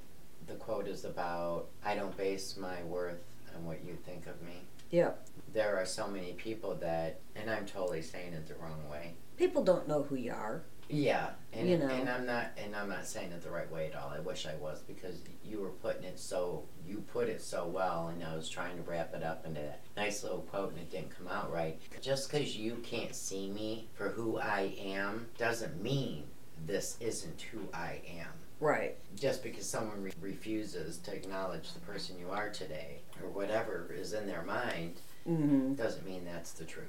the 0.48 0.56
quote 0.56 0.88
is 0.88 1.06
about 1.06 1.68
I 1.86 1.96
don't 1.96 2.16
base 2.18 2.58
my 2.58 2.82
worth 2.84 3.22
on 3.56 3.66
what 3.66 3.84
you 3.86 3.98
think 4.06 4.26
of 4.28 4.42
me. 4.42 4.62
Yeah. 4.90 5.12
There 5.54 5.78
are 5.78 5.86
so 5.86 6.08
many 6.08 6.34
people 6.34 6.76
that, 6.76 7.20
and 7.36 7.50
I'm 7.50 7.66
totally 7.66 8.02
saying 8.02 8.34
it 8.34 8.48
the 8.48 8.56
wrong 8.56 8.90
way. 8.90 9.14
People 9.38 9.64
don't 9.64 9.88
know 9.88 10.04
who 10.04 10.16
you 10.16 10.32
are. 10.32 10.64
Yeah, 10.92 11.30
and 11.54 11.70
You 11.70 11.78
know. 11.78 11.88
and 11.88 12.10
I'm 12.10 12.26
not 12.26 12.48
and 12.58 12.76
I'm 12.76 12.90
not 12.90 13.06
saying 13.06 13.32
it 13.32 13.44
the 13.44 13.52
right 13.52 13.72
way 13.72 13.88
at 13.88 13.96
all. 13.96 14.10
I 14.10 14.20
wish 14.20 14.48
I 14.48 14.56
was 14.56 14.82
because 14.82 15.22
you 15.46 15.60
were 15.62 15.70
putting 15.70 16.04
it 16.04 16.20
so 16.20 16.66
you 16.86 17.04
put 17.14 17.30
it 17.30 17.42
so 17.42 17.68
well, 17.68 18.08
and 18.08 18.24
I 18.24 18.36
was 18.36 18.50
trying 18.50 18.76
to 18.78 18.82
wrap 18.90 19.14
it 19.14 19.22
up 19.24 19.46
into 19.46 19.62
that 19.62 19.82
nice 19.96 20.24
little 20.24 20.42
quote, 20.42 20.72
and 20.72 20.80
it 20.80 20.90
didn't 20.90 21.16
come 21.16 21.28
out 21.28 21.52
right. 21.54 21.80
Just 22.02 22.32
because 22.32 22.58
you 22.58 22.76
can't 22.84 23.14
see 23.14 23.50
me 23.50 23.88
for 23.94 24.10
who 24.10 24.40
I 24.40 24.74
am 24.84 25.28
doesn't 25.38 25.82
mean 25.82 26.24
this 26.66 26.98
isn't 27.00 27.40
who 27.42 27.60
I 27.74 28.02
am. 28.20 28.32
Right. 28.60 28.98
Just 29.16 29.44
because 29.44 29.66
someone 29.70 30.04
re- 30.04 30.12
refuses 30.20 30.98
to 31.00 31.16
acknowledge 31.16 31.72
the 31.74 31.80
person 31.82 32.18
you 32.20 32.30
are 32.32 32.50
today, 32.50 33.02
or 33.24 33.30
whatever 33.30 33.94
is 33.96 34.14
in 34.14 34.26
their 34.28 34.42
mind, 34.42 35.00
Mhm. 35.28 35.78
doesn't 35.78 36.06
mean 36.06 36.26
that's 36.26 36.52
the 36.54 36.66
truth. 36.66 36.88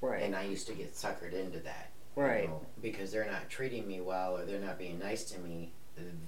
Right. 0.00 0.22
And 0.22 0.34
I 0.34 0.42
used 0.44 0.66
to 0.66 0.74
get 0.74 0.94
suckered 0.94 1.32
into 1.32 1.60
that 1.60 1.90
you 2.16 2.22
Right. 2.22 2.48
know, 2.48 2.64
because 2.80 3.10
they're 3.12 3.30
not 3.30 3.48
treating 3.50 3.86
me 3.86 4.00
well 4.00 4.36
or 4.36 4.44
they're 4.44 4.60
not 4.60 4.78
being 4.78 4.98
nice 4.98 5.24
to 5.32 5.38
me, 5.40 5.72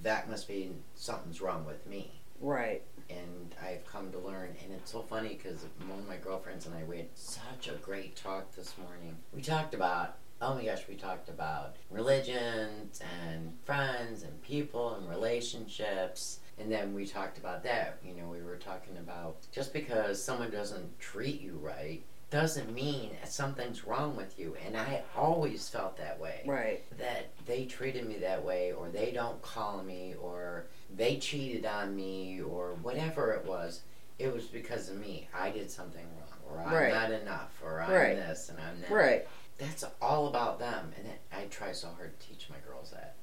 that 0.03 0.29
must 0.29 0.47
be 0.47 0.71
something's 0.95 1.41
wrong 1.41 1.65
with 1.65 1.85
me. 1.87 2.21
Right. 2.39 2.83
And 3.09 3.55
I've 3.61 3.85
come 3.85 4.11
to 4.11 4.19
learn, 4.19 4.55
and 4.63 4.73
it's 4.73 4.91
so 4.91 5.01
funny 5.01 5.29
because 5.41 5.65
one 5.87 5.99
of 5.99 6.07
my 6.07 6.17
girlfriends 6.17 6.65
and 6.65 6.75
I 6.75 6.83
we 6.83 6.97
had 6.97 7.07
such 7.15 7.67
a 7.69 7.73
great 7.77 8.15
talk 8.15 8.53
this 8.55 8.77
morning. 8.77 9.17
We 9.33 9.41
talked 9.41 9.73
about, 9.73 10.17
oh 10.41 10.53
my 10.55 10.65
gosh, 10.65 10.87
we 10.87 10.95
talked 10.95 11.29
about 11.29 11.77
religions 11.89 12.99
and 13.23 13.53
friends 13.63 14.23
and 14.23 14.41
people 14.41 14.95
and 14.95 15.09
relationships. 15.09 16.39
And 16.59 16.71
then 16.71 16.93
we 16.93 17.05
talked 17.05 17.37
about 17.37 17.63
that. 17.63 17.99
You 18.03 18.13
know, 18.15 18.27
we 18.27 18.41
were 18.41 18.57
talking 18.57 18.97
about 18.97 19.37
just 19.51 19.73
because 19.73 20.21
someone 20.21 20.49
doesn't 20.49 20.99
treat 20.99 21.39
you 21.41 21.57
right 21.61 22.03
doesn't 22.29 22.73
mean 22.73 23.11
something's 23.25 23.85
wrong 23.85 24.15
with 24.15 24.37
you. 24.37 24.55
And 24.65 24.75
I 24.75 25.03
always 25.15 25.67
felt 25.69 25.97
that 25.97 26.19
way. 26.19 26.41
Right. 26.45 26.83
That 26.97 27.29
they 27.45 27.65
treated 27.65 28.07
me 28.07 28.17
that 28.17 28.43
way, 28.43 28.73
or 28.73 28.89
they 28.89 29.11
don't 29.11 29.41
call 29.41 29.81
me, 29.83 30.15
or 30.21 30.65
they 30.95 31.17
cheated 31.17 31.65
on 31.65 31.95
me, 31.95 32.41
or 32.41 32.73
whatever 32.81 33.31
it 33.33 33.45
was. 33.45 33.81
It 34.19 34.33
was 34.33 34.45
because 34.45 34.89
of 34.89 34.97
me. 34.99 35.27
I 35.33 35.51
did 35.51 35.69
something 35.71 36.03
wrong, 36.19 36.39
or 36.55 36.61
I'm 36.61 36.73
Right. 36.73 36.93
not 36.93 37.11
enough, 37.11 37.51
or 37.63 37.81
I'm 37.81 37.91
Right. 37.91 38.15
this 38.15 38.49
and 38.49 38.59
I'm 38.59 38.81
that. 38.81 38.91
Right. 38.91 39.27
That's 39.57 39.83
all 40.01 40.27
about 40.27 40.59
them. 40.59 40.93
And 40.97 41.07
it, 41.07 41.19
I 41.31 41.45
try 41.45 41.71
so 41.71 41.87
hard 41.89 42.19
to 42.19 42.27
teach 42.27 42.49
my 42.49 42.57
girls 42.67 42.91
that. 42.91 43.15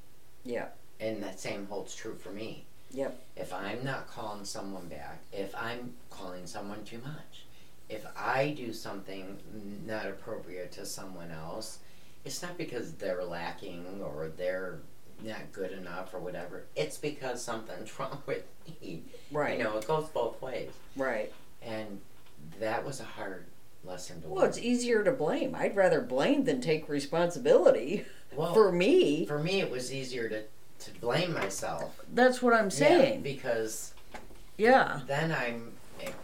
Yeah. 0.44 0.68
And 1.00 1.22
that 1.22 1.40
same 1.40 1.66
holds 1.66 1.94
true 1.94 2.14
for 2.16 2.30
me. 2.30 2.64
Yep. 2.90 3.20
If 3.36 3.52
I'm 3.52 3.84
not 3.84 4.06
calling 4.08 4.44
someone 4.44 4.86
back, 4.88 5.18
if 5.32 5.54
I'm 5.56 5.94
calling 6.10 6.46
someone 6.46 6.84
too 6.84 6.98
much, 6.98 7.43
if 7.88 8.04
I 8.16 8.50
do 8.56 8.72
something 8.72 9.36
not 9.86 10.06
appropriate 10.06 10.72
to 10.72 10.86
someone 10.86 11.30
else, 11.30 11.78
it's 12.24 12.42
not 12.42 12.56
because 12.56 12.92
they're 12.94 13.24
lacking 13.24 13.84
or 14.02 14.30
they're 14.36 14.78
not 15.22 15.52
good 15.52 15.72
enough 15.72 16.12
or 16.14 16.18
whatever. 16.18 16.64
It's 16.74 16.96
because 16.96 17.42
something's 17.42 17.96
wrong 17.98 18.22
with 18.26 18.44
me. 18.80 19.02
Right. 19.30 19.58
You 19.58 19.64
know, 19.64 19.76
it 19.78 19.86
goes 19.86 20.08
both 20.08 20.40
ways. 20.40 20.70
Right. 20.96 21.32
And 21.62 22.00
that 22.60 22.84
was 22.84 23.00
a 23.00 23.04
hard 23.04 23.44
lesson 23.84 24.20
to 24.22 24.28
Well, 24.28 24.36
learn. 24.36 24.40
Well, 24.42 24.48
it's 24.50 24.58
easier 24.58 25.04
to 25.04 25.12
blame. 25.12 25.54
I'd 25.54 25.76
rather 25.76 26.00
blame 26.00 26.44
than 26.44 26.60
take 26.60 26.88
responsibility 26.88 28.06
well, 28.34 28.54
for 28.54 28.72
me. 28.72 29.26
for 29.26 29.38
me, 29.38 29.60
it 29.60 29.70
was 29.70 29.92
easier 29.92 30.28
to, 30.28 30.42
to 30.80 31.00
blame 31.00 31.32
myself. 31.34 32.00
That's 32.12 32.40
what 32.42 32.54
I'm 32.54 32.64
Yeah, 32.66 32.70
saying. 32.70 33.22
because 33.22 33.92
Yeah. 34.56 35.00
then 35.06 35.32
I'm 35.32 35.72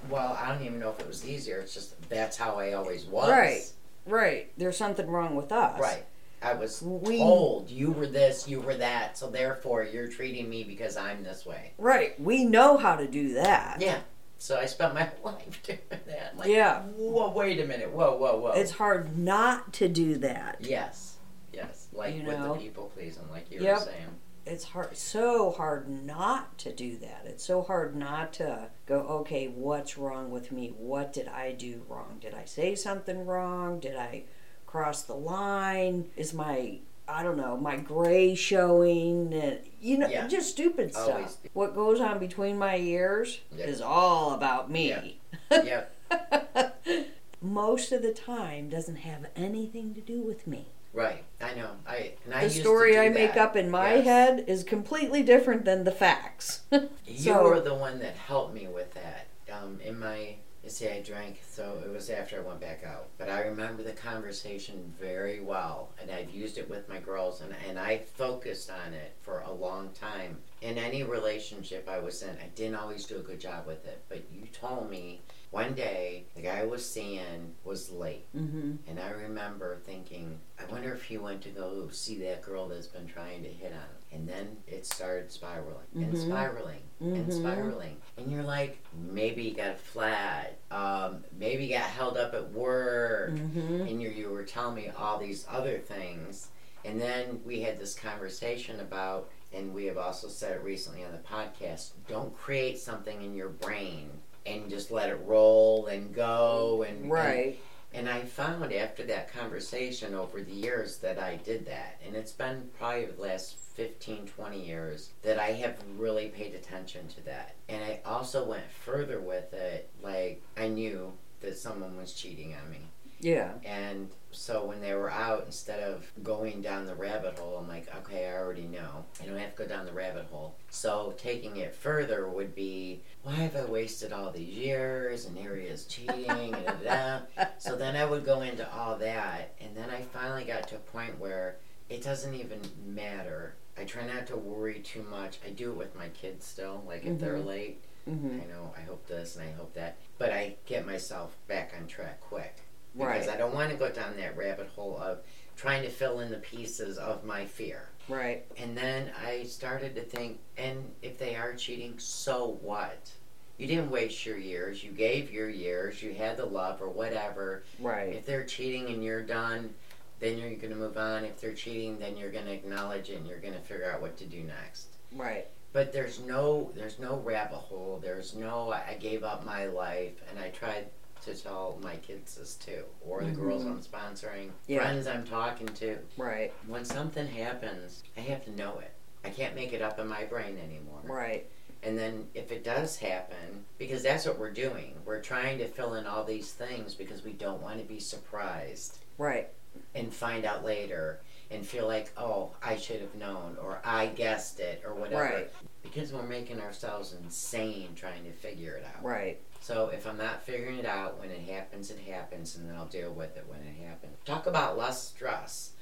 well, 0.08 0.36
I 0.40 0.48
don't 0.48 0.64
even 0.64 0.78
know 0.78 0.90
if 0.90 1.00
it 1.00 1.06
was 1.06 1.26
easier. 1.26 1.58
It's 1.58 1.74
just 1.74 2.08
that's 2.08 2.36
how 2.36 2.56
I 2.56 2.72
always 2.74 3.04
was. 3.04 3.28
Right. 3.30 3.62
Right. 4.06 4.50
There's 4.56 4.76
something 4.76 5.06
wrong 5.08 5.34
with 5.36 5.52
us. 5.52 5.78
Right. 5.80 6.04
I 6.42 6.54
was 6.54 6.80
We- 6.82 7.18
told 7.18 7.68
you 7.70 7.90
were 7.92 8.06
this, 8.06 8.48
you 8.48 8.60
were 8.60 8.76
that, 8.76 9.18
so 9.18 9.28
therefore 9.30 9.84
you're 9.84 10.08
treating 10.08 10.48
me 10.48 10.64
because 10.64 10.96
I'm 10.96 11.22
this 11.22 11.44
way. 11.44 11.72
Right. 11.76 12.18
We 12.18 12.44
know 12.46 12.78
how 12.78 12.96
to 12.96 13.06
do 13.06 13.34
that. 13.34 13.76
Yeah. 13.80 13.98
So 14.38 14.56
I 14.58 14.64
spent 14.64 14.94
my 14.94 15.10
life 15.22 15.62
doing 15.62 15.78
that. 16.06 16.36
Like, 16.38 16.48
Yeah. 16.48 16.80
Whoa, 16.96 17.30
wait 17.32 17.60
a 17.60 17.66
minute. 17.66 17.90
Whoa, 17.90 18.16
whoa, 18.16 18.38
whoa. 18.38 18.52
It's 18.52 18.70
hard 18.72 19.18
not 19.18 19.74
to 19.74 19.88
do 19.88 20.16
that. 20.18 20.56
yes. 20.60 21.16
Yes. 21.52 21.88
Like 21.92 22.14
You 22.14 22.22
with 22.24 22.38
know? 22.38 22.54
the 22.54 22.60
people 22.60 22.90
pleasing, 22.94 23.28
like 23.30 23.50
you 23.50 23.60
Yep. 23.60 23.74
were 23.78 23.84
saying. 23.84 24.06
It's 24.50 24.64
hard 24.64 24.96
so 24.96 25.52
hard 25.52 25.88
not 25.88 26.58
to 26.58 26.72
do 26.72 26.96
that. 26.98 27.22
It's 27.24 27.44
so 27.44 27.62
hard 27.62 27.94
not 27.94 28.32
to 28.34 28.68
go, 28.84 28.96
okay, 29.20 29.46
what's 29.46 29.96
wrong 29.96 30.30
with 30.32 30.50
me? 30.50 30.74
What 30.76 31.12
did 31.12 31.28
I 31.28 31.52
do 31.52 31.82
wrong? 31.88 32.18
Did 32.20 32.34
I 32.34 32.44
say 32.46 32.74
something 32.74 33.24
wrong? 33.26 33.78
Did 33.78 33.94
I 33.96 34.24
cross 34.66 35.02
the 35.02 35.14
line? 35.14 36.06
Is 36.16 36.34
my 36.34 36.78
I 37.06 37.22
don't 37.24 37.36
know, 37.36 37.56
my 37.56 37.76
gray 37.76 38.34
showing 38.36 39.32
and 39.34 39.58
you 39.80 39.98
know, 39.98 40.08
Yeah. 40.08 40.26
just 40.28 40.50
stupid 40.50 40.92
stuff. 40.94 41.08
Always. 41.08 41.38
What 41.52 41.74
goes 41.74 42.00
on 42.00 42.18
between 42.18 42.58
my 42.58 42.76
ears 42.76 43.40
Yep. 43.56 43.68
is 43.68 43.80
all 43.80 44.32
about 44.34 44.68
me. 44.70 45.20
Yep. 45.50 45.96
Most 47.40 47.90
of 47.92 48.02
the 48.02 48.12
time 48.12 48.68
doesn't 48.68 48.96
have 48.96 49.26
anything 49.36 49.94
to 49.94 50.00
do 50.00 50.20
with 50.22 50.46
me. 50.46 50.66
Right. 50.92 51.24
I 51.40 51.54
know. 51.54 51.70
I 51.86 52.12
and 52.24 52.34
I 52.34 52.38
the 52.40 52.44
used 52.46 52.56
to 52.56 52.62
story 52.62 52.98
I 52.98 53.08
make 53.08 53.36
up 53.36 53.56
in 53.56 53.70
my 53.70 53.94
Yes. 53.94 54.04
head 54.04 54.44
is 54.48 54.64
completely 54.64 55.22
different 55.22 55.64
than 55.64 55.84
the 55.84 55.92
facts. 55.92 56.60
You 57.06 57.18
So- 57.34 57.42
were 57.44 57.60
the 57.60 57.74
one 57.74 57.98
that 58.00 58.14
helped 58.16 58.54
me 58.54 58.66
with 58.68 58.92
that. 58.94 59.26
Um, 59.52 59.80
in 59.84 59.98
my, 59.98 60.36
you 60.62 60.70
see, 60.70 60.88
I 60.88 61.00
drank, 61.02 61.40
so 61.48 61.80
it 61.84 61.90
was 61.90 62.08
after 62.08 62.36
I 62.36 62.40
went 62.40 62.60
back 62.60 62.84
out. 62.84 63.08
But 63.18 63.28
I 63.28 63.40
remember 63.42 63.82
the 63.82 63.92
conversation 63.92 64.94
very 65.00 65.40
well, 65.40 65.90
and 66.00 66.08
I've 66.10 66.30
used 66.30 66.56
it 66.56 66.70
with 66.70 66.88
my 66.88 66.98
girls, 66.98 67.40
and, 67.40 67.52
and 67.68 67.78
I 67.78 67.98
focused 67.98 68.70
on 68.70 68.94
it 68.94 69.12
for 69.22 69.40
a 69.40 69.50
long 69.52 69.90
time. 69.90 70.38
In 70.60 70.78
any 70.78 71.02
relationship 71.02 71.88
I 71.88 71.98
was 71.98 72.22
in, 72.22 72.30
I 72.30 72.46
didn't 72.54 72.76
always 72.76 73.06
do 73.06 73.16
a 73.16 73.22
good 73.22 73.40
job 73.40 73.66
with 73.66 73.86
it, 73.86 74.02
but 74.08 74.22
you 74.32 74.46
told 74.52 74.88
me 74.88 75.20
one 75.50 75.74
day 75.74 76.24
the 76.36 76.42
guy 76.42 76.60
I 76.60 76.64
was 76.64 76.88
seeing 76.88 77.54
was 77.64 77.90
late. 77.90 78.26
Mm-hmm. 78.36 78.72
And 78.88 79.00
I 79.00 79.10
remember 79.10 79.78
thinking, 79.84 80.38
I 80.58 80.70
wonder 80.70 80.92
if 80.92 81.02
he 81.04 81.18
went 81.18 81.42
to 81.42 81.48
go 81.48 81.88
see 81.90 82.18
that 82.22 82.42
girl 82.42 82.68
that's 82.68 82.86
been 82.86 83.06
trying 83.08 83.42
to 83.42 83.48
hit 83.48 83.72
on 83.72 83.78
him. 83.78 83.86
And 84.12 84.28
then 84.28 84.56
it 84.66 84.86
started 84.86 85.30
spiraling 85.30 85.86
and 85.94 86.12
Mhm. 86.12 86.26
spiraling 86.26 86.82
and 87.00 87.26
Mhm. 87.28 87.32
spiraling. 87.32 87.96
And 88.16 88.30
you're 88.30 88.42
like, 88.44 88.78
maybe 88.92 89.42
he 89.44 89.50
got 89.52 89.70
a 89.72 89.76
flat, 89.76 90.58
um, 90.70 91.24
maybe 91.38 91.66
he 91.66 91.72
got 91.72 91.82
held 91.90 92.16
up 92.16 92.34
at 92.34 92.50
work. 92.52 93.30
Mm-hmm. 93.32 93.82
And 93.82 94.02
you, 94.02 94.10
you 94.10 94.30
were 94.30 94.44
telling 94.44 94.74
me 94.76 94.88
all 94.90 95.18
these 95.18 95.46
other 95.48 95.78
things. 95.78 96.48
And 96.84 97.00
then 97.00 97.40
we 97.44 97.60
had 97.62 97.78
this 97.78 97.94
conversation 97.94 98.80
about, 98.80 99.30
and 99.52 99.74
we 99.74 99.84
have 99.86 99.98
also 99.98 100.28
said 100.28 100.56
it 100.56 100.62
recently 100.62 101.04
on 101.04 101.12
the 101.12 101.18
podcast 101.18 101.90
don't 102.08 102.36
create 102.36 102.78
something 102.78 103.20
in 103.22 103.34
your 103.34 103.48
brain 103.48 104.10
and 104.46 104.70
just 104.70 104.90
let 104.90 105.08
it 105.10 105.20
roll 105.24 105.86
and 105.86 106.14
go 106.14 106.84
and 106.88 107.02
and 107.02 107.10
Right. 107.10 107.58
and 107.92 108.08
I 108.08 108.22
found 108.22 108.72
after 108.72 109.02
that 109.04 109.32
conversation 109.32 110.14
over 110.14 110.42
the 110.42 110.52
years 110.52 110.98
that 110.98 111.18
I 111.18 111.36
did 111.36 111.66
that. 111.66 112.00
And 112.06 112.14
it's 112.16 112.32
been 112.32 112.70
probably 112.78 113.06
the 113.06 113.20
last 113.20 113.56
15, 113.74 114.26
20 114.26 114.60
years 114.64 115.10
that 115.22 115.38
I 115.38 115.52
have 115.52 115.76
really 115.96 116.28
paid 116.28 116.54
attention 116.54 117.08
to 117.08 117.24
that. 117.24 117.54
And 117.68 117.82
I 117.82 118.00
also 118.04 118.44
went 118.44 118.70
further 118.70 119.20
with 119.20 119.52
it. 119.52 119.88
Like, 120.02 120.42
I 120.56 120.68
knew 120.68 121.12
that 121.40 121.56
someone 121.58 121.96
was 121.96 122.12
cheating 122.12 122.54
on 122.54 122.70
me. 122.70 122.80
Yeah. 123.20 123.50
And 123.64 124.08
so 124.32 124.64
when 124.64 124.80
they 124.80 124.94
were 124.94 125.10
out, 125.10 125.42
instead 125.46 125.80
of 125.80 126.10
going 126.22 126.62
down 126.62 126.86
the 126.86 126.94
rabbit 126.94 127.38
hole, 127.38 127.58
I'm 127.58 127.68
like, 127.68 127.94
okay, 127.96 128.26
I 128.28 128.32
already 128.38 128.62
know. 128.66 129.04
I 129.22 129.26
don't 129.26 129.36
have 129.36 129.54
to 129.56 129.62
go 129.64 129.68
down 129.68 129.84
the 129.86 129.92
rabbit 129.92 130.26
hole. 130.30 130.54
So 130.70 131.14
taking 131.18 131.56
it 131.58 131.74
further 131.74 132.28
would 132.28 132.54
be, 132.54 133.02
why 133.22 133.34
have 133.34 133.56
I 133.56 133.64
wasted 133.64 134.12
all 134.12 134.30
these 134.30 134.48
years 134.48 135.26
and 135.26 135.36
here 135.36 135.56
he 135.56 135.66
is 135.66 135.84
cheating 135.86 136.54
and. 136.54 137.22
So 137.58 137.76
then 137.76 137.94
I 137.94 138.06
would 138.06 138.24
go 138.24 138.40
into 138.40 138.66
all 138.74 138.96
that, 138.96 139.54
and 139.60 139.76
then 139.76 139.90
I 139.90 140.00
finally 140.00 140.44
got 140.44 140.66
to 140.68 140.76
a 140.76 140.78
point 140.78 141.18
where 141.20 141.56
it 141.90 142.02
doesn't 142.02 142.34
even 142.34 142.58
matter. 142.86 143.54
I 143.78 143.84
try 143.84 144.06
not 144.06 144.26
to 144.28 144.36
worry 144.36 144.78
too 144.80 145.02
much. 145.10 145.38
I 145.46 145.50
do 145.50 145.70
it 145.72 145.76
with 145.76 145.94
my 145.94 146.08
kids 146.08 146.46
still. 146.46 146.82
Like 146.86 147.04
if 147.04 147.18
they're 147.18 147.34
Mhm. 147.34 147.44
late, 147.46 147.84
Mm-hmm. 148.08 148.40
I 148.42 148.46
know 148.46 148.72
I 148.76 148.80
hope 148.80 149.06
this 149.06 149.36
and 149.36 149.46
I 149.46 149.52
hope 149.52 149.74
that, 149.74 149.98
but 150.16 150.30
I 150.32 150.56
get 150.64 150.86
myself 150.86 151.36
back 151.48 151.74
on 151.78 151.86
track 151.86 152.18
quick 152.22 152.56
because 152.96 153.26
Right. 153.26 153.34
I 153.34 153.36
don't 153.36 153.54
want 153.54 153.70
to 153.70 153.76
go 153.76 153.90
down 153.90 154.16
that 154.16 154.36
rabbit 154.36 154.68
hole 154.74 154.98
of 154.98 155.20
trying 155.56 155.82
to 155.82 155.90
fill 155.90 156.20
in 156.20 156.30
the 156.30 156.38
pieces 156.38 156.98
of 156.98 157.24
my 157.24 157.44
fear. 157.44 157.88
Right. 158.08 158.44
And 158.56 158.76
then 158.76 159.12
I 159.24 159.44
started 159.44 159.94
to 159.94 160.02
think, 160.02 160.40
and 160.56 160.90
if 161.02 161.18
they 161.18 161.36
are 161.36 161.54
cheating, 161.54 161.98
so 161.98 162.58
what? 162.62 163.10
You 163.58 163.66
didn't 163.66 163.90
waste 163.90 164.24
your 164.24 164.38
years. 164.38 164.82
You 164.82 164.90
gave 164.90 165.30
your 165.30 165.48
years. 165.48 166.02
You 166.02 166.14
had 166.14 166.38
the 166.38 166.46
love 166.46 166.80
or 166.80 166.88
whatever. 166.88 167.62
Right. 167.78 168.14
If 168.14 168.24
they're 168.24 168.44
cheating 168.44 168.88
and 168.88 169.04
you're 169.04 169.22
done, 169.22 169.74
then 170.18 170.38
you're 170.38 170.50
going 170.50 170.70
to 170.70 170.76
move 170.76 170.96
on. 170.96 171.24
If 171.24 171.40
they're 171.40 171.52
cheating, 171.52 171.98
then 171.98 172.16
you're 172.16 172.30
going 172.30 172.46
to 172.46 172.52
acknowledge 172.52 173.10
it 173.10 173.18
and 173.18 173.26
you're 173.26 173.38
going 173.38 173.54
to 173.54 173.60
figure 173.60 173.90
out 173.92 174.00
what 174.00 174.16
to 174.18 174.24
do 174.24 174.42
next. 174.42 174.86
Right. 175.14 175.46
But 175.72 175.92
there's 175.92 176.20
no 176.20 176.72
there's 176.74 176.98
no 176.98 177.18
rabbit 177.18 177.56
hole. 177.56 178.00
There's 178.02 178.34
no 178.34 178.72
I 178.72 178.96
gave 178.98 179.22
up 179.22 179.44
my 179.44 179.66
life 179.66 180.14
and 180.28 180.38
I 180.38 180.48
tried 180.48 180.86
to 181.22 181.34
tell 181.34 181.78
my 181.82 181.96
kids 181.96 182.34
this 182.36 182.54
too, 182.54 182.84
or 183.06 183.22
the 183.22 183.30
girls 183.30 183.64
Mhm. 183.64 183.68
I'm 183.70 183.82
sponsoring, 183.82 184.50
Yeah. 184.66 184.80
friends 184.80 185.06
I'm 185.06 185.26
talking 185.26 185.66
to. 185.68 185.98
Right. 186.16 186.52
When 186.66 186.84
something 186.84 187.26
happens, 187.26 188.02
I 188.16 188.20
have 188.20 188.44
to 188.46 188.50
know 188.50 188.78
it. 188.78 188.90
I 189.24 189.30
can't 189.30 189.54
make 189.54 189.72
it 189.72 189.82
up 189.82 189.98
in 189.98 190.06
my 190.08 190.24
brain 190.24 190.58
anymore. 190.58 191.00
Right. 191.04 191.46
And 191.82 191.96
then 191.98 192.28
if 192.34 192.52
it 192.52 192.62
does 192.64 192.98
happen, 192.98 193.64
because 193.78 194.02
that's 194.02 194.26
what 194.26 194.38
we're 194.38 194.50
doing, 194.50 194.94
we're 195.04 195.20
trying 195.22 195.58
to 195.58 195.66
fill 195.68 195.94
in 195.94 196.06
all 196.06 196.24
these 196.24 196.52
things 196.52 196.94
because 196.94 197.22
we 197.24 197.32
don't 197.32 197.62
want 197.62 197.78
to 197.80 197.84
be 197.84 198.00
surprised 198.00 198.98
Right. 199.18 199.48
and 199.94 200.12
find 200.14 200.44
out 200.44 200.64
later 200.64 201.20
and 201.50 201.66
feel 201.66 201.86
like, 201.88 202.12
oh, 202.16 202.54
I 202.62 202.76
should 202.76 203.00
have 203.00 203.14
known 203.14 203.56
or 203.60 203.80
I 203.84 204.06
guessed 204.06 204.60
it 204.60 204.82
or 204.86 204.94
whatever. 204.94 205.22
Right. 205.22 205.50
Because 205.82 206.12
we're 206.12 206.22
making 206.22 206.60
ourselves 206.60 207.12
insane 207.14 207.94
trying 207.96 208.24
to 208.24 208.32
figure 208.32 208.74
it 208.76 208.84
out. 208.84 209.02
Right. 209.02 209.40
So 209.60 209.88
if 209.88 210.06
I'm 210.06 210.16
not 210.16 210.42
figuring 210.42 210.78
it 210.78 210.86
out 210.86 211.20
when 211.20 211.30
it 211.30 211.42
happens, 211.42 211.90
it 211.90 211.98
happens, 212.00 212.56
and 212.56 212.68
then 212.68 212.76
I'll 212.76 212.86
deal 212.86 213.12
with 213.12 213.36
it 213.36 213.44
when 213.46 213.60
it 213.60 213.86
happens. 213.86 214.16
Talk 214.24 214.46
about 214.46 214.78
less 214.78 215.02
stress. 215.08 215.72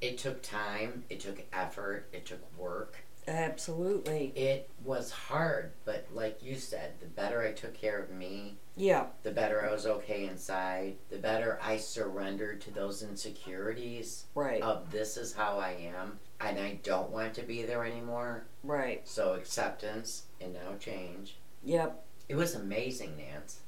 It 0.00 0.18
took 0.18 0.42
time, 0.42 1.04
it 1.08 1.20
took 1.20 1.42
effort, 1.52 2.08
it 2.12 2.26
took 2.26 2.40
work. 2.58 2.96
Absolutely. 3.28 4.32
It 4.36 4.70
was 4.84 5.10
hard, 5.10 5.72
but 5.84 6.06
like 6.12 6.42
you 6.42 6.56
said, 6.56 6.92
the 7.00 7.06
better 7.06 7.42
I 7.42 7.52
took 7.52 7.74
care 7.74 7.98
of 7.98 8.10
me, 8.10 8.56
Yeah. 8.76 9.06
the 9.24 9.32
better 9.32 9.66
I 9.66 9.72
was 9.72 9.84
okay 9.86 10.26
inside, 10.26 10.96
the 11.10 11.18
better 11.18 11.58
I 11.62 11.76
surrendered 11.78 12.60
to 12.62 12.70
those 12.70 13.02
insecurities 13.02 14.26
Right. 14.34 14.62
of 14.62 14.90
this 14.92 15.16
is 15.16 15.34
how 15.34 15.58
I 15.58 15.72
am, 15.72 16.20
and 16.40 16.58
I 16.58 16.78
don't 16.84 17.10
want 17.10 17.34
to 17.34 17.42
be 17.42 17.62
there 17.62 17.84
anymore. 17.84 18.44
Right. 18.62 19.06
So 19.08 19.32
acceptance 19.34 20.24
and 20.40 20.54
now 20.54 20.76
change. 20.78 21.36
Yep. 21.64 22.04
It 22.28 22.34
was 22.34 22.54
amazing, 22.54 23.16
Nance. 23.16 23.60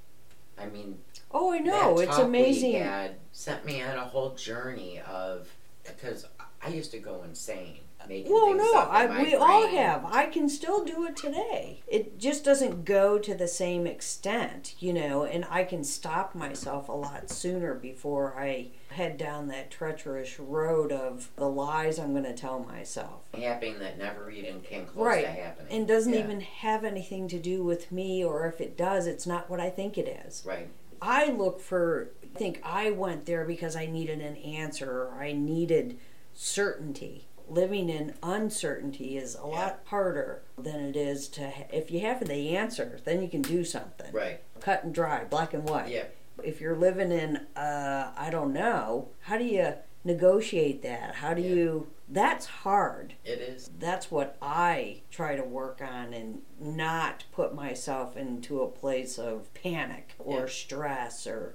I 0.59 0.66
mean, 0.66 0.98
Oh, 1.30 1.52
I 1.52 1.59
know. 1.59 1.98
that 1.98 2.09
It's 2.09 2.18
amazing. 2.18 2.74
Had 2.74 3.16
sent 3.32 3.64
me 3.64 3.82
on 3.82 3.96
a 3.96 4.04
whole 4.04 4.30
journey 4.34 5.00
of 5.00 5.48
because 5.84 6.26
I 6.62 6.68
used 6.68 6.90
to 6.92 6.98
go 6.98 7.22
insane 7.22 7.80
making 8.07 8.32
Well, 8.32 8.46
things 8.46 8.59
no, 8.59 8.78
up 8.78 8.88
in 8.90 8.94
I, 8.94 9.07
my 9.07 9.22
we 9.22 9.34
all 9.34 9.66
have. 9.68 10.05
I 10.05 10.26
can 10.26 10.49
still 10.49 10.84
do 10.84 11.05
it 11.07 11.16
today. 11.16 11.82
It 11.88 12.18
just 12.18 12.44
doesn't 12.44 12.84
go 12.84 13.18
to 13.18 13.34
the 13.34 13.49
same 13.49 13.86
extent, 13.86 14.74
you 14.78 14.92
know, 14.92 15.24
and 15.24 15.44
I 15.51 15.64
can 15.64 15.84
stop 15.84 16.34
myself 16.34 16.88
a 16.88 16.92
lot 16.92 17.30
sooner 17.30 17.74
before 17.74 18.34
I 18.38 18.68
head 18.90 19.18
down 19.18 19.49
that 19.49 19.70
treacherous 19.70 20.38
road 20.40 20.92
of 20.92 21.30
the 21.36 21.49
lies 21.49 21.99
I'm 21.99 22.12
going 22.12 22.24
to 22.24 22.34
tell 22.34 22.61
myself. 22.61 23.20
happening 23.34 23.78
that 23.80 23.99
never 23.99 24.30
even 24.30 24.61
came 24.61 24.86
close 24.86 25.07
Right. 25.07 25.24
to 25.24 25.30
happening. 25.30 25.72
And 25.78 25.86
doesn't 25.88 26.12
Yeah. 26.14 26.20
even 26.20 26.40
have 26.40 26.84
anything 26.84 27.28
to 27.28 27.38
do 27.38 27.62
with 27.64 27.92
me, 27.92 28.24
or 28.24 28.46
if 28.46 28.61
it 28.61 28.76
does, 28.76 29.07
it's 29.07 29.26
not 29.26 29.49
what 29.51 29.61
I 29.61 29.70
think 29.70 29.99
it 29.99 30.09
is. 30.26 30.42
right. 30.46 30.68
I 31.01 31.26
look 31.26 31.61
for, 31.61 32.11
I 32.34 32.36
think 32.38 32.61
I 32.64 32.90
went 32.90 33.26
there 33.26 33.44
because 33.44 33.76
I 33.76 33.86
needed 33.86 34.20
an 34.20 34.34
answer 34.36 35.03
or 35.05 35.12
I 35.12 35.30
needed 35.32 35.96
certainty. 36.34 37.28
Living 37.49 37.88
in 37.88 38.14
uncertainty 38.22 39.16
is 39.16 39.34
a 39.34 39.46
lot 39.46 39.80
harder 39.86 40.42
than 40.59 40.80
it 40.80 40.96
is 40.96 41.28
to, 41.28 41.49
ha- 41.51 41.64
if 41.72 41.90
you 41.90 42.01
have 42.01 42.26
the 42.26 42.57
answer, 42.57 43.01
then 43.05 43.22
you 43.22 43.28
can 43.28 43.42
do 43.42 43.64
something. 43.64 44.12
Right. 44.12 44.40
Cut 44.61 44.84
and 44.84 44.94
dry, 44.94 45.24
black 45.24 45.55
and 45.55 45.64
white. 45.68 45.88
Yeah. 45.88 46.05
If 46.42 46.61
you're 46.61 46.76
living 46.76 47.11
in, 47.11 47.36
uh, 47.57 48.12
I 48.16 48.28
don't 48.30 48.53
know, 48.53 49.09
how 49.22 49.38
do 49.38 49.44
you 49.44 49.72
negotiate 50.05 50.82
that? 50.82 51.16
How 51.16 51.34
do 51.34 51.42
Yeah. 51.42 51.55
you, 51.55 51.86
that's 52.09 52.46
hard 52.46 53.14
It 53.24 53.38
is. 53.40 53.70
that's 53.78 54.11
what 54.11 54.36
I 54.40 55.03
try 55.11 55.36
to 55.36 55.42
work 55.44 55.80
on 55.82 56.12
and 56.14 56.42
not 56.61 57.24
put 57.32 57.55
myself 57.55 58.16
into 58.16 58.62
a 58.62 58.68
place 58.68 59.18
of 59.18 59.53
panic 59.55 60.14
or 60.18 60.40
Yeah. 60.40 60.46
stress 60.46 61.26
or 61.26 61.55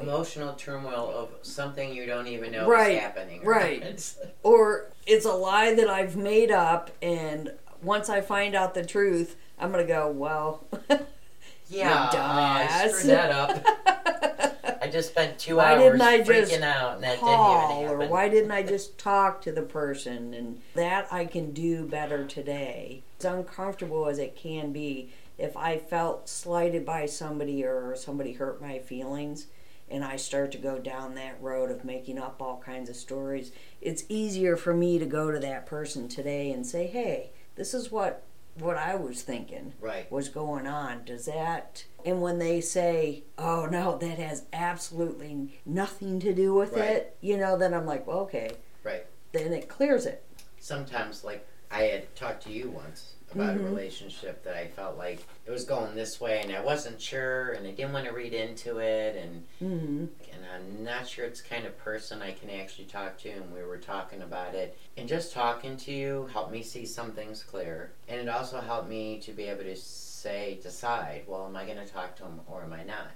Emotional 0.00 0.54
turmoil 0.54 1.12
of 1.14 1.28
something 1.46 1.92
you 1.94 2.06
don't 2.06 2.26
even 2.26 2.52
know 2.52 2.66
Right, 2.68 2.94
is 2.94 3.00
happening. 3.00 3.40
right. 3.44 3.78
It's- 3.82 4.18
or 4.42 4.86
it's 5.06 5.24
a 5.26 5.32
lie 5.32 5.74
that 5.74 5.88
I've 5.88 6.16
made 6.16 6.50
up 6.50 6.90
and 7.02 7.52
once 7.82 8.08
I 8.08 8.20
find 8.20 8.54
out 8.54 8.74
the 8.74 8.84
truth 8.84 9.36
I'm 9.58 9.70
going 9.70 9.86
to 9.86 9.92
go, 9.92 10.10
well, 10.10 10.64
yeah, 11.68 12.08
I 12.12 12.66
dumbass. 12.86 12.90
screwed 12.92 13.10
that 13.16 13.30
up. 13.30 14.78
I 14.82 14.88
just 14.88 15.10
spent 15.10 15.38
two 15.38 15.56
Why 15.56 15.74
hours 15.74 15.82
didn't 15.92 16.00
I 16.02 16.20
freaking 16.22 16.48
just 16.48 16.62
out, 16.62 16.94
and 16.96 17.04
that 17.04 17.20
call 17.20 17.80
didn't 17.82 17.92
or 17.92 18.08
why 18.08 18.28
didn't 18.28 18.50
I 18.50 18.64
just 18.64 18.98
talk 18.98 19.40
to 19.42 19.52
the 19.52 19.62
person 19.62 20.34
and 20.34 20.60
that 20.74 21.06
I 21.12 21.24
can 21.26 21.52
do 21.52 21.84
better 21.84 22.26
today. 22.26 23.02
As 23.20 23.24
uncomfortable 23.26 24.08
as 24.08 24.18
it 24.18 24.34
can 24.34 24.72
be, 24.72 25.10
if 25.38 25.56
I 25.56 25.78
felt 25.78 26.28
slighted 26.28 26.84
by 26.84 27.06
somebody 27.06 27.62
or 27.64 27.94
somebody 27.94 28.32
hurt 28.32 28.60
my 28.60 28.80
feelings 28.80 29.46
and 29.92 30.02
I 30.04 30.16
start 30.16 30.50
to 30.52 30.58
go 30.58 30.78
down 30.78 31.14
that 31.14 31.40
road 31.40 31.70
of 31.70 31.84
making 31.84 32.18
up 32.18 32.40
all 32.40 32.62
kinds 32.64 32.88
of 32.88 32.96
stories, 32.96 33.52
it's 33.80 34.04
easier 34.08 34.56
for 34.56 34.72
me 34.74 34.98
to 34.98 35.06
go 35.06 35.30
to 35.30 35.38
that 35.40 35.66
person 35.66 36.08
today 36.08 36.50
and 36.50 36.66
say, 36.66 36.86
"Hey, 36.86 37.30
this 37.54 37.74
is 37.74 37.92
what 37.92 38.22
what 38.58 38.76
I 38.76 38.94
was 38.96 39.22
thinking." 39.22 39.74
Right. 39.80 40.10
was 40.10 40.28
going 40.28 40.66
on. 40.66 41.04
Does 41.04 41.26
that 41.26 41.84
and 42.04 42.20
when 42.20 42.38
they 42.38 42.60
say, 42.60 43.22
"Oh 43.38 43.66
no, 43.66 43.96
that 43.98 44.18
has 44.18 44.44
absolutely 44.52 45.60
nothing 45.64 46.18
to 46.20 46.32
do 46.34 46.52
with 46.54 46.72
Right. 46.72 46.90
it," 46.90 47.16
you 47.20 47.36
know, 47.36 47.56
then 47.56 47.72
I'm 47.74 47.86
like, 47.86 48.06
well, 48.06 48.20
"Okay." 48.20 48.50
Right. 48.82 49.06
Then 49.32 49.52
it 49.52 49.68
clears 49.68 50.04
it. 50.06 50.24
Sometimes, 50.58 51.22
like 51.24 51.46
I 51.70 51.82
had 51.84 52.14
talked 52.16 52.42
to 52.44 52.52
you 52.52 52.70
once 52.70 53.14
about 53.34 53.56
Mhm. 53.56 53.60
a 53.60 53.64
relationship 53.64 54.42
that 54.44 54.56
I 54.56 54.68
felt 54.68 54.96
like 54.98 55.24
it 55.46 55.50
was 55.50 55.64
going 55.64 55.94
this 55.94 56.20
way, 56.20 56.40
and 56.40 56.52
I 56.54 56.60
wasn't 56.60 57.00
sure, 57.00 57.52
and 57.52 57.66
I 57.66 57.70
didn't 57.72 57.92
want 57.92 58.06
to 58.06 58.12
read 58.12 58.32
into 58.34 58.78
it, 58.78 59.16
and 59.16 59.46
hmm 59.58 60.06
and 60.32 60.44
I'm 60.54 60.82
not 60.84 61.06
sure 61.06 61.24
it's 61.26 61.42
the 61.42 61.48
kind 61.48 61.66
of 61.66 61.76
person 61.78 62.22
I 62.22 62.32
can 62.32 62.48
actually 62.50 62.86
talk 62.86 63.18
to. 63.18 63.30
And 63.30 63.52
we 63.52 63.62
were 63.62 63.78
talking 63.78 64.22
about 64.22 64.54
it, 64.54 64.76
and 64.96 65.08
just 65.08 65.32
talking 65.32 65.76
to 65.78 65.92
you 65.92 66.28
helped 66.32 66.50
me 66.52 66.62
see 66.62 66.84
some 66.86 67.12
things 67.12 67.42
clear, 67.42 67.92
and 68.08 68.20
it 68.20 68.28
also 68.28 68.60
helped 68.60 68.88
me 68.88 69.18
to 69.20 69.32
be 69.32 69.44
able 69.44 69.64
to 69.64 69.76
say, 69.76 70.58
decide, 70.62 71.24
well, 71.26 71.46
am 71.46 71.56
I 71.56 71.64
going 71.64 71.78
to 71.78 71.86
talk 71.86 72.16
to 72.16 72.24
him 72.24 72.40
or 72.46 72.62
am 72.62 72.72
I 72.72 72.82
not? 72.84 73.08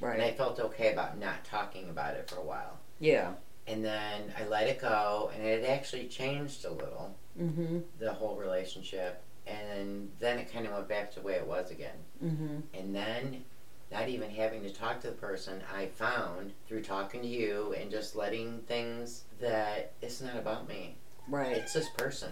Right. 0.00 0.14
And 0.14 0.22
I 0.22 0.32
felt 0.32 0.58
okay 0.60 0.92
about 0.92 1.18
not 1.18 1.44
talking 1.44 1.88
about 1.90 2.14
it 2.14 2.28
for 2.28 2.36
a 2.36 2.42
while. 2.44 2.78
yeah. 3.00 3.32
And 3.66 3.82
then 3.82 4.30
I 4.38 4.44
let 4.46 4.66
it 4.68 4.78
go, 4.78 5.30
and 5.34 5.42
it 5.42 5.64
actually 5.64 6.06
changed 6.08 6.64
a 6.66 6.70
little, 6.70 7.14
Mm-hmm. 7.40 7.78
the 7.98 8.12
whole 8.12 8.36
relationship. 8.36 9.22
And 9.46 10.10
then 10.18 10.38
it 10.38 10.52
kind 10.52 10.66
of 10.66 10.72
went 10.72 10.88
back 10.88 11.10
to 11.12 11.20
the 11.20 11.26
way 11.26 11.34
it 11.34 11.46
was 11.46 11.70
again. 11.70 11.96
Mm-hmm. 12.24 12.56
And 12.72 12.94
then, 12.94 13.44
not 13.92 14.08
even 14.08 14.30
having 14.30 14.62
to 14.62 14.70
talk 14.70 15.00
to 15.02 15.08
the 15.08 15.12
person, 15.12 15.62
I 15.76 15.86
found 15.86 16.52
through 16.66 16.82
talking 16.82 17.20
to 17.22 17.28
you 17.28 17.74
and 17.78 17.90
just 17.90 18.16
letting 18.16 18.60
things 18.62 19.24
that 19.40 19.92
it's 20.00 20.20
not 20.20 20.36
about 20.36 20.68
me. 20.68 20.96
Right. 21.28 21.56
It's 21.56 21.72
this 21.74 21.88
person. 21.90 22.30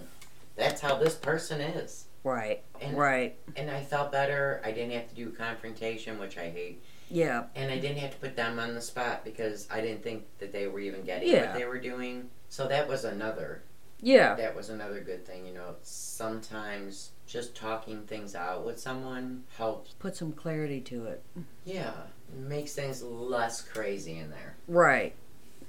That's 0.57 0.81
how 0.81 0.97
this 0.97 1.15
person 1.15 1.61
is. 1.61 2.07
Right. 2.25 2.63
And 2.81 2.97
Right. 2.97 3.37
and 3.57 3.71
I 3.71 3.83
felt 3.83 4.13
better. 4.13 4.61
I 4.65 4.71
didn't 4.73 4.93
have 4.93 5.09
to 5.09 5.15
do 5.15 5.31
confrontation, 5.31 6.19
which 6.19 6.39
I 6.39 6.51
hate. 6.51 6.83
Yeah. 7.11 7.45
And 7.55 7.71
I 7.71 7.79
didn't 7.79 7.99
have 7.99 8.13
to 8.13 8.17
put 8.19 8.37
them 8.37 8.59
on 8.59 8.75
the 8.75 8.81
spot 8.81 9.25
because 9.25 9.67
I 9.71 9.81
didn't 9.81 10.03
think 10.03 10.25
that 10.39 10.53
they 10.53 10.67
were 10.67 10.81
even 10.81 11.03
getting 11.03 11.29
Yeah. 11.29 11.47
what 11.51 11.59
they 11.59 11.65
were 11.67 11.79
doing. 11.79 12.31
So 12.49 12.69
that 12.69 12.89
was 12.89 13.05
another 13.05 13.63
Yeah. 14.03 14.35
that 14.35 14.55
was 14.57 14.69
another 14.69 15.01
good 15.01 15.25
thing, 15.25 15.47
you 15.47 15.55
know. 15.55 15.77
Sometimes 15.83 17.11
just 17.27 17.55
talking 17.57 18.03
things 18.03 18.35
out 18.35 18.65
with 18.67 18.79
someone 18.79 19.45
helps 19.57 19.93
Put 19.99 20.17
some 20.17 20.33
clarity 20.33 20.81
to 20.83 21.07
it. 21.07 21.23
yeah, 21.65 21.93
makes 22.37 22.75
things 22.75 23.03
less 23.03 23.61
crazy 23.63 24.19
in 24.19 24.31
there. 24.31 24.57
Right. 24.69 25.15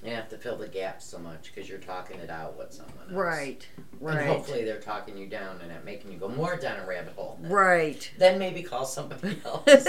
You 0.02 0.10
don't 0.10 0.18
have 0.20 0.30
to 0.32 0.38
fill 0.38 0.58
the 0.58 0.68
gaps 0.68 1.06
so 1.06 1.18
much 1.20 1.44
because 1.54 1.70
you're 1.70 1.78
talking 1.80 2.20
it 2.20 2.30
out 2.30 2.58
with 2.58 2.74
someone 2.74 2.96
else. 3.04 3.12
Right. 3.14 3.66
And 3.78 4.02
Right. 4.02 4.26
hopefully 4.28 4.66
they're 4.66 4.82
talking 4.82 5.18
you 5.18 5.28
down 5.28 5.62
and 5.62 5.72
not 5.72 5.86
making 5.86 6.12
you 6.12 6.18
go 6.18 6.28
more 6.28 6.58
down 6.58 6.80
a 6.80 6.86
rabbit 6.86 7.14
hole. 7.14 7.38
Right. 7.42 8.12
Then 8.18 8.38
maybe 8.38 8.64
call 8.64 8.84
somebody 8.86 9.40
else. 9.46 9.88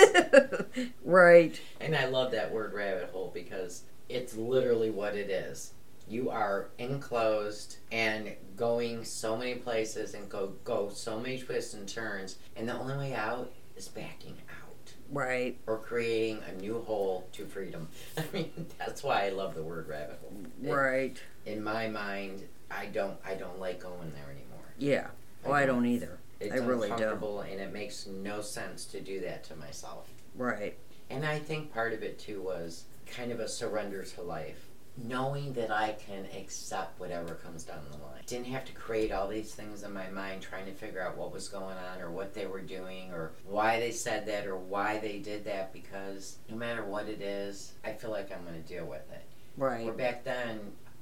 right. 1.05 1.61
and 1.81 1.97
I 1.97 2.07
love 2.07 2.31
that 2.33 2.53
word 2.53 2.73
rabbit 2.75 3.11
hole 3.13 3.31
because 3.35 3.83
it's 4.09 4.37
literally 4.37 4.91
what 4.91 5.17
it 5.17 5.31
is. 5.31 5.73
You 6.09 6.31
are 6.31 6.69
enclosed 6.79 7.77
and 7.91 8.33
going 8.57 9.05
so 9.05 9.37
many 9.37 9.55
places 9.57 10.15
and 10.15 10.29
go 10.29 10.53
go 10.65 10.91
so 10.91 11.19
many 11.19 11.39
twists 11.39 11.75
and 11.75 11.89
turns, 11.89 12.37
and 12.57 12.69
the 12.69 12.75
only 12.79 12.97
way 12.97 13.15
out 13.15 13.51
is 13.77 13.89
backing 13.89 14.37
out 14.51 14.93
Right. 15.11 15.59
or 15.67 15.79
creating 15.79 16.43
a 16.49 16.53
new 16.61 16.81
hole 16.83 17.27
to 17.33 17.47
freedom. 17.47 17.89
I 18.19 18.25
mean, 18.33 18.67
that's 18.79 19.03
why 19.03 19.27
I 19.27 19.31
love 19.31 19.55
the 19.55 19.63
word 19.63 19.89
rabbit 19.89 20.19
hole. 20.21 20.33
It- 20.63 20.71
Right. 20.71 21.17
in 21.47 21.63
my 21.65 21.89
mind, 21.89 22.43
I 22.71 22.87
don't 22.87 23.19
I 23.25 23.35
don't 23.35 23.59
like 23.59 23.81
going 23.81 24.13
there 24.15 24.31
anymore. 24.31 24.65
Yeah. 24.79 25.09
Oh, 25.45 25.53
I 25.53 25.67
don't 25.67 25.87
either. 25.87 26.19
It's 26.41 26.53
I 26.53 26.57
really 26.57 26.89
don't. 26.89 26.99
uncomfortable 27.01 27.41
and 27.41 27.61
it 27.61 27.73
makes 27.73 28.07
no 28.07 28.41
sense 28.41 28.85
to 28.87 29.01
do 29.01 29.21
that 29.21 29.45
to 29.45 29.57
myself. 29.57 30.09
Right. 30.35 30.77
And 31.11 31.25
I 31.25 31.39
think 31.39 31.73
part 31.73 31.93
of 31.93 32.03
it 32.03 32.19
too 32.19 32.41
was 32.43 32.85
kind 33.07 33.31
of 33.33 33.41
a 33.41 33.49
surrender 33.49 34.03
to 34.05 34.23
life. 34.23 34.69
Knowing 34.97 35.53
that 35.55 35.73
I 35.73 35.97
can 36.07 36.27
accept 36.37 37.01
whatever 37.01 37.35
comes 37.35 37.65
down 37.65 37.81
the 37.91 37.97
line. 37.99 38.23
Didn't 38.27 38.47
have 38.47 38.65
to 38.67 38.73
create 38.73 39.11
all 39.11 39.27
these 39.27 39.53
things 39.53 39.83
in 39.83 39.93
my 39.93 40.09
mind 40.09 40.41
trying 40.41 40.67
to 40.67 40.73
figure 40.73 41.03
out 41.03 41.17
what 41.17 41.33
was 41.33 41.49
going 41.49 41.77
on 41.77 42.01
or 42.01 42.11
what 42.11 42.33
they 42.33 42.47
were 42.47 42.61
doing 42.61 43.13
or 43.13 43.33
why 43.45 43.81
they 43.81 43.91
said 43.91 44.25
that 44.27 44.47
or 44.47 44.57
why 44.57 44.99
they 44.99 45.19
did 45.19 45.45
that 45.47 45.73
because 45.73 46.39
no 46.49 46.57
matter 46.57 46.85
what 46.85 47.09
it 47.09 47.21
is, 47.21 47.73
I 47.85 47.93
feel 47.93 48.11
like 48.11 48.31
I'm 48.31 48.45
going 48.45 48.63
to 48.63 48.69
deal 48.69 48.87
with 48.87 49.11
it. 49.11 49.25
Right. 49.57 49.85
Where 49.85 49.95
back 49.95 50.23
then, 50.23 50.61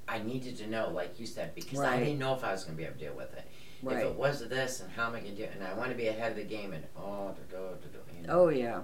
I 0.09 0.19
needed 0.21 0.57
to 0.59 0.67
know, 0.67 0.91
like 0.91 1.21
you 1.21 1.27
said, 1.27 1.55
because 1.55 1.81
I 1.81 1.99
didn't 1.99 2.19
know 2.19 2.35
if 2.35 2.45
I 2.45 2.53
was 2.53 2.65
going 2.65 2.77
to 2.77 2.79
be 2.79 2.87
able 2.87 2.99
to 2.99 3.05
deal 3.05 3.15
with 3.15 3.33
it. 3.35 3.47
Right. 3.83 3.99
If 3.99 4.05
it 4.05 4.15
was 4.15 4.49
this 4.49 4.81
and 4.81 4.91
how 4.91 5.09
am 5.09 5.15
I 5.15 5.21
going 5.21 5.33
to 5.33 5.37
do 5.37 5.45
it, 5.45 5.53
and 5.55 5.67
I 5.67 5.75
want 5.75 5.91
to 5.91 5.97
be 5.97 6.09
ahead 6.09 6.33
of 6.33 6.37
the 6.37 6.45
game 6.45 6.73
and 6.73 6.85
oh, 6.97 7.35
da, 7.51 7.59
da, 7.59 7.59
da, 7.59 7.89
da, 7.93 8.19
you 8.19 8.27
know. 8.27 8.41
Oh 8.41 8.49
yeah. 8.49 8.81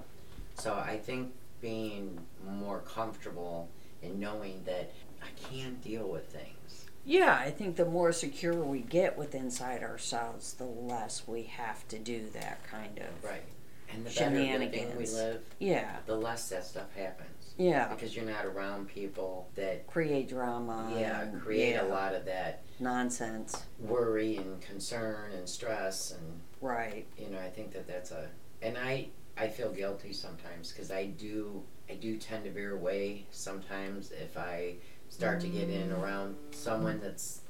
So 0.54 0.74
I 0.74 0.98
think 0.98 1.32
being 1.60 2.18
more 2.46 2.80
comfortable 2.80 3.68
in 4.02 4.18
knowing 4.20 4.62
that 4.64 4.92
I 5.22 5.28
can 5.50 5.76
deal 5.76 6.06
with 6.08 6.26
things. 6.26 6.84
Yeah, 7.04 7.34
I 7.40 7.50
think 7.50 7.76
the 7.76 7.84
more 7.86 8.12
secure 8.12 8.54
we 8.62 8.80
get 8.80 9.16
with 9.16 9.34
inside 9.34 9.82
ourselves, 9.82 10.52
the 10.54 10.64
less 10.64 11.26
we 11.26 11.44
have 11.44 11.86
to 11.88 11.98
do 11.98 12.28
that 12.34 12.62
kind 12.64 12.98
of. 12.98 13.24
Right. 13.24 13.42
And 13.90 14.04
the 14.04 14.10
better 14.10 14.30
living 14.36 14.96
we 14.98 15.06
live, 15.06 15.42
Yeah. 15.58 15.96
the 16.04 16.16
less 16.16 16.50
that 16.50 16.64
stuff 16.66 16.94
happens. 16.94 17.54
Yeah. 17.56 17.88
Because 17.88 18.14
you're 18.14 18.26
not 18.26 18.44
around 18.44 18.88
people 18.88 19.48
that, 19.54 19.86
Create 19.86 20.28
drama. 20.28 20.94
yeah, 20.94 21.22
and- 21.22 21.40
create 21.40 21.72
yeah, 21.72 21.82
a 21.82 21.88
lot 21.88 22.14
of 22.14 22.26
that 22.26 22.62
nonsense. 22.78 23.64
worry 23.80 24.36
and 24.36 24.60
concern 24.60 25.32
and 25.32 25.48
stress 25.48 26.10
and 26.12 26.40
Right. 26.60 27.06
you 27.16 27.28
know 27.28 27.38
i 27.38 27.48
think 27.48 27.72
that 27.72 27.86
that's 27.88 28.10
a 28.12 28.28
and 28.62 28.76
i 28.78 29.08
i 29.36 29.48
feel 29.48 29.72
guilty 29.72 30.12
sometimes 30.12 30.70
because 30.72 30.90
i 30.92 31.06
do 31.06 31.64
i 31.90 31.94
do 31.94 32.16
tend 32.16 32.44
to 32.44 32.50
veer 32.50 32.74
away 32.74 33.24
sometimes 33.30 34.10
if 34.12 34.36
i 34.36 34.74
start 35.08 35.40
to 35.40 35.48
get 35.48 35.68
in 35.70 35.90
around 35.92 36.34
someone 36.50 37.00
that's 37.00 37.40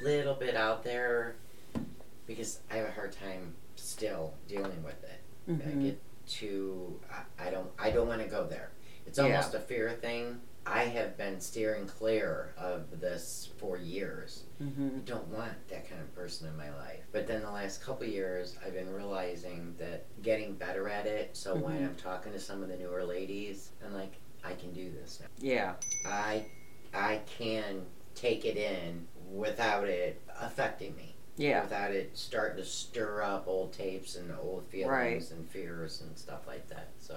a 0.00 0.02
little 0.04 0.34
bit 0.34 0.54
out 0.56 0.82
there 0.84 1.36
because 2.26 2.60
i 2.70 2.76
have 2.76 2.86
a 2.88 2.92
hard 2.92 3.12
time 3.12 3.54
still 3.76 4.34
dealing 4.48 4.82
with 4.82 5.02
it 5.04 5.20
i 5.48 5.52
Mhm. 5.52 5.82
get 5.82 6.00
too 6.26 6.98
I, 7.10 7.46
I 7.46 7.50
don't 7.50 7.70
i 7.78 7.90
don't 7.90 8.06
want 8.08 8.20
to 8.20 8.28
go 8.28 8.46
there 8.46 8.70
it's 9.06 9.18
Yeah. 9.18 9.24
almost 9.24 9.54
a 9.54 9.60
fear 9.60 9.90
thing 9.92 10.40
i 10.70 10.84
have 10.84 11.16
been 11.16 11.40
steering 11.40 11.86
clear 11.86 12.52
of 12.58 13.00
this 13.00 13.50
for 13.58 13.76
years 13.76 14.42
Mm-hmm. 14.62 14.88
I 14.96 14.98
don't 15.04 15.28
want 15.28 15.52
that 15.68 15.88
kind 15.88 16.00
of 16.00 16.12
person 16.16 16.48
in 16.48 16.56
my 16.56 16.70
life. 16.74 17.04
But 17.12 17.28
then 17.28 17.42
the 17.42 17.50
last 17.52 17.80
couple 17.80 18.08
of 18.08 18.12
years, 18.12 18.56
I've 18.66 18.74
been 18.74 18.92
realizing 18.92 19.76
that 19.78 20.04
getting 20.20 20.54
better 20.54 20.88
at 20.88 21.06
it. 21.06 21.36
So 21.36 21.54
when 21.54 21.78
Mhm. 21.78 21.84
I'm 21.90 21.94
talking 21.94 22.32
to 22.32 22.40
some 22.40 22.60
of 22.64 22.68
the 22.68 22.76
newer 22.76 23.04
ladies, 23.04 23.70
I'm 23.86 23.94
like, 23.94 24.14
I 24.42 24.54
can 24.54 24.72
do 24.72 24.90
this 24.90 25.20
now. 25.20 25.26
Yeah. 25.38 25.74
I 26.04 26.46
I 26.92 27.20
can 27.38 27.86
take 28.16 28.44
it 28.44 28.56
in 28.56 29.06
without 29.30 29.86
it 29.86 30.20
affecting 30.40 30.96
me. 30.96 31.14
Yeah. 31.36 31.62
Without 31.62 31.92
it 31.92 32.18
starting 32.18 32.56
to 32.56 32.64
stir 32.68 33.22
up 33.22 33.46
old 33.46 33.72
tapes 33.72 34.16
and 34.16 34.32
old 34.42 34.66
feelings 34.66 34.90
Right. 34.90 35.30
and 35.38 35.48
fears 35.48 36.00
and 36.00 36.18
stuff 36.18 36.48
like 36.48 36.66
that. 36.70 36.88
So 36.98 37.16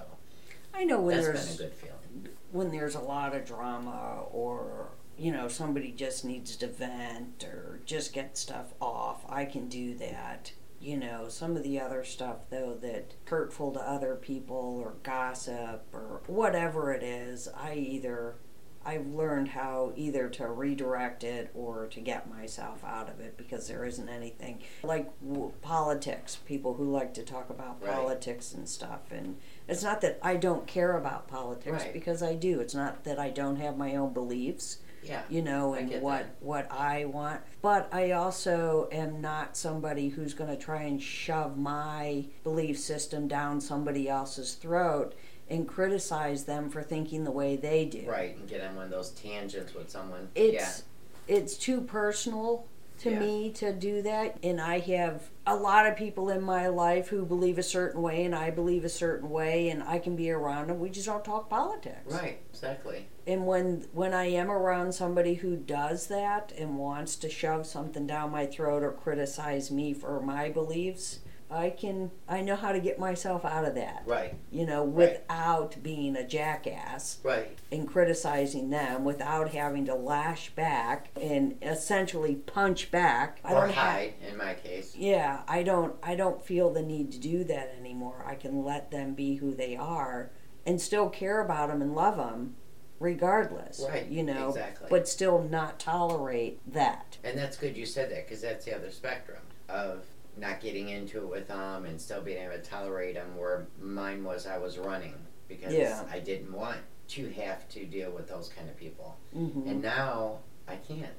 I 0.74 0.84
know 0.84 1.00
when 1.02 1.16
that's 1.16 1.28
there's 1.28 1.58
been 1.58 1.66
a 1.66 1.70
good 1.70 1.76
feeling. 1.78 2.28
when 2.52 2.72
there's 2.72 2.96
a 2.96 3.00
lot 3.02 3.36
of 3.36 3.46
drama 3.46 4.24
or 4.32 4.90
you 5.18 5.32
know 5.32 5.48
somebody 5.48 5.92
just 5.92 6.26
needs 6.26 6.56
to 6.58 6.68
vent 6.68 7.44
or 7.44 7.80
just 7.86 8.14
get 8.14 8.38
stuff 8.38 8.74
off 8.82 9.24
i 9.30 9.44
can 9.46 9.68
do 9.68 9.94
that 9.96 10.52
you 10.80 10.98
know 10.98 11.28
some 11.28 11.56
of 11.56 11.64
the 11.64 11.80
other 11.80 12.04
stuff 12.04 12.38
though 12.50 12.74
that 12.82 13.14
hurtful 13.26 13.72
to 13.72 13.80
other 13.80 14.16
people 14.16 14.80
or 14.84 14.94
gossip 15.04 15.84
or 15.94 16.22
whatever 16.28 16.92
it 16.94 17.04
is 17.04 17.48
i 17.56 17.76
either 17.76 18.36
i've 18.84 19.06
learned 19.06 19.50
how 19.50 19.92
either 19.96 20.28
to 20.28 20.48
redirect 20.48 21.24
it 21.24 21.52
or 21.54 21.86
to 21.86 22.00
get 22.00 22.28
myself 22.28 22.84
out 22.84 23.08
of 23.10 23.20
it 23.20 23.38
because 23.38 23.68
there 23.68 23.86
isn't 23.86 24.10
anything 24.10 24.60
like 24.82 25.08
w- 25.22 25.52
politics 25.62 26.38
people 26.48 26.74
who 26.74 26.90
like 26.90 27.14
to 27.14 27.22
talk 27.22 27.50
about 27.52 27.80
Right. 27.82 27.94
politics 27.94 28.54
and 28.54 28.68
stuff 28.68 29.12
and 29.12 29.38
it's 29.68 29.84
not 29.84 30.02
that 30.02 30.20
I 30.22 30.36
don't 30.36 30.68
care 30.68 30.98
about 30.98 31.28
politics 31.28 31.84
Right. 31.84 31.94
because 31.94 32.22
I 32.24 32.36
do. 32.36 32.60
It's 32.60 32.76
not 32.76 33.04
that 33.04 33.20
I 33.20 33.30
don't 33.30 33.56
have 33.58 33.78
my 33.78 33.96
own 33.96 34.14
beliefs, 34.14 34.80
Yeah. 35.04 35.22
you 35.30 35.42
know, 35.42 35.74
and 35.74 35.90
what 36.02 36.18
that. 36.24 36.36
what 36.42 36.72
I 36.72 37.06
want. 37.06 37.42
But 37.62 37.88
I 37.94 38.12
also 38.12 38.90
am 38.92 39.22
not 39.22 39.56
somebody 39.58 40.10
who's 40.10 40.34
going 40.34 40.50
to 40.50 40.58
try 40.62 40.84
and 40.84 41.02
shove 41.02 41.58
my 41.58 42.26
belief 42.44 42.80
system 42.80 43.28
down 43.28 43.62
somebody 43.62 44.10
else's 44.10 44.54
throat 44.56 45.14
and 45.50 45.68
criticize 45.68 46.46
them 46.46 46.70
for 46.70 46.82
thinking 46.82 47.24
the 47.24 47.32
way 47.32 47.56
they 47.58 47.86
do. 47.86 48.06
Right. 48.10 48.38
And 48.38 48.48
get 48.48 48.62
on 48.62 48.76
one 48.76 48.86
of 48.86 48.92
those 48.92 49.10
tangents 49.12 49.74
with 49.74 49.90
someone. 49.90 50.30
It's 50.36 50.84
it's 51.28 51.56
too 51.56 51.82
personal 51.82 52.68
to 53.02 53.10
Yeah. 53.12 53.20
me 53.20 53.50
to 53.54 53.74
do 53.74 54.02
that 54.04 54.38
and 54.44 54.62
I 54.62 54.78
have 54.80 55.30
a 55.48 55.56
lot 55.56 55.88
of 55.88 55.96
people 55.96 56.30
in 56.30 56.42
my 56.42 56.68
life 56.68 57.08
who 57.10 57.26
believe 57.26 57.58
a 57.58 57.64
certain 57.64 58.02
way 58.04 58.24
and 58.26 58.36
I 58.36 58.52
believe 58.52 58.86
a 58.86 58.90
certain 58.90 59.30
way 59.32 59.70
and 59.70 59.82
I 59.82 59.98
can 59.98 60.16
be 60.16 60.30
around 60.30 60.68
them 60.68 60.80
we 60.80 60.90
just 60.92 61.08
don't 61.08 61.26
talk 61.26 61.50
politics. 61.50 62.14
Right. 62.14 62.40
Exactly. 62.52 63.08
And 63.26 63.48
when 63.48 63.88
when 63.92 64.14
I 64.14 64.26
am 64.26 64.52
around 64.52 64.94
somebody 64.94 65.34
who 65.36 65.56
does 65.56 66.08
that 66.08 66.52
and 66.56 66.78
wants 66.78 67.16
to 67.18 67.30
shove 67.30 67.66
something 67.66 68.06
down 68.06 68.30
my 68.32 68.46
throat 68.46 68.84
or 68.84 68.92
criticize 68.92 69.72
me 69.72 69.94
for 69.94 70.22
my 70.22 70.50
beliefs, 70.50 71.21
I 71.52 71.70
can 71.70 72.12
I 72.30 72.42
know 72.42 72.56
how 72.56 72.72
to 72.72 72.80
get 72.80 72.98
myself 72.98 73.44
out 73.44 73.66
of 73.66 73.76
that. 73.76 74.04
Right. 74.06 74.36
You 74.52 74.66
know, 74.66 74.86
Right. 74.86 75.12
without 75.20 75.84
being 75.84 76.16
a 76.16 76.26
jackass 76.26 77.20
Right. 77.24 77.58
and 77.72 77.88
criticizing 77.88 78.70
them, 78.70 79.04
without 79.04 79.50
having 79.50 79.86
to 79.86 79.96
lash 79.96 80.50
back 80.56 81.10
and 81.20 81.58
essentially 81.62 82.36
punch 82.36 82.90
back. 82.92 83.40
I 83.44 83.54
or 83.54 83.68
hide, 83.68 84.14
in 84.28 84.38
my 84.38 84.54
case. 84.54 84.96
yeah, 84.96 85.42
I 85.48 85.64
don't 85.64 85.96
I 86.02 86.16
don't 86.16 86.42
feel 86.44 86.70
the 86.70 86.82
need 86.82 87.12
to 87.12 87.20
do 87.20 87.44
that 87.46 87.76
anymore. 87.78 88.24
I 88.26 88.36
can 88.36 88.64
let 88.64 88.92
them 88.92 89.14
be 89.14 89.36
who 89.36 89.54
they 89.54 89.76
are 89.76 90.32
and 90.66 90.80
still 90.80 91.10
care 91.10 91.42
about 91.42 91.70
them 91.70 91.82
and 91.82 91.94
love 91.96 92.18
them 92.18 92.56
regardless. 93.00 93.84
Right, 93.88 94.08
You 94.08 94.24
know, 94.24 94.50
exactly. 94.50 94.88
but 94.90 95.08
still 95.08 95.42
not 95.42 95.80
tolerate 95.80 96.60
that. 96.72 97.18
And 97.24 97.38
that's 97.38 97.58
good 97.58 97.76
you 97.76 97.86
said 97.86 98.12
that 98.12 98.26
because 98.28 98.42
that's 98.42 98.64
the 98.66 98.76
other 98.76 98.92
spectrum 98.92 99.40
of 99.68 100.06
not 100.38 100.62
getting 100.62 100.90
into 100.90 101.20
it 101.20 101.30
with 101.30 101.48
them 101.48 101.86
and 101.86 102.00
still 102.00 102.22
being 102.22 102.42
able 102.44 102.54
to 102.54 102.62
tolerate 102.62 103.16
them. 103.16 103.38
Where 103.38 103.68
mine 103.80 104.24
was, 104.24 104.48
I 104.48 104.58
was 104.58 104.78
running 104.78 105.14
because 105.48 105.74
Yeah. 105.74 106.04
I 106.12 106.20
didn't 106.20 106.52
want 106.54 106.78
to 107.10 107.30
have 107.32 107.68
to 107.70 107.86
deal 107.86 108.12
with 108.12 108.28
those 108.30 108.50
kind 108.50 108.70
of 108.70 108.78
people. 108.78 109.18
hmm 109.34 109.68
And 109.68 109.82
now 109.82 110.40
I 110.68 110.76
can. 110.78 111.10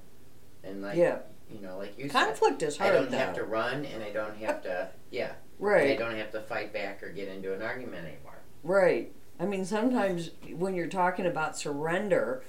And 0.64 0.80
like 0.82 0.96
yeah, 0.96 1.18
you 1.50 1.60
know, 1.60 1.76
like 1.78 1.98
you 1.98 2.08
said, 2.08 2.12
conflict 2.26 2.62
is 2.62 2.76
hard 2.78 2.90
I 2.90 2.94
don't 2.94 3.10
though. 3.10 3.18
have 3.18 3.34
to 3.34 3.44
run 3.44 3.84
and 3.84 4.02
I 4.02 4.10
don't 4.10 4.36
have 4.38 4.62
to 4.62 4.88
yeah. 5.10 5.32
And 5.60 5.68
I 5.92 5.96
don't 5.96 6.16
have 6.16 6.32
to 6.32 6.40
fight 6.40 6.72
back 6.72 7.02
or 7.02 7.10
get 7.10 7.28
into 7.28 7.52
an 7.54 7.62
argument 7.62 8.06
anymore. 8.06 8.38
right. 8.64 9.12
I 9.40 9.44
mean, 9.46 9.64
sometimes 9.64 10.30
when 10.56 10.74
you're 10.74 10.86
talking 10.86 11.26
about 11.26 11.58
surrender, 11.58 12.42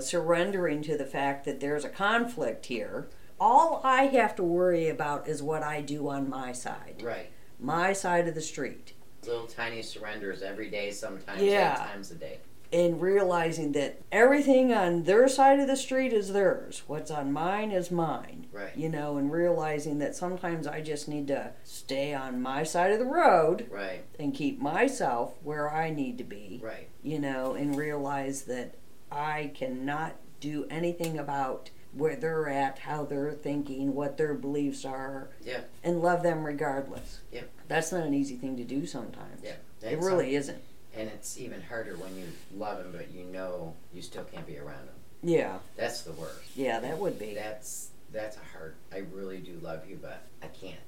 surrendering 0.00 0.82
to 0.82 0.96
the 0.96 1.04
fact 1.04 1.44
that 1.44 1.60
there's 1.60 1.84
a 1.84 1.88
conflict 1.88 2.66
here, 2.66 3.08
all 3.40 3.80
I 3.84 4.04
have 4.06 4.34
to 4.36 4.42
worry 4.42 4.88
about 4.88 5.28
is 5.28 5.42
what 5.42 5.62
I 5.62 5.80
do 5.80 6.08
on 6.08 6.28
my 6.28 6.52
side, 6.52 7.00
Right. 7.02 7.30
my 7.60 7.92
side 7.92 8.26
of 8.28 8.34
the 8.34 8.40
street. 8.40 8.94
Little 9.26 9.46
tiny 9.46 9.82
surrenders 9.82 10.42
every 10.42 10.70
day, 10.70 10.90
sometimes 10.90 11.42
Yeah. 11.42 11.74
eight 11.74 11.88
times 11.92 12.10
a 12.10 12.14
day. 12.14 12.38
and 12.70 13.00
realizing 13.00 13.72
that 13.72 13.96
everything 14.12 14.74
on 14.74 15.04
their 15.04 15.26
side 15.26 15.58
of 15.58 15.66
the 15.66 15.74
street 15.74 16.12
is 16.12 16.34
theirs. 16.34 16.82
What's 16.86 17.10
on 17.10 17.32
mine 17.32 17.70
is 17.70 17.90
mine. 17.90 18.46
Right. 18.52 18.76
You 18.76 18.90
know, 18.90 19.16
and 19.16 19.32
realizing 19.32 20.00
that 20.00 20.14
sometimes 20.14 20.66
I 20.66 20.82
just 20.82 21.08
need 21.08 21.28
to 21.28 21.52
stay 21.64 22.12
on 22.12 22.42
my 22.42 22.64
side 22.64 22.92
of 22.92 22.98
the 22.98 23.06
road 23.06 23.66
Right. 23.70 24.04
and 24.20 24.34
keep 24.34 24.60
myself 24.60 25.32
where 25.42 25.72
I 25.72 25.88
need 25.88 26.18
to 26.18 26.24
be. 26.24 26.60
Right. 26.62 26.88
You 27.02 27.18
know, 27.18 27.54
and 27.54 27.74
realize 27.74 28.42
that 28.42 28.74
I 29.10 29.50
cannot 29.54 30.16
do 30.38 30.66
anything 30.68 31.18
about 31.18 31.70
where 31.92 32.16
they're 32.16 32.48
at, 32.48 32.78
how 32.80 33.04
they're 33.04 33.32
thinking, 33.32 33.94
what 33.94 34.16
their 34.16 34.34
beliefs 34.34 34.84
are, 34.84 35.30
Yeah. 35.42 35.62
and 35.82 36.00
love 36.00 36.22
them 36.22 36.44
regardless. 36.44 37.20
Yep. 37.32 37.50
That's 37.68 37.92
not 37.92 38.04
an 38.04 38.14
easy 38.14 38.36
thing 38.36 38.56
to 38.56 38.64
do 38.64 38.86
sometimes. 38.86 39.42
Yeah. 39.42 39.56
It 39.82 39.98
really 39.98 40.34
isn't. 40.34 40.62
And 40.94 41.08
it's 41.08 41.38
even 41.38 41.62
harder 41.62 41.96
when 41.96 42.16
you 42.16 42.24
love 42.56 42.78
them, 42.78 42.92
but 42.92 43.10
you 43.12 43.24
know 43.24 43.74
you 43.92 44.02
still 44.02 44.24
can't 44.24 44.46
be 44.46 44.58
around 44.58 44.86
them. 44.86 44.94
Yeah. 45.22 45.58
That's 45.76 46.02
the 46.02 46.12
worst. 46.12 46.56
Yeah, 46.56 46.80
that 46.80 46.98
would 46.98 47.18
be. 47.18 47.34
That's 47.34 47.90
that's 48.12 48.36
a 48.36 48.56
hard. 48.56 48.74
I 48.92 48.98
really 49.12 49.38
do 49.38 49.58
love 49.62 49.88
you, 49.88 49.98
but 50.00 50.22
I 50.42 50.46
can't. 50.46 50.78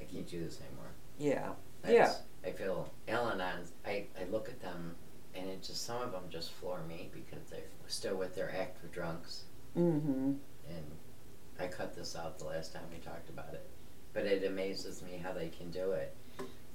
I 0.00 0.04
can't 0.04 0.26
do 0.28 0.42
this 0.44 0.58
anymore. 0.60 0.90
Yeah. 1.18 1.50
That's, 1.82 1.94
Yeah. 1.94 2.14
I 2.48 2.52
feel 2.52 2.90
Al-Anon. 3.08 3.60
I 3.86 4.06
I 4.20 4.24
look 4.30 4.48
at 4.48 4.60
them, 4.62 4.96
and 5.34 5.48
it 5.48 5.62
just 5.62 5.84
some 5.84 6.00
of 6.02 6.12
them 6.12 6.24
just 6.30 6.50
floor 6.52 6.80
me 6.88 7.10
because 7.12 7.48
they're 7.50 7.60
still 7.86 8.16
with 8.16 8.34
their 8.34 8.50
active 8.58 8.90
drunks. 8.92 9.44
Mm-hmm. 9.76 10.32
And 10.70 10.84
I 11.58 11.66
cut 11.66 11.94
this 11.94 12.16
out 12.16 12.38
the 12.38 12.46
last 12.46 12.72
time 12.72 12.84
we 12.90 12.98
talked 12.98 13.28
about 13.28 13.52
it, 13.52 13.68
but 14.12 14.24
it 14.24 14.44
amazes 14.44 15.02
me 15.02 15.20
how 15.22 15.32
they 15.32 15.48
can 15.48 15.70
do 15.70 15.92
it. 15.92 16.16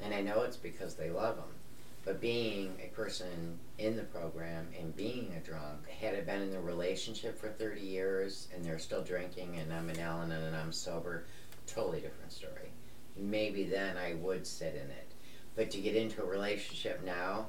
And 0.01 0.13
I 0.13 0.21
know 0.21 0.41
it's 0.41 0.57
because 0.57 0.95
they 0.95 1.09
love 1.09 1.37
them. 1.37 1.45
But 2.03 2.21
being 2.21 2.73
a 2.83 2.95
person 2.95 3.57
in 3.79 3.95
the 3.95 4.03
program 4.03 4.67
and 4.79 4.95
being 4.95 5.33
a 5.35 5.39
drunk, 5.39 5.89
had 5.89 6.13
I 6.13 6.21
been 6.21 6.43
in 6.43 6.53
a 6.53 6.61
relationship 6.61 7.39
for 7.39 7.49
30 7.49 7.81
years 7.81 8.47
and 8.53 8.63
they're 8.63 8.77
still 8.77 9.03
drinking 9.03 9.57
and 9.57 9.73
I'm 9.73 9.89
an 9.89 9.99
Allen 9.99 10.31
and 10.31 10.55
I'm 10.55 10.71
sober, 10.71 11.25
totally 11.65 12.01
different 12.01 12.31
story. 12.31 12.69
Maybe 13.17 13.63
then 13.63 13.97
I 13.97 14.13
would 14.13 14.45
sit 14.45 14.75
in 14.75 14.91
it. 14.91 15.13
But 15.55 15.71
to 15.71 15.79
get 15.79 15.95
into 15.95 16.21
a 16.21 16.25
relationship 16.25 17.03
now 17.03 17.47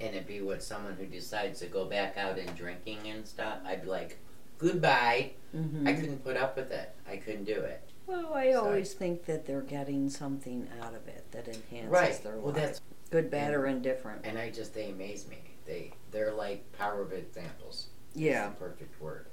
and 0.00 0.14
it 0.14 0.26
be 0.26 0.40
with 0.40 0.62
someone 0.62 0.94
who 0.94 1.04
decides 1.04 1.60
to 1.60 1.66
go 1.66 1.84
back 1.84 2.16
out 2.16 2.38
and 2.38 2.56
drinking 2.56 3.00
and 3.08 3.26
stuff, 3.26 3.58
I'd 3.66 3.82
be 3.82 3.88
like, 3.88 4.18
goodbye. 4.58 5.32
Mm-hmm. 5.54 5.86
I 5.88 5.92
couldn't 5.94 6.24
put 6.24 6.36
up 6.36 6.56
with 6.56 6.70
it. 6.70 6.94
I 7.08 7.16
couldn't 7.16 7.44
do 7.44 7.54
it. 7.60 7.82
Well, 8.06 8.34
I 8.34 8.52
Sorry. 8.52 8.54
always 8.54 8.92
think 8.94 9.24
that 9.26 9.46
they're 9.46 9.62
getting 9.62 10.08
something 10.10 10.68
out 10.80 10.94
of 10.94 11.08
it 11.08 11.24
that 11.32 11.48
enhances 11.48 11.90
Right. 11.90 12.22
their 12.22 12.36
Well, 12.36 12.52
life. 12.52 12.62
that's 12.62 12.80
Good, 13.10 13.30
bad, 13.30 13.54
or 13.54 13.66
indifferent. 13.66 14.22
and 14.24 14.38
I 14.38 14.50
just 14.50 14.74
they 14.74 14.90
amaze 14.90 15.26
me. 15.28 15.38
They 15.64 15.92
they're 16.12 16.32
like 16.32 16.70
power 16.72 17.00
of 17.02 17.12
examples. 17.12 17.86
Yeah. 18.14 18.48
the 18.50 18.54
perfect 18.54 19.00
word. 19.00 19.26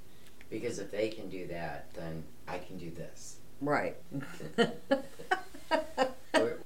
Because 0.50 0.78
if 0.78 0.90
they 0.90 1.08
can 1.08 1.28
do 1.28 1.46
that, 1.48 1.92
then 1.94 2.24
I 2.48 2.58
can 2.58 2.76
do 2.78 2.90
this. 2.90 3.38
Right. 3.60 3.96
We're, 6.34 6.58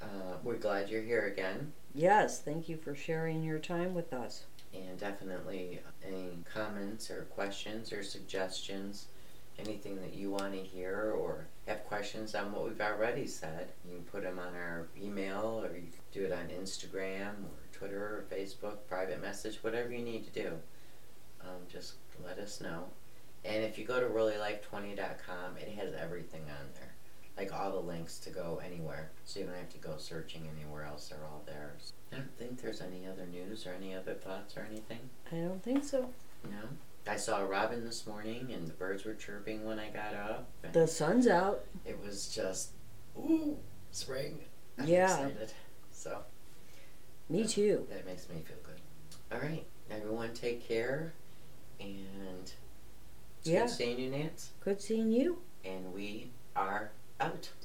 uh, 0.00 0.06
we're 0.42 0.56
glad 0.56 0.88
you're 0.88 1.02
here 1.02 1.26
again, 1.26 1.72
yes, 1.94 2.40
thank 2.40 2.68
you 2.68 2.76
for 2.76 2.94
sharing 2.94 3.42
your 3.42 3.58
time 3.58 3.92
with 3.94 4.12
us. 4.12 4.44
And 4.74 4.98
definitely 4.98 5.80
any 6.06 6.38
comments 6.52 7.10
or 7.10 7.22
questions 7.24 7.92
or 7.92 8.02
suggestions, 8.02 9.06
anything 9.58 9.96
that 9.96 10.14
you 10.14 10.30
want 10.30 10.52
to 10.52 10.60
hear 10.60 11.14
or 11.18 11.46
have 11.66 11.84
questions 11.84 12.34
on 12.34 12.52
what 12.52 12.64
we've 12.64 12.80
already 12.80 13.26
said, 13.26 13.68
you 13.88 13.96
can 13.96 14.04
put 14.04 14.22
them 14.22 14.38
on 14.38 14.54
our 14.54 14.88
email 15.00 15.62
or 15.64 15.74
you 15.74 15.82
can 15.82 16.00
do 16.12 16.24
it 16.24 16.32
on 16.32 16.48
Instagram 16.48 17.44
or 17.44 17.60
Twitter 17.72 18.02
or 18.02 18.24
Facebook, 18.30 18.76
private 18.88 19.20
message, 19.20 19.58
whatever 19.62 19.90
you 19.92 20.04
need 20.04 20.24
to 20.32 20.42
do. 20.42 20.52
Um, 21.42 21.62
just 21.70 21.94
let 22.24 22.38
us 22.38 22.60
know. 22.60 22.84
And 23.44 23.64
if 23.64 23.78
you 23.78 23.86
go 23.86 24.00
to 24.00 24.06
reallylife20.com, 24.06 25.56
it 25.58 25.68
has 25.76 25.94
everything 25.94 26.42
on 26.42 26.66
there. 26.74 26.89
Like 27.40 27.54
all 27.58 27.70
the 27.70 27.78
links 27.80 28.18
to 28.18 28.30
go 28.30 28.60
anywhere. 28.62 29.10
So 29.24 29.40
you 29.40 29.46
don't 29.46 29.54
have 29.54 29.70
to 29.70 29.78
go 29.78 29.94
searching 29.96 30.46
anywhere 30.54 30.84
else. 30.84 31.08
They're 31.08 31.24
all 31.24 31.42
there. 31.46 31.72
I 32.12 32.16
don't 32.16 32.36
think 32.38 32.60
there's 32.60 32.82
any 32.82 33.06
other 33.06 33.24
news 33.24 33.66
or 33.66 33.72
any 33.72 33.94
other 33.94 34.12
thoughts 34.12 34.58
or 34.58 34.66
anything. 34.70 34.98
I 35.32 35.36
don't 35.36 35.62
think 35.62 35.82
so. 35.84 36.10
No. 36.44 36.58
I 37.10 37.16
saw 37.16 37.40
a 37.40 37.46
robin 37.46 37.82
this 37.82 38.06
morning 38.06 38.50
and 38.52 38.68
the 38.68 38.74
birds 38.74 39.06
were 39.06 39.14
chirping 39.14 39.64
when 39.64 39.78
I 39.78 39.88
got 39.88 40.12
up. 40.12 40.48
The 40.72 40.86
sun's 40.86 41.26
out. 41.26 41.64
it 41.86 41.98
was 42.04 42.28
just, 42.28 42.72
ooh, 43.16 43.56
spring. 43.90 44.40
I'm 44.78 44.86
Yeah. 44.86 45.04
excited. 45.26 45.54
So 45.92 46.22
Me 47.30 47.46
too. 47.46 47.86
that 47.88 48.04
makes 48.04 48.28
me 48.28 48.42
feel 48.42 48.58
good. 48.62 48.80
All 49.32 49.38
right. 49.40 49.64
Everyone 49.90 50.34
take 50.34 50.62
care. 50.68 51.14
And 51.80 52.52
it's 53.38 53.48
Yeah. 53.48 53.60
good 53.62 53.70
seeing 53.70 53.98
you, 53.98 54.10
Nance. 54.10 54.50
Good 54.60 54.82
seeing 54.82 55.10
you. 55.10 55.40
And 55.64 55.94
we 55.94 56.32
are 56.54 56.90
out. 57.20 57.50